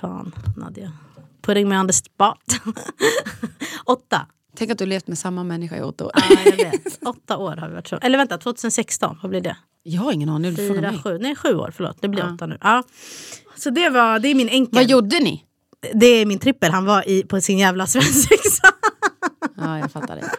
Fan, 0.00 0.32
Nadja. 0.56 0.92
Putting 1.44 1.68
me 1.68 1.78
on 1.78 1.86
the 1.86 1.92
spot. 1.92 2.38
Åtta. 3.84 4.26
Tänk 4.56 4.70
att 4.70 4.78
du 4.78 4.86
levt 4.86 5.06
med 5.06 5.18
samma 5.18 5.44
människa 5.44 5.76
i 5.76 5.82
åtta 5.82 6.04
år. 6.04 6.12
Ja, 6.14 6.36
jag 6.44 6.56
vet. 6.56 6.98
Åtta 7.06 7.36
år 7.36 7.56
har 7.56 7.68
vi 7.68 7.74
varit 7.74 7.88
så. 7.88 7.96
Eller 7.96 8.18
vänta, 8.18 8.38
2016. 8.38 9.18
Vad 9.22 9.30
blir 9.30 9.40
det? 9.40 9.56
Jag 9.82 10.02
har 10.02 10.12
ingen 10.12 10.28
aning, 10.28 10.54
du 10.54 10.56
Fyra, 10.56 10.94
sju. 11.04 11.18
Nej, 11.18 11.36
sju 11.36 11.54
år. 11.54 11.72
Förlåt. 11.76 11.96
Det 12.00 12.08
blir 12.08 12.34
åtta 12.34 12.46
nu. 12.46 12.58
Ja. 12.60 12.82
Så 13.56 13.70
det, 13.70 13.90
var, 13.90 14.18
det 14.18 14.28
är 14.28 14.34
min 14.34 14.48
enkel. 14.48 14.74
Vad 14.74 14.90
gjorde 14.90 15.20
ni? 15.20 15.44
Det 15.94 16.06
är 16.06 16.26
min 16.26 16.38
trippel. 16.38 16.72
Han 16.72 16.84
var 16.84 17.08
i, 17.08 17.22
på 17.22 17.40
sin 17.40 17.58
jävla 17.58 17.86
svensexa. 17.86 18.68
Ja, 19.56 19.78
jag 19.78 19.92
fattar 19.92 20.16
det. 20.16 20.22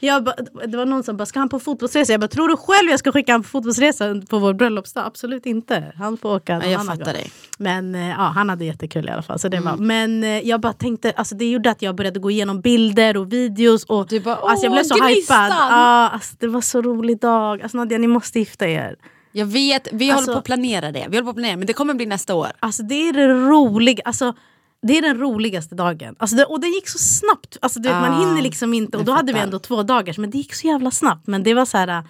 Jag 0.00 0.24
ba, 0.24 0.32
det 0.66 0.76
var 0.76 0.84
någon 0.86 1.02
som 1.02 1.16
bara, 1.16 1.26
ska 1.26 1.38
han 1.38 1.48
på 1.48 1.60
fotbollsresa? 1.60 2.12
Jag 2.12 2.20
bara, 2.20 2.28
tror 2.28 2.48
du 2.48 2.56
själv 2.56 2.90
jag 2.90 2.98
ska 2.98 3.12
skicka 3.12 3.32
han 3.32 3.42
på 3.42 3.48
fotbollsresa 3.48 4.22
på 4.28 4.38
vår 4.38 4.52
bröllopsdag? 4.54 5.06
Absolut 5.06 5.46
inte. 5.46 5.92
Han 5.98 6.16
får 6.16 6.34
åka 6.36 6.54
någon 6.54 6.62
Ja, 6.64 6.68
jag 6.70 6.80
annan 6.80 6.96
fattar 6.98 7.12
gång. 7.12 7.20
dig. 7.22 7.30
Men 7.58 7.94
eh, 7.94 8.08
ja, 8.08 8.14
han 8.34 8.48
hade 8.48 8.64
jättekul 8.64 9.08
i 9.08 9.10
alla 9.10 9.22
fall. 9.22 9.38
Så 9.38 9.48
det 9.48 9.60
var. 9.60 9.76
Men 9.76 10.24
eh, 10.24 10.38
jag 10.48 10.60
bara 10.60 10.72
tänkte, 10.72 11.12
alltså, 11.16 11.34
det 11.34 11.50
gjorde 11.50 11.70
att 11.70 11.82
jag 11.82 11.94
började 11.94 12.20
gå 12.20 12.30
igenom 12.30 12.60
bilder 12.60 13.16
och 13.16 13.32
videos. 13.32 13.84
Och, 13.84 14.06
Du 14.08 14.20
bara, 14.20 14.34
alltså, 14.36 14.66
jag 14.66 14.70
"Åh, 14.72 14.76
blev 14.76 14.84
så 14.84 14.94
gnistan!" 14.94 15.44
hypad. 15.44 15.56
Ja, 15.58 16.08
alltså, 16.08 16.34
det 16.38 16.46
var 16.48 16.60
så 16.60 16.82
rolig 16.82 17.20
dag. 17.20 17.62
Alltså, 17.62 17.76
Nadia, 17.78 17.98
ni 17.98 18.06
måste 18.06 18.38
gifta 18.38 18.68
er. 18.68 18.96
Jag 19.32 19.46
vet, 19.46 19.88
vi 19.92 20.10
Alltså- 20.10 20.24
håller 20.24 20.32
på 20.34 20.38
att 20.38 20.44
planera 20.44 20.92
det. 20.92 21.06
Vi 21.10 21.16
håller 21.16 21.22
på 21.24 21.30
att 21.30 21.36
planera, 21.36 21.56
men 21.56 21.66
det 21.66 21.72
kommer 21.72 21.94
bli 21.94 22.06
nästa 22.06 22.34
år. 22.34 22.48
Alltså 22.60 22.82
det 22.82 23.08
är 23.08 23.12
det 23.12 23.28
roliga, 23.28 24.02
alltså 24.04 24.34
det 24.82 24.98
är 24.98 25.02
den 25.02 25.18
roligaste 25.18 25.74
dagen. 25.74 26.14
Alltså 26.18 26.36
det, 26.36 26.44
och 26.44 26.60
det 26.60 26.66
gick 26.68 26.88
så 26.88 26.98
snabbt. 26.98 27.56
Alltså 27.62 27.80
du 27.80 27.88
vet, 27.88 28.00
man 28.00 28.12
Ah, 28.12 28.18
hinner 28.26 28.42
liksom 28.42 28.74
inte. 28.74 28.96
Och 28.98 29.04
då 29.04 29.12
hade 29.12 29.32
vi 29.32 29.38
ändå 29.38 29.58
två 29.58 29.82
dagar, 29.82 30.14
men 30.18 30.30
det 30.30 30.38
gick 30.38 30.54
så 30.54 30.66
jävla 30.66 30.90
snabbt. 30.90 31.26
Men 31.26 31.42
det 31.42 31.54
var 31.54 31.64
så 31.64 31.78
här... 31.78 32.04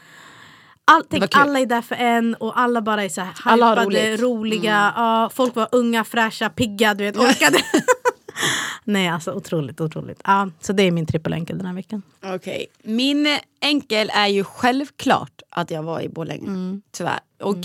All, 0.84 1.04
tänk, 1.10 1.24
alla 1.36 1.60
är 1.60 1.66
där 1.66 1.82
för 1.82 1.94
en 1.94 2.34
och 2.34 2.58
alla 2.60 2.82
bara 2.82 3.04
är 3.04 3.08
så 3.08 3.20
här 3.20 3.32
Alla 3.44 3.70
hypade, 3.70 3.86
roligt. 3.86 4.04
Mm. 4.04 4.20
roliga. 4.20 4.92
Ja, 4.96 5.30
folk 5.34 5.54
var 5.56 5.68
unga, 5.72 6.04
fräscha, 6.04 6.48
pigga, 6.50 6.94
du 6.94 7.04
vet, 7.04 7.16
orkade. 7.18 7.58
Nej 8.84 9.08
alltså 9.08 9.32
otroligt, 9.32 9.80
otroligt. 9.80 10.20
Ja, 10.24 10.50
så 10.60 10.72
det 10.72 10.82
är 10.82 10.90
min 10.90 11.06
trippel 11.06 11.32
enkel 11.32 11.58
den 11.58 11.66
här 11.66 11.74
veckan. 11.74 12.02
Okej. 12.24 12.66
Min 12.82 13.38
enkel 13.60 14.10
är 14.14 14.26
ju 14.26 14.44
självklart 14.44 15.42
att 15.50 15.70
jag 15.70 15.82
var 15.82 16.00
i 16.00 16.08
Borlänge. 16.08 16.80
Tyvärr. 16.92 17.20
Och, 17.42 17.56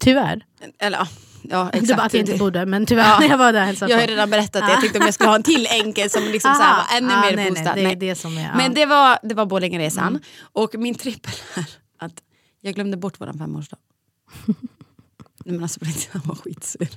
Tyvärr. 0.00 0.44
Eller 0.78 0.98
ja, 0.98 1.06
ja 1.42 1.70
exakt. 1.70 1.96
bara 1.96 2.06
att 2.06 2.14
jag 2.14 2.20
inte 2.20 2.38
bodde, 2.38 2.66
men 2.66 2.86
tyvärr 2.86 3.04
Ja. 3.04 3.18
när 3.20 3.28
jag 3.28 3.38
var 3.38 3.52
där 3.52 3.64
hälsade 3.64 3.92
Jag 3.92 4.00
har 4.00 4.06
redan 4.06 4.30
berättat 4.30 4.66
det, 4.66 4.72
jag 4.72 4.80
tänkte 4.80 4.98
om 4.98 5.04
jag 5.04 5.14
skulle 5.14 5.28
ha 5.28 5.36
en 5.36 5.42
till 5.42 5.66
enkel 5.70 6.10
som 6.10 6.22
liksom 6.22 6.54
så 6.54 6.62
här 6.62 6.76
var 6.76 6.96
ännu 6.98 7.14
Ah, 7.14 7.20
mer 7.30 7.36
nej, 7.36 7.50
boostad. 7.50 7.74
nej, 7.74 7.84
det 7.84 7.90
är 7.90 7.96
det 7.96 8.14
som 8.14 8.38
är, 8.38 8.42
ja. 8.42 8.56
Men 8.56 8.74
det 8.74 8.86
var, 8.86 9.18
det 9.22 9.34
var 9.34 9.46
Borlängeresan. 9.46 10.20
Och 10.52 10.74
min 10.74 10.94
trippel 10.94 11.32
är 11.54 11.64
att 11.98 12.22
jag 12.60 12.74
glömde 12.74 12.96
bort 12.96 13.20
våran 13.20 13.38
femårsdag. 13.38 13.76
Nej, 14.46 15.54
men 15.54 15.62
alltså 15.62 15.80
på 15.80 15.86
riktigt, 15.86 16.08
han 16.12 16.22
var 16.24 16.34
skitsur. 16.34 16.88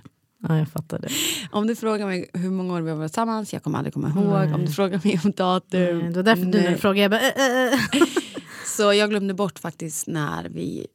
Ja, 0.48 0.58
jag 0.58 0.68
fattar 0.68 1.00
det. 1.00 1.10
Om 1.52 1.68
du 1.68 1.76
frågar 1.76 2.06
mig 2.06 2.30
hur 2.34 2.50
många 2.52 2.74
år 2.74 2.82
vi 2.82 2.90
har 2.90 2.98
varit 2.98 3.12
tillsammans, 3.12 3.54
jag 3.54 3.64
kommer 3.64 3.78
aldrig 3.78 3.94
komma 3.94 4.10
ihåg. 4.10 4.54
Om 4.56 4.66
du 4.66 4.72
frågar 4.72 5.02
mig 5.04 5.20
om 5.24 5.32
datum. 5.32 6.12
Det 6.12 6.16
var 6.16 6.24
därför 6.24 6.46
du 6.46 6.62
nej. 6.62 6.70
du 6.72 6.78
frågade, 6.78 7.02
jag 7.02 7.12
bara... 7.12 7.22
Äh, 7.22 7.74
äh, 7.74 8.02
äh. 8.02 8.08
Så 8.66 8.94
jag 8.94 9.10
glömde 9.10 9.34
bort 9.34 9.60
faktiskt 9.60 10.08
när 10.08 10.50
vi, 10.50 10.88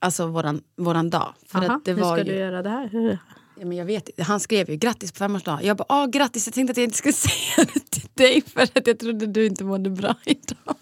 alltså 0.00 0.26
våran, 0.26 0.60
våran 0.76 1.10
dag. 1.10 1.34
För 1.46 1.58
Aha, 1.58 1.74
att 1.76 1.84
det 1.84 1.92
hur 1.92 2.00
var 2.00 2.16
ska 2.16 2.24
ju, 2.26 2.32
du 2.32 2.38
göra 2.38 2.62
det 2.62 2.70
här? 2.70 2.88
Hur? 2.88 3.18
Ja, 3.60 3.66
men 3.66 3.76
jag 3.76 3.84
vet, 3.84 4.08
inte. 4.08 4.22
han 4.22 4.40
skrev 4.40 4.70
ju 4.70 4.76
grattis 4.76 5.12
på 5.12 5.18
femårsdagen. 5.18 5.66
Jag 5.66 5.76
bara, 5.76 5.84
ah, 5.88 6.06
grattis, 6.06 6.46
jag 6.46 6.54
tänkte 6.54 6.70
att 6.70 6.76
jag 6.76 6.84
inte 6.84 6.96
skulle 6.98 7.12
säga 7.28 7.66
det 7.74 7.90
till 7.90 8.08
dig 8.14 8.42
för 8.54 8.60
att 8.62 8.86
jag 8.86 8.98
trodde 8.98 9.26
du 9.26 9.46
inte 9.46 9.64
mådde 9.64 9.90
bra 9.90 10.14
idag. 10.24 10.76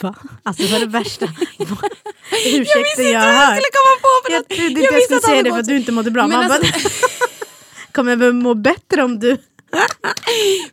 Va? 0.00 0.14
Alltså 0.42 0.62
det 0.62 0.72
var 0.72 0.80
det 0.80 0.86
värsta 0.86 1.24
Jag 1.58 1.66
visste 2.44 2.58
ursäkten 2.58 2.80
inte 2.90 3.02
jag 3.02 3.20
vad 3.20 3.34
har 3.34 3.40
jag 3.42 3.46
hört. 3.46 3.56
skulle 3.56 3.70
komma 3.78 3.96
på 4.02 4.08
för 4.26 4.32
Jag 4.32 4.68
inte 4.70 4.80
jag, 4.80 4.92
visste 4.92 5.04
skulle 5.04 5.20
säga 5.20 5.42
det 5.42 5.50
för 5.50 5.58
att 5.58 5.66
du 5.68 5.76
inte 5.76 5.92
mådde 5.92 6.10
bra. 6.10 6.26
Men 6.26 6.38
Man 6.38 6.50
alltså- 6.50 6.72
kommer 7.92 8.10
jag 8.12 8.16
väl 8.16 8.32
må 8.32 8.54
bättre 8.54 9.02
om 9.02 9.18
du... 9.18 9.36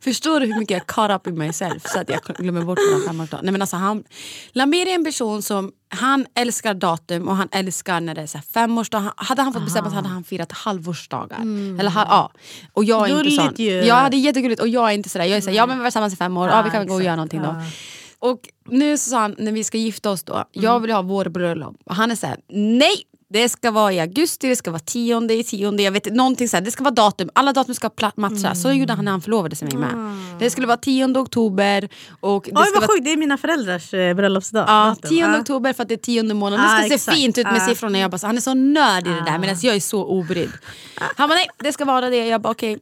Förstår 0.02 0.40
du 0.40 0.46
hur 0.46 0.60
mycket 0.60 0.78
jag 0.78 0.88
caught 0.88 1.12
up 1.22 1.28
in 1.28 1.38
myself 1.38 1.84
så 1.88 2.00
att 2.00 2.10
jag 2.10 2.20
glömmer 2.38 2.62
bort 2.62 2.80
våran 2.92 3.02
femårsdag? 3.08 3.40
Nej, 3.44 3.52
men 3.52 3.62
alltså, 3.62 3.76
han, 3.78 4.04
Lamir 4.52 4.88
är 4.88 4.96
en 4.96 5.06
person 5.06 5.42
som 5.42 5.72
han 5.90 6.26
älskar 6.36 6.74
datum 6.74 7.28
och 7.28 7.36
han 7.36 7.48
älskar 7.52 8.02
när 8.02 8.16
det 8.16 8.22
är 8.22 8.28
så 8.28 8.40
femårsdag. 8.54 9.14
Hade 9.16 9.42
han 9.42 9.54
fått 9.54 9.64
bestämma 9.64 9.90
så 9.90 9.96
hade 9.96 10.08
han 10.08 10.24
firat 10.24 10.52
halvårsdagar. 10.52 11.40
Eller, 11.80 11.90
ha- 11.90 12.06
ja. 12.10 12.32
Och 12.74 12.84
jag 12.84 13.10
är 13.10 13.18
inte 13.20 13.32
sån. 13.32 13.44
Gulligt 13.46 13.60
ju. 13.60 13.72
Ja, 13.88 14.08
det 14.12 14.18
är 14.18 14.20
jättegulligt 14.20 14.62
och 14.62 14.68
jag 14.68 14.90
är 14.90 14.94
inte 14.94 15.10
sådär. 15.10 15.26
Jag 15.26 15.38
är 15.38 15.42
såhär, 15.42 15.58
ja 15.58 15.66
men 15.66 15.78
vi 15.78 15.84
var 15.84 15.88
tillsammans 15.90 16.14
i 16.14 16.18
fem 16.18 16.38
år, 16.38 16.50
ja, 16.50 16.62
vi 16.62 16.70
kan 16.70 16.80
väl 16.80 16.88
gå 16.88 16.96
och 16.96 17.04
göra 17.04 17.16
någonting 17.16 17.42
då. 17.42 17.48
Ja. 17.48 17.64
Och 18.22 18.40
nu 18.70 18.98
så 18.98 19.10
sa 19.10 19.20
han, 19.20 19.36
när 19.38 19.52
vi 19.52 19.64
ska 19.64 19.78
gifta 19.78 20.10
oss 20.12 20.24
då, 20.24 20.44
jag 20.52 20.80
vill 20.80 20.92
ha 20.92 21.02
vår 21.02 21.26
bröllop. 21.26 21.76
Och 21.86 21.96
han 21.96 22.12
är 22.12 22.16
såhär, 22.16 22.38
nej! 22.50 23.04
Det 23.30 23.50
ska 23.50 23.72
vara 23.72 23.94
i 23.94 24.00
augusti, 24.00 24.50
det 24.50 24.56
ska 24.56 24.72
vara 24.72 24.80
tionde 24.80 25.34
i 25.34 25.44
tionde, 25.44 25.84
jag 25.84 25.92
vet 25.92 26.14
någonting 26.14 26.50
så 26.50 26.58
här, 26.58 26.62
det 26.62 26.72
ska 26.72 26.84
vara 26.84 26.94
datum, 26.94 27.30
alla 27.36 27.54
datum 27.54 27.76
ska 27.76 27.90
matcha. 28.16 28.56
Så 28.56 28.72
gjorde 28.72 28.94
han 28.94 29.06
när 29.06 29.12
han 29.12 29.22
förlovade 29.22 29.56
sig 29.56 29.68
med 29.68 29.80
mig 29.80 29.96
med. 29.96 30.18
Det 30.40 30.50
skulle 30.50 30.68
vara 30.68 30.78
tionde 30.78 31.20
oktober 31.20 31.90
och 32.20 32.44
det 32.44 32.52
Oj 32.60 32.66
ska 32.66 32.74
vad 32.80 32.82
vara 32.88 32.88
sjukt, 32.98 33.06
det 33.06 33.12
är 33.12 33.18
mina 33.18 33.38
föräldrars 33.38 33.94
eh, 33.94 34.14
bröllopsdag. 34.16 34.66
Ja. 34.68 34.96
10 35.10 35.20
Ja. 35.20 35.40
oktober 35.40 35.74
för 35.74 35.84
att 35.84 35.90
det 35.90 35.96
är 35.96 35.98
tionde 35.98 36.34
månaden. 36.34 36.66
Ah, 36.66 36.78
det 36.78 36.82
ska 36.82 36.90
se 36.90 36.96
exakt. 36.96 37.18
fint 37.18 37.38
ut 37.38 37.46
med 37.46 37.62
Ah. 37.62 37.68
siffrorna. 37.68 38.00
Jag 38.00 38.12
bara, 38.12 38.28
han 38.28 38.38
är 38.38 38.42
så 38.42 38.54
nörd 38.54 39.08
i 39.08 39.10
det 39.10 39.24
där 39.26 39.40
medan 39.40 39.56
jag 39.62 39.76
är 39.76 39.80
så 39.80 40.06
obrydd. 40.06 40.52
Han 41.16 41.30
bara 41.30 41.36
nej, 41.36 41.48
det 41.58 41.74
ska 41.74 41.86
vara 41.86 42.10
det. 42.10 42.28
Jag 42.28 42.42
bara 42.42 42.52
okej. 42.52 42.80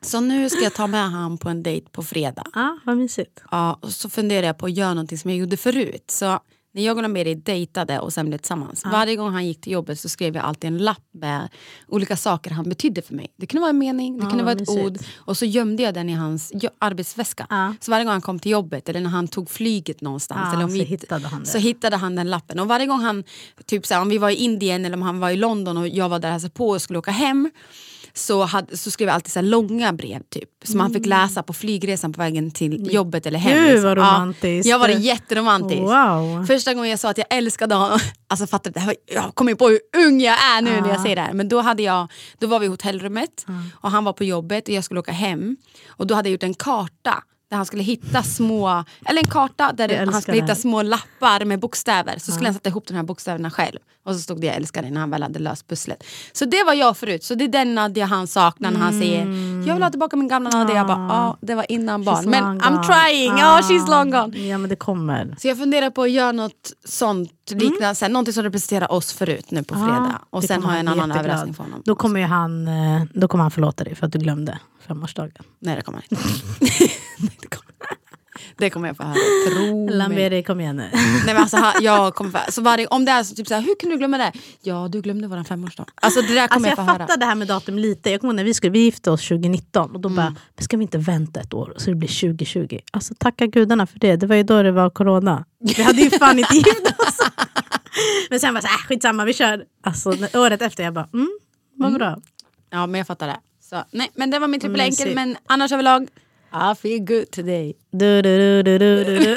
Så 0.00 0.20
nu 0.20 0.50
ska 0.50 0.60
jag 0.60 0.74
ta 0.74 0.86
med 0.86 1.10
han 1.10 1.38
på 1.38 1.48
en 1.48 1.62
dejt 1.62 1.86
på 1.92 2.02
fredag. 2.02 2.44
Ja, 2.54 2.78
vad 2.84 2.96
mysigt. 2.96 3.42
Ja, 3.50 3.78
och 3.82 3.90
så 3.92 4.08
funderar 4.10 4.46
jag 4.46 4.58
på 4.58 4.66
att 4.66 4.72
göra 4.76 4.94
någonting 4.94 5.18
som 5.18 5.30
jag 5.30 5.38
gjorde 5.38 5.56
förut. 5.56 6.04
Så 6.10 6.38
när 6.74 6.82
jag 6.82 6.98
och 6.98 7.10
Mary 7.10 7.34
dejtade 7.34 7.98
och 7.98 8.12
sen 8.12 8.28
blev 8.28 8.38
tillsammans. 8.38 8.84
Varje 8.84 9.16
gång 9.16 9.32
han 9.32 9.46
gick 9.46 9.60
till 9.60 9.72
jobbet 9.72 10.00
så 10.00 10.08
skrev 10.08 10.34
jag 10.34 10.44
alltid 10.44 10.68
en 10.68 10.78
lapp 10.78 11.04
med 11.12 11.48
olika 11.88 12.16
saker 12.16 12.50
han 12.50 12.68
betydde 12.68 13.02
för 13.02 13.14
mig. 13.14 13.32
Det 13.36 13.46
kunde 13.46 13.60
vara 13.60 13.70
en 13.70 13.78
mening, 13.78 14.18
det 14.18 14.24
Ja, 14.24 14.30
kunde 14.30 14.44
vara 14.44 14.54
ett 14.54 14.68
ord. 14.68 14.98
Och 15.16 15.36
så 15.36 15.44
gömde 15.44 15.82
jag 15.82 15.94
den 15.94 16.08
i 16.08 16.12
hans 16.12 16.52
arbetsväska. 16.78 17.46
Ja. 17.50 17.74
Så 17.80 17.90
varje 17.90 18.04
gång 18.04 18.12
han 18.12 18.20
kom 18.20 18.38
till 18.38 18.52
jobbet 18.52 18.88
eller 18.88 19.00
när 19.00 19.10
han 19.10 19.28
tog 19.28 19.50
flyget 19.50 20.00
någonstans. 20.00 20.40
Ja, 20.44 20.52
eller 20.52 20.64
om 20.64 20.70
så 20.70 20.76
vi, 20.76 20.84
hittade 20.84 21.28
han 21.28 21.40
det. 21.40 21.46
Så 21.46 21.58
hittade 21.58 21.96
han 21.96 22.16
den 22.16 22.30
lappen. 22.30 22.60
Och 22.60 22.68
varje 22.68 22.86
gång 22.86 23.00
han, 23.00 23.24
typ 23.66 23.86
såhär, 23.86 24.02
om 24.02 24.08
vi 24.08 24.18
var 24.18 24.30
i 24.30 24.34
Indien 24.34 24.84
eller 24.84 24.96
om 24.96 25.02
han 25.02 25.20
var 25.20 25.30
i 25.30 25.36
London 25.36 25.76
och 25.76 25.88
jag 25.88 26.08
var 26.08 26.18
där 26.18 26.28
och 26.28 26.32
hälsade 26.32 26.54
på 26.54 26.68
och 26.68 26.82
skulle 26.82 26.98
åka 26.98 27.10
hem. 27.10 27.50
Så, 28.16 28.44
hade, 28.44 28.76
så 28.76 28.90
skrev 28.90 29.08
jag 29.08 29.14
alltid 29.14 29.32
så 29.32 29.40
långa 29.40 29.92
brev 29.92 30.22
typ, 30.30 30.48
som 30.64 30.80
han 30.80 30.92
fick 30.92 31.06
läsa 31.06 31.42
på 31.42 31.52
flygresan 31.52 32.12
på 32.12 32.18
vägen 32.18 32.50
till 32.50 32.92
jobbet 32.94 33.26
eller 33.26 33.38
hem. 33.38 33.68
Gud, 33.68 33.82
vad 33.82 33.90
Ja, 33.90 33.94
romantiskt. 33.94 34.66
jag 34.68 34.78
var 34.78 34.88
det 34.88 34.94
jätteromantiskt. 34.94 35.80
Wow. 35.82 36.44
Första 36.46 36.74
gången 36.74 36.90
jag 36.90 36.98
sa 36.98 37.10
att 37.10 37.18
jag 37.18 37.26
älskade 37.30 37.74
honom, 37.74 37.98
alltså 38.28 38.46
fattar 38.46 38.70
du, 38.70 38.94
jag 39.14 39.34
kommer 39.34 39.54
på 39.54 39.68
hur 39.68 39.80
ung 40.06 40.20
jag 40.20 40.34
är 40.44 40.62
nu 40.62 40.80
när 40.80 40.88
jag 40.88 41.00
säger 41.00 41.16
det 41.16 41.22
här. 41.22 41.32
Men 41.32 41.48
då, 41.48 41.60
hade 41.60 41.82
jag, 41.82 42.08
då 42.38 42.46
var 42.46 42.58
vi 42.58 42.66
i 42.66 42.68
hotellrummet 42.68 43.46
och 43.74 43.90
han 43.90 44.04
var 44.04 44.12
på 44.12 44.24
jobbet 44.24 44.68
och 44.68 44.74
jag 44.74 44.84
skulle 44.84 45.00
åka 45.00 45.12
hem. 45.12 45.56
Och 45.88 46.06
då 46.06 46.14
hade 46.14 46.28
jag 46.28 46.32
gjort 46.32 46.42
en 46.42 46.54
karta 46.54 47.22
där 47.50 47.56
han 47.56 47.66
skulle 47.66 47.82
hitta 47.82 48.22
små, 48.22 48.84
eller 49.04 49.20
en 49.20 49.26
karta 49.30 49.72
där 49.72 50.06
han 50.06 50.22
skulle 50.22 50.40
hitta 50.40 50.54
små 50.54 50.82
lappar 50.82 51.44
med 51.44 51.60
bokstäver. 51.60 52.18
Så 52.18 52.32
skulle 52.32 52.46
han 52.46 52.54
sätta 52.54 52.68
ihop 52.68 52.86
de 52.88 52.94
här 52.94 53.02
bokstäverna 53.02 53.50
själv. 53.50 53.78
Och 54.04 54.14
så 54.14 54.20
stod 54.20 54.40
det 54.40 54.46
jag 54.46 54.56
älskar 54.56 54.82
dig 54.82 54.90
när 54.90 55.00
han 55.00 55.10
väl 55.10 55.22
hade 55.22 55.38
löst 55.38 55.68
pusslet. 55.68 56.04
Så 56.32 56.44
det 56.44 56.64
var 56.64 56.74
jag 56.74 56.96
förut. 56.96 57.24
Så 57.24 57.34
det 57.34 57.44
är 57.44 57.48
den 57.48 57.74
Nadja 57.74 58.06
han 58.06 58.26
saknar 58.26 58.70
när 58.70 58.80
han 58.80 59.00
säger 59.00 59.26
jag 59.66 59.74
vill 59.74 59.82
ha 59.82 59.90
tillbaka 59.90 60.16
min 60.16 60.28
gamla 60.28 60.50
Nadja. 60.50 60.76
Jag 60.76 60.86
bara 60.86 61.06
ja, 61.08 61.38
det 61.40 61.54
var 61.54 61.66
innan 61.72 62.04
barn. 62.04 62.24
She's 62.24 62.28
Men 62.28 62.42
long 62.44 62.60
I'm 62.60 62.70
gone. 62.76 62.84
trying, 62.84 63.38
ja 63.38 63.60
she's 63.62 63.90
long 63.90 64.10
gone. 64.10 64.38
Ja 64.38 64.58
men 64.58 64.70
det 64.70 64.76
kommer. 64.76 65.36
Så 65.38 65.48
jag 65.48 65.58
funderar 65.58 65.90
på 65.90 66.02
att 66.02 66.10
göra 66.10 66.32
något 66.32 66.72
sånt 66.84 67.30
liknande, 67.50 67.94
sen, 67.94 68.12
någonting 68.12 68.34
som 68.34 68.42
representerar 68.42 68.92
oss 68.92 69.12
förut 69.12 69.50
nu 69.50 69.62
på 69.64 69.74
fredag. 69.74 70.18
Ja, 70.20 70.26
och 70.30 70.44
sen 70.44 70.62
har 70.62 70.70
jag 70.70 70.80
en 70.80 70.88
annan 70.88 71.08
jätteglad. 71.08 71.24
överraskning 71.26 71.54
för 71.54 71.62
honom. 71.62 71.82
Då 71.84 71.94
kommer, 71.94 72.22
han, 72.22 72.68
eh, 72.68 73.02
då 73.14 73.28
kommer 73.28 73.42
han 73.42 73.50
förlåta 73.50 73.84
dig 73.84 73.94
för 73.94 74.06
att 74.06 74.12
du 74.12 74.18
glömde 74.18 74.58
femårsdagen. 74.86 75.44
Nej 75.58 75.76
det 75.76 75.82
kommer 75.82 76.02
han 76.10 76.18
inte. 76.18 76.92
Det, 78.56 78.70
kommer. 78.70 78.88
jag 78.88 78.96
få 78.96 79.02
höra, 79.02 79.14
tro 79.48 79.86
mig. 79.86 79.94
Lamberi 79.96 80.42
kom 80.42 80.60
igen 80.60 80.76
nu. 80.76 80.88
Nej, 80.92 81.22
men 81.26 81.36
alltså, 81.36 81.72
jag 81.80 82.14
kommer 82.14 82.30
få, 82.30 82.52
så 82.52 82.62
varje, 82.62 82.86
om 82.86 83.04
det 83.04 83.12
är 83.12 83.22
så, 83.22 83.34
typ 83.34 83.48
såhär, 83.48 83.60
hur 83.62 83.74
kunde 83.80 83.94
du 83.94 83.98
glömma 83.98 84.18
det? 84.18 84.32
Ja 84.62 84.88
du 84.88 85.00
glömde 85.00 85.28
våran 85.28 85.44
femårsdag. 85.44 85.84
Alltså 85.94 86.20
det 86.22 86.34
där 86.34 86.48
kommer 86.48 86.68
Alltså 86.68 86.68
jag 86.68 86.70
jag 86.70 86.76
få 86.76 86.82
höra. 86.82 86.98
fattar 87.06 87.16
det 87.16 87.26
här 87.26 87.34
med 87.34 87.48
datum 87.48 87.78
lite. 87.78 88.10
Jag 88.10 88.20
kommer 88.20 88.34
när 88.34 88.44
vi, 88.44 88.54
skulle, 88.54 88.70
vi 88.70 88.78
gifte 88.78 89.10
oss 89.10 89.28
2019 89.28 89.90
och 89.94 90.00
då 90.00 90.08
Mm. 90.08 90.16
bara, 90.16 90.34
men 90.56 90.64
ska 90.64 90.76
vi 90.76 90.82
inte 90.82 90.98
vänta 90.98 91.40
ett 91.40 91.54
år 91.54 91.74
så 91.76 91.90
det 91.90 91.96
blir 91.96 92.20
2020? 92.36 92.78
Alltså 92.92 93.14
tacka 93.18 93.46
gudarna 93.46 93.86
för 93.86 93.98
det. 93.98 94.16
Det 94.16 94.26
var 94.26 94.36
ju 94.36 94.42
då 94.42 94.62
det 94.62 94.72
var 94.72 94.90
corona. 94.90 95.44
Vi 95.60 95.82
hade 95.82 96.02
ju 96.02 96.10
fan 96.10 96.38
inte 96.38 96.54
gift 96.56 96.86
oss. 96.98 97.18
Men 98.30 98.40
sen 98.40 98.54
var 98.54 98.60
det 98.60 98.66
så 98.68 98.72
här, 98.72 98.78
skitsamma 98.78 99.24
vi 99.24 99.32
kör. 99.32 99.64
Alltså 99.82 100.16
året 100.34 100.62
efter 100.62 100.84
jag 100.84 100.94
bara, 100.94 101.08
mm, 101.12 101.28
vad 101.74 101.92
bra. 101.94 102.18
Ja 102.70 102.86
men 102.86 102.98
jag 102.98 103.06
fattar 103.06 103.26
det. 103.26 103.36
Så, 103.70 103.84
nej, 103.90 104.10
men 104.14 104.30
det 104.30 104.38
var 104.38 104.48
min 104.48 104.60
trippel 104.60 104.78
Mysigt. 104.78 105.00
enkel 105.00 105.14
men 105.14 105.36
annars 105.46 105.72
överlag, 105.72 106.08
I 106.56 106.74
feel 106.74 107.00
good 107.00 107.30
today. 107.32 107.74
Du, 107.92 108.22
du, 108.22 108.62
du, 108.62 108.62
du, 108.62 108.78
du, 108.78 109.04
du, 109.04 109.34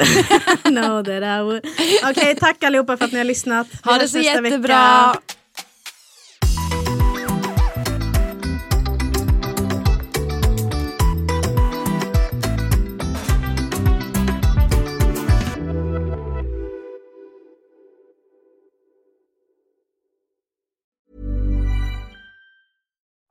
know 0.71 1.01
that 1.03 1.23
I 1.23 1.41
would. 1.43 1.65
Okej, 2.09 2.35
tack 2.35 2.63
allihopa 2.63 2.97
för 2.97 3.05
att 3.05 3.11
ni 3.11 3.17
har 3.17 3.25
lyssnat. 3.25 3.67
Vi 3.71 3.91
Ha 3.91 3.97
det 3.97 4.07
så 4.07 4.19
jättebra. 4.19 4.51
vecka. 4.57 5.21